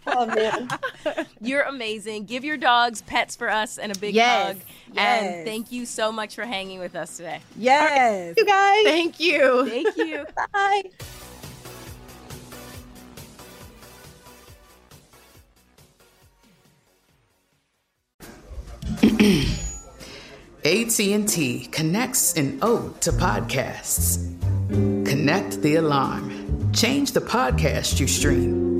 Oh 0.06 0.26
man. 0.26 0.68
You're 1.40 1.62
amazing. 1.62 2.24
Give 2.24 2.44
your 2.44 2.56
dogs 2.56 3.02
pets 3.02 3.36
for 3.36 3.50
us 3.50 3.78
and 3.78 3.94
a 3.94 3.98
big 3.98 4.14
yes. 4.14 4.46
hug. 4.46 4.56
Yes. 4.92 5.22
And 5.22 5.46
thank 5.46 5.72
you 5.72 5.86
so 5.86 6.10
much 6.12 6.34
for 6.34 6.44
hanging 6.44 6.80
with 6.80 6.94
us 6.94 7.16
today. 7.16 7.40
Yes. 7.56 8.28
Right, 8.28 8.34
you 8.36 8.44
guys. 8.44 8.84
Thank 8.84 9.20
you. 9.20 9.68
Thank 9.68 9.96
you. 9.96 10.26
Bye. 10.52 10.82
AT&T 20.64 21.68
connects 21.72 22.34
an 22.34 22.58
ode 22.60 23.00
to 23.00 23.12
podcasts. 23.12 24.26
Connect 24.70 25.62
the 25.62 25.76
alarm. 25.76 26.72
Change 26.72 27.12
the 27.12 27.20
podcast 27.20 27.98
you 27.98 28.06
stream. 28.06 28.79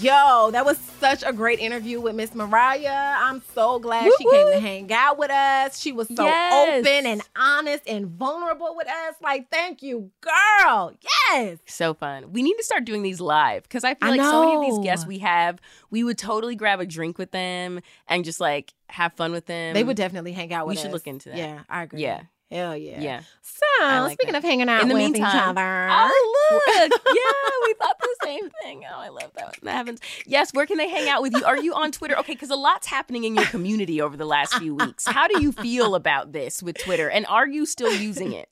Yo, 0.00 0.50
that 0.50 0.64
was 0.64 0.76
such 1.00 1.22
a 1.24 1.32
great 1.32 1.58
interview 1.58 2.00
with 2.00 2.14
Miss 2.14 2.34
Mariah. 2.34 3.14
I'm 3.18 3.42
so 3.54 3.78
glad 3.78 4.04
Woo-hoo. 4.04 4.16
she 4.18 4.30
came 4.30 4.52
to 4.52 4.60
hang 4.60 4.92
out 4.92 5.18
with 5.18 5.30
us. 5.30 5.80
She 5.80 5.92
was 5.92 6.08
so 6.08 6.24
yes. 6.24 6.84
open 6.84 7.06
and 7.06 7.22
honest 7.34 7.82
and 7.86 8.06
vulnerable 8.06 8.74
with 8.76 8.88
us. 8.88 9.14
Like, 9.22 9.50
thank 9.50 9.82
you, 9.82 10.10
girl. 10.20 10.92
Yes. 11.30 11.58
So 11.66 11.94
fun. 11.94 12.32
We 12.32 12.42
need 12.42 12.56
to 12.56 12.64
start 12.64 12.84
doing 12.84 13.02
these 13.02 13.20
live 13.20 13.62
because 13.62 13.84
I 13.84 13.94
feel 13.94 14.08
I 14.08 14.10
like 14.10 14.20
know. 14.20 14.30
so 14.30 14.44
many 14.44 14.56
of 14.56 14.74
these 14.74 14.84
guests 14.84 15.06
we 15.06 15.18
have, 15.20 15.60
we 15.90 16.04
would 16.04 16.18
totally 16.18 16.56
grab 16.56 16.80
a 16.80 16.86
drink 16.86 17.16
with 17.16 17.30
them 17.30 17.80
and 18.06 18.24
just 18.24 18.40
like 18.40 18.74
have 18.88 19.14
fun 19.14 19.32
with 19.32 19.46
them. 19.46 19.72
They 19.72 19.84
would 19.84 19.96
definitely 19.96 20.32
hang 20.32 20.52
out 20.52 20.66
with 20.66 20.74
we 20.74 20.78
us. 20.78 20.84
We 20.84 20.88
should 20.88 20.92
look 20.92 21.06
into 21.06 21.30
that. 21.30 21.38
Yeah, 21.38 21.62
I 21.70 21.84
agree. 21.84 22.02
Yeah. 22.02 22.22
Hell 22.50 22.76
yeah. 22.76 23.00
Yeah. 23.00 23.22
So 23.42 23.64
like 23.82 24.12
speaking 24.12 24.32
that. 24.32 24.38
of 24.38 24.44
hanging 24.44 24.68
out 24.68 24.82
in 24.82 24.88
the 24.88 24.94
with 24.94 25.02
meantime, 25.02 25.28
each 25.28 25.42
other. 25.42 25.88
Oh 25.90 26.50
look. 26.78 26.90
yeah, 27.06 27.66
we 27.66 27.74
thought 27.74 27.98
the 27.98 28.16
same 28.22 28.50
thing. 28.62 28.84
Oh, 28.88 28.98
I 28.98 29.08
love 29.08 29.32
that. 29.34 29.56
That 29.62 29.72
happens. 29.72 30.00
Yes, 30.26 30.52
where 30.54 30.66
can 30.66 30.76
they 30.76 30.88
hang 30.88 31.08
out 31.08 31.22
with 31.22 31.34
you? 31.34 31.44
Are 31.44 31.58
you 31.58 31.74
on 31.74 31.90
Twitter? 31.90 32.16
Okay, 32.18 32.34
because 32.34 32.50
a 32.50 32.56
lot's 32.56 32.86
happening 32.86 33.24
in 33.24 33.34
your 33.34 33.46
community 33.46 34.00
over 34.00 34.16
the 34.16 34.26
last 34.26 34.54
few 34.54 34.76
weeks. 34.76 35.06
How 35.06 35.26
do 35.26 35.42
you 35.42 35.50
feel 35.50 35.96
about 35.96 36.32
this 36.32 36.62
with 36.62 36.78
Twitter? 36.78 37.10
And 37.10 37.26
are 37.26 37.48
you 37.48 37.66
still 37.66 37.92
using 37.92 38.32
it? 38.32 38.48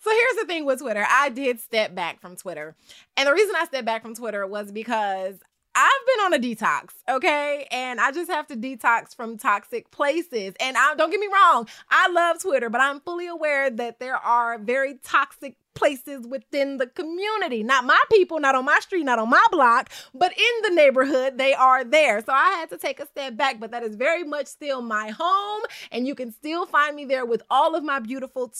So 0.00 0.10
here's 0.10 0.36
the 0.40 0.46
thing 0.46 0.64
with 0.64 0.80
Twitter. 0.80 1.06
I 1.08 1.28
did 1.28 1.60
step 1.60 1.94
back 1.94 2.20
from 2.20 2.36
Twitter. 2.36 2.76
And 3.16 3.28
the 3.28 3.32
reason 3.32 3.54
I 3.56 3.64
stepped 3.64 3.86
back 3.86 4.02
from 4.02 4.14
Twitter 4.14 4.46
was 4.46 4.70
because 4.70 5.36
I've 5.74 6.06
been 6.06 6.24
on 6.26 6.34
a 6.34 6.38
detox, 6.38 6.90
okay? 7.08 7.66
And 7.70 8.00
I 8.00 8.12
just 8.12 8.30
have 8.30 8.46
to 8.48 8.56
detox 8.56 9.14
from 9.14 9.38
toxic 9.38 9.90
places. 9.90 10.54
And 10.60 10.76
I 10.76 10.94
don't 10.94 11.10
get 11.10 11.20
me 11.20 11.28
wrong, 11.32 11.68
I 11.90 12.08
love 12.08 12.40
Twitter, 12.40 12.68
but 12.68 12.80
I'm 12.80 13.00
fully 13.00 13.26
aware 13.26 13.70
that 13.70 13.98
there 13.98 14.16
are 14.16 14.58
very 14.58 14.98
toxic 15.02 15.56
places 15.74 16.26
within 16.26 16.76
the 16.76 16.86
community. 16.86 17.62
Not 17.62 17.84
my 17.84 18.00
people, 18.10 18.38
not 18.40 18.54
on 18.54 18.64
my 18.64 18.78
street, 18.80 19.04
not 19.04 19.18
on 19.18 19.30
my 19.30 19.44
block, 19.50 19.90
but 20.14 20.32
in 20.32 20.62
the 20.62 20.70
neighborhood, 20.74 21.38
they 21.38 21.54
are 21.54 21.82
there. 21.84 22.22
So 22.22 22.32
I 22.32 22.50
had 22.52 22.70
to 22.70 22.78
take 22.78 23.00
a 23.00 23.06
step 23.06 23.36
back, 23.36 23.58
but 23.58 23.70
that 23.70 23.82
is 23.82 23.96
very 23.96 24.24
much 24.24 24.46
still 24.46 24.82
my 24.82 25.08
home. 25.16 25.62
And 25.90 26.06
you 26.06 26.14
can 26.14 26.30
still 26.30 26.66
find 26.66 26.94
me 26.94 27.04
there 27.04 27.24
with 27.24 27.42
all 27.50 27.74
of 27.74 27.82
my 27.84 27.98
beautiful 27.98 28.50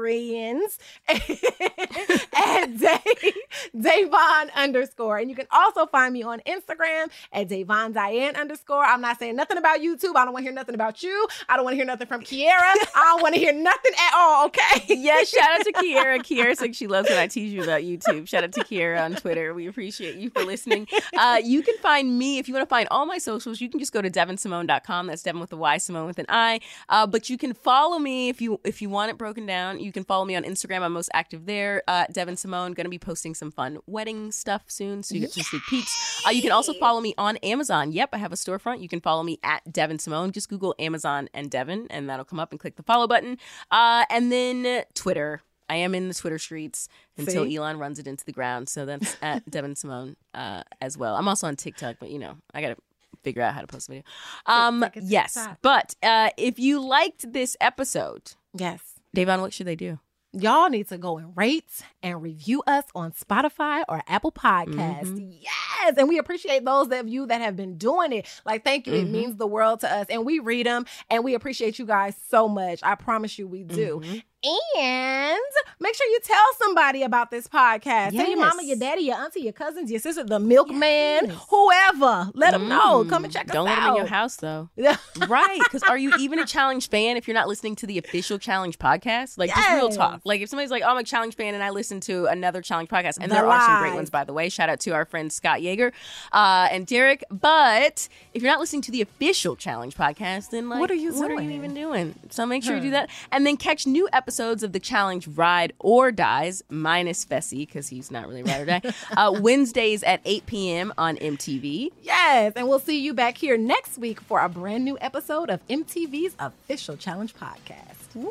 Twitterians 0.00 0.78
at 1.08 2.78
Dave, 2.78 3.34
Davonne 3.76 4.50
underscore. 4.54 5.18
And 5.18 5.30
you 5.30 5.36
can 5.36 5.46
also 5.50 5.86
find 5.86 6.12
me 6.12 6.22
on 6.22 6.40
Instagram 6.40 7.10
at 7.32 7.48
Davonne 7.48 7.92
Diane 7.92 8.36
underscore. 8.36 8.84
I'm 8.84 9.00
not 9.00 9.18
saying 9.18 9.36
nothing 9.36 9.58
about 9.58 9.80
YouTube. 9.80 10.16
I 10.16 10.24
don't 10.24 10.32
want 10.32 10.38
to 10.38 10.42
hear 10.42 10.52
nothing 10.52 10.74
about 10.74 11.02
you. 11.02 11.26
I 11.48 11.56
don't 11.56 11.64
want 11.64 11.72
to 11.74 11.76
hear 11.76 11.86
nothing 11.86 12.06
from 12.06 12.22
Kiera. 12.22 12.50
I 12.50 13.04
don't 13.06 13.22
want 13.22 13.34
to 13.34 13.40
hear 13.40 13.52
nothing 13.52 13.92
at 13.92 14.14
all, 14.14 14.46
okay? 14.46 14.84
yes, 14.88 15.28
shout 15.28 15.60
out 15.60 15.64
to 15.64 15.72
Kiera. 15.72 16.18
Kiera 16.18 16.60
like 16.60 16.74
she 16.74 16.86
loves 16.86 17.08
when 17.08 17.18
I 17.18 17.26
tease 17.26 17.52
you 17.52 17.62
about 17.62 17.82
YouTube. 17.82 18.28
Shout 18.28 18.44
out 18.44 18.52
to 18.52 18.60
Kiera 18.60 19.04
on 19.04 19.14
Twitter. 19.14 19.54
We 19.54 19.66
appreciate 19.66 20.16
you 20.16 20.30
for 20.30 20.44
listening. 20.44 20.88
Uh, 21.16 21.40
you 21.42 21.62
can 21.62 21.76
find 21.78 22.18
me 22.18 22.38
if 22.38 22.48
you 22.48 22.54
want 22.54 22.66
to 22.66 22.70
find 22.70 22.88
all 22.90 23.06
my 23.06 23.18
socials. 23.18 23.60
You 23.60 23.68
can 23.68 23.80
just 23.80 23.92
go 23.92 24.02
to 24.02 24.10
devynsimone.com. 24.10 25.06
That's 25.06 25.22
Devyn 25.22 25.40
with 25.40 25.52
a 25.52 25.56
Y, 25.56 25.78
Simone 25.78 26.06
with 26.06 26.18
an 26.18 26.26
I. 26.28 26.60
Uh, 26.88 27.06
but 27.06 27.30
you 27.30 27.38
can 27.38 27.54
follow 27.54 27.98
me 27.98 28.28
if 28.28 28.40
you 28.40 28.60
if 28.64 28.82
you 28.82 28.90
want 28.90 29.10
it 29.10 29.18
broken 29.18 29.46
down. 29.46 29.80
You 29.80 29.89
can 29.92 30.04
follow 30.04 30.24
me 30.24 30.36
on 30.36 30.44
Instagram. 30.44 30.82
I'm 30.82 30.92
most 30.92 31.10
active 31.12 31.46
there. 31.46 31.82
Uh, 31.88 32.06
Devyn 32.06 32.38
Simone. 32.38 32.72
Going 32.72 32.84
to 32.84 32.90
be 32.90 32.98
posting 32.98 33.34
some 33.34 33.50
fun 33.50 33.78
wedding 33.86 34.32
stuff 34.32 34.64
soon, 34.68 35.02
so 35.02 35.14
you 35.14 35.22
get 35.22 35.32
some 35.32 35.42
sneak 35.42 35.62
peeks. 35.68 36.22
Uh, 36.26 36.30
you 36.30 36.42
can 36.42 36.52
also 36.52 36.72
follow 36.74 37.00
me 37.00 37.14
on 37.16 37.36
Amazon. 37.38 37.92
Yep, 37.92 38.10
I 38.12 38.18
have 38.18 38.32
a 38.32 38.36
storefront. 38.36 38.80
You 38.80 38.88
can 38.88 39.00
follow 39.00 39.22
me 39.22 39.38
at 39.42 39.62
Devyn 39.70 40.00
Simone. 40.00 40.32
Just 40.32 40.48
Google 40.48 40.74
Amazon 40.78 41.28
and 41.34 41.50
Devyn, 41.50 41.86
and 41.90 42.08
that'll 42.08 42.24
come 42.24 42.40
up 42.40 42.50
and 42.50 42.60
click 42.60 42.76
the 42.76 42.82
follow 42.82 43.06
button. 43.06 43.38
Uh, 43.70 44.04
and 44.10 44.30
then 44.30 44.84
Twitter. 44.94 45.42
I 45.68 45.76
am 45.76 45.94
in 45.94 46.08
the 46.08 46.14
Twitter 46.14 46.38
streets 46.38 46.88
until 47.16 47.44
See? 47.44 47.56
Elon 47.56 47.78
runs 47.78 48.00
it 48.00 48.08
into 48.08 48.24
the 48.24 48.32
ground. 48.32 48.68
So 48.68 48.86
that's 48.86 49.16
at 49.22 49.46
Devyn 49.50 49.76
Simone 49.76 50.16
uh, 50.34 50.64
as 50.80 50.98
well. 50.98 51.14
I'm 51.14 51.28
also 51.28 51.46
on 51.46 51.54
TikTok, 51.54 51.96
but 52.00 52.10
you 52.10 52.18
know, 52.18 52.36
I 52.52 52.60
got 52.60 52.70
to 52.70 52.76
figure 53.22 53.42
out 53.42 53.54
how 53.54 53.60
to 53.60 53.66
post 53.66 53.88
a 53.88 53.92
video. 53.92 54.04
Um, 54.46 54.84
yes. 55.00 55.38
But 55.62 55.94
uh, 56.02 56.30
if 56.36 56.58
you 56.58 56.80
liked 56.84 57.32
this 57.32 57.56
episode, 57.60 58.32
yes, 58.54 58.80
Davonne, 59.14 59.40
what 59.40 59.52
should 59.52 59.66
they 59.66 59.76
do? 59.76 59.98
Y'all 60.32 60.68
need 60.68 60.88
to 60.88 60.96
go 60.96 61.18
and 61.18 61.36
rate 61.36 61.82
and 62.04 62.22
review 62.22 62.62
us 62.64 62.84
on 62.94 63.10
Spotify 63.10 63.82
or 63.88 64.00
Apple 64.06 64.30
Podcasts. 64.30 65.06
Mm-hmm. 65.06 65.30
Yes. 65.32 65.94
And 65.96 66.08
we 66.08 66.18
appreciate 66.18 66.64
those 66.64 66.88
of 66.92 67.08
you 67.08 67.26
that 67.26 67.40
have 67.40 67.56
been 67.56 67.76
doing 67.76 68.12
it. 68.12 68.28
Like, 68.46 68.62
thank 68.62 68.86
you. 68.86 68.92
Mm-hmm. 68.92 69.06
It 69.06 69.10
means 69.10 69.36
the 69.36 69.48
world 69.48 69.80
to 69.80 69.92
us. 69.92 70.06
And 70.08 70.24
we 70.24 70.38
read 70.38 70.66
them 70.66 70.86
and 71.10 71.24
we 71.24 71.34
appreciate 71.34 71.80
you 71.80 71.86
guys 71.86 72.14
so 72.28 72.46
much. 72.46 72.78
I 72.84 72.94
promise 72.94 73.40
you 73.40 73.48
we 73.48 73.64
do. 73.64 74.00
Mm-hmm. 74.04 74.18
And 74.42 75.38
make 75.80 75.94
sure 75.94 76.06
you 76.06 76.18
tell 76.22 76.44
somebody 76.58 77.02
about 77.02 77.30
this 77.30 77.46
podcast. 77.46 78.12
Yes. 78.12 78.14
Tell 78.14 78.28
your 78.28 78.38
mama, 78.38 78.62
your 78.62 78.76
daddy, 78.76 79.02
your 79.02 79.16
auntie, 79.16 79.40
your 79.40 79.52
cousins, 79.52 79.90
your 79.90 80.00
sister, 80.00 80.24
the 80.24 80.40
milkman, 80.40 80.80
yes. 81.26 81.46
whoever. 81.50 82.30
Let 82.32 82.52
them 82.52 82.66
know. 82.66 83.04
Come 83.04 83.24
and 83.24 83.32
check 83.32 83.48
Don't 83.48 83.68
us 83.68 83.72
out. 83.72 83.76
Don't 83.76 83.84
let 83.84 83.86
them 83.86 83.90
in 83.90 83.96
your 83.96 84.06
house, 84.06 84.36
though. 84.36 84.70
right. 85.28 85.60
Because 85.64 85.82
are 85.82 85.98
you 85.98 86.14
even 86.18 86.38
a 86.38 86.46
challenge 86.46 86.88
fan 86.88 87.18
if 87.18 87.28
you're 87.28 87.34
not 87.34 87.48
listening 87.48 87.76
to 87.76 87.86
the 87.86 87.98
official 87.98 88.38
challenge 88.38 88.78
podcast? 88.78 89.36
Like, 89.36 89.48
yes. 89.48 89.58
just 89.58 89.74
real 89.74 89.90
talk. 89.90 90.22
Like, 90.24 90.40
if 90.40 90.48
somebody's 90.48 90.70
like, 90.70 90.84
oh, 90.86 90.88
I'm 90.88 90.96
a 90.96 91.04
challenge 91.04 91.36
fan 91.36 91.52
and 91.52 91.62
I 91.62 91.68
listen 91.68 92.00
to 92.00 92.24
another 92.26 92.62
challenge 92.62 92.88
podcast, 92.88 93.18
and 93.20 93.30
the 93.30 93.34
there 93.34 93.46
are 93.46 93.60
some 93.60 93.82
great 93.82 93.94
ones, 93.94 94.08
by 94.08 94.24
the 94.24 94.32
way. 94.32 94.48
Shout 94.48 94.70
out 94.70 94.80
to 94.80 94.92
our 94.92 95.04
friends 95.04 95.34
Scott 95.34 95.60
Yeager 95.60 95.92
uh, 96.32 96.68
and 96.70 96.86
Derek. 96.86 97.24
But 97.30 98.08
if 98.32 98.42
you're 98.42 98.50
not 98.50 98.60
listening 98.60 98.82
to 98.82 98.90
the 98.90 99.02
official 99.02 99.54
challenge 99.54 99.96
podcast, 99.96 100.48
then, 100.48 100.70
like, 100.70 100.80
what 100.80 100.90
are 100.90 100.94
you 100.94 101.12
what 101.12 101.28
doing? 101.28 101.38
are 101.38 101.42
you 101.42 101.50
even 101.50 101.74
doing? 101.74 102.14
So 102.30 102.46
make 102.46 102.64
sure 102.64 102.72
huh. 102.72 102.78
you 102.78 102.82
do 102.84 102.90
that. 102.92 103.10
And 103.30 103.44
then 103.44 103.58
catch 103.58 103.86
new 103.86 104.08
episodes 104.14 104.29
episodes 104.30 104.62
of 104.62 104.70
the 104.72 104.78
challenge 104.78 105.26
Ride 105.26 105.72
or 105.80 106.12
Dies, 106.12 106.62
minus 106.68 107.24
Fessy, 107.24 107.66
because 107.66 107.88
he's 107.88 108.12
not 108.12 108.28
really 108.28 108.44
ride 108.44 108.60
or 108.60 108.64
die, 108.64 108.82
uh, 109.16 109.36
Wednesdays 109.40 110.04
at 110.04 110.20
8 110.24 110.46
p.m. 110.46 110.94
on 110.96 111.16
MTV. 111.16 111.90
Yes, 112.00 112.52
and 112.54 112.68
we'll 112.68 112.78
see 112.78 113.00
you 113.00 113.12
back 113.12 113.36
here 113.36 113.56
next 113.56 113.98
week 113.98 114.20
for 114.20 114.38
a 114.38 114.48
brand 114.48 114.84
new 114.84 114.96
episode 115.00 115.50
of 115.50 115.66
MTV's 115.66 116.36
official 116.38 116.96
challenge 116.96 117.34
podcast. 117.34 118.14
Woo! 118.14 118.30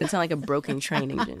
It 0.00 0.10
sounds 0.10 0.14
like 0.14 0.32
a 0.32 0.36
broken 0.36 0.80
train 0.80 1.10
engine. 1.16 1.40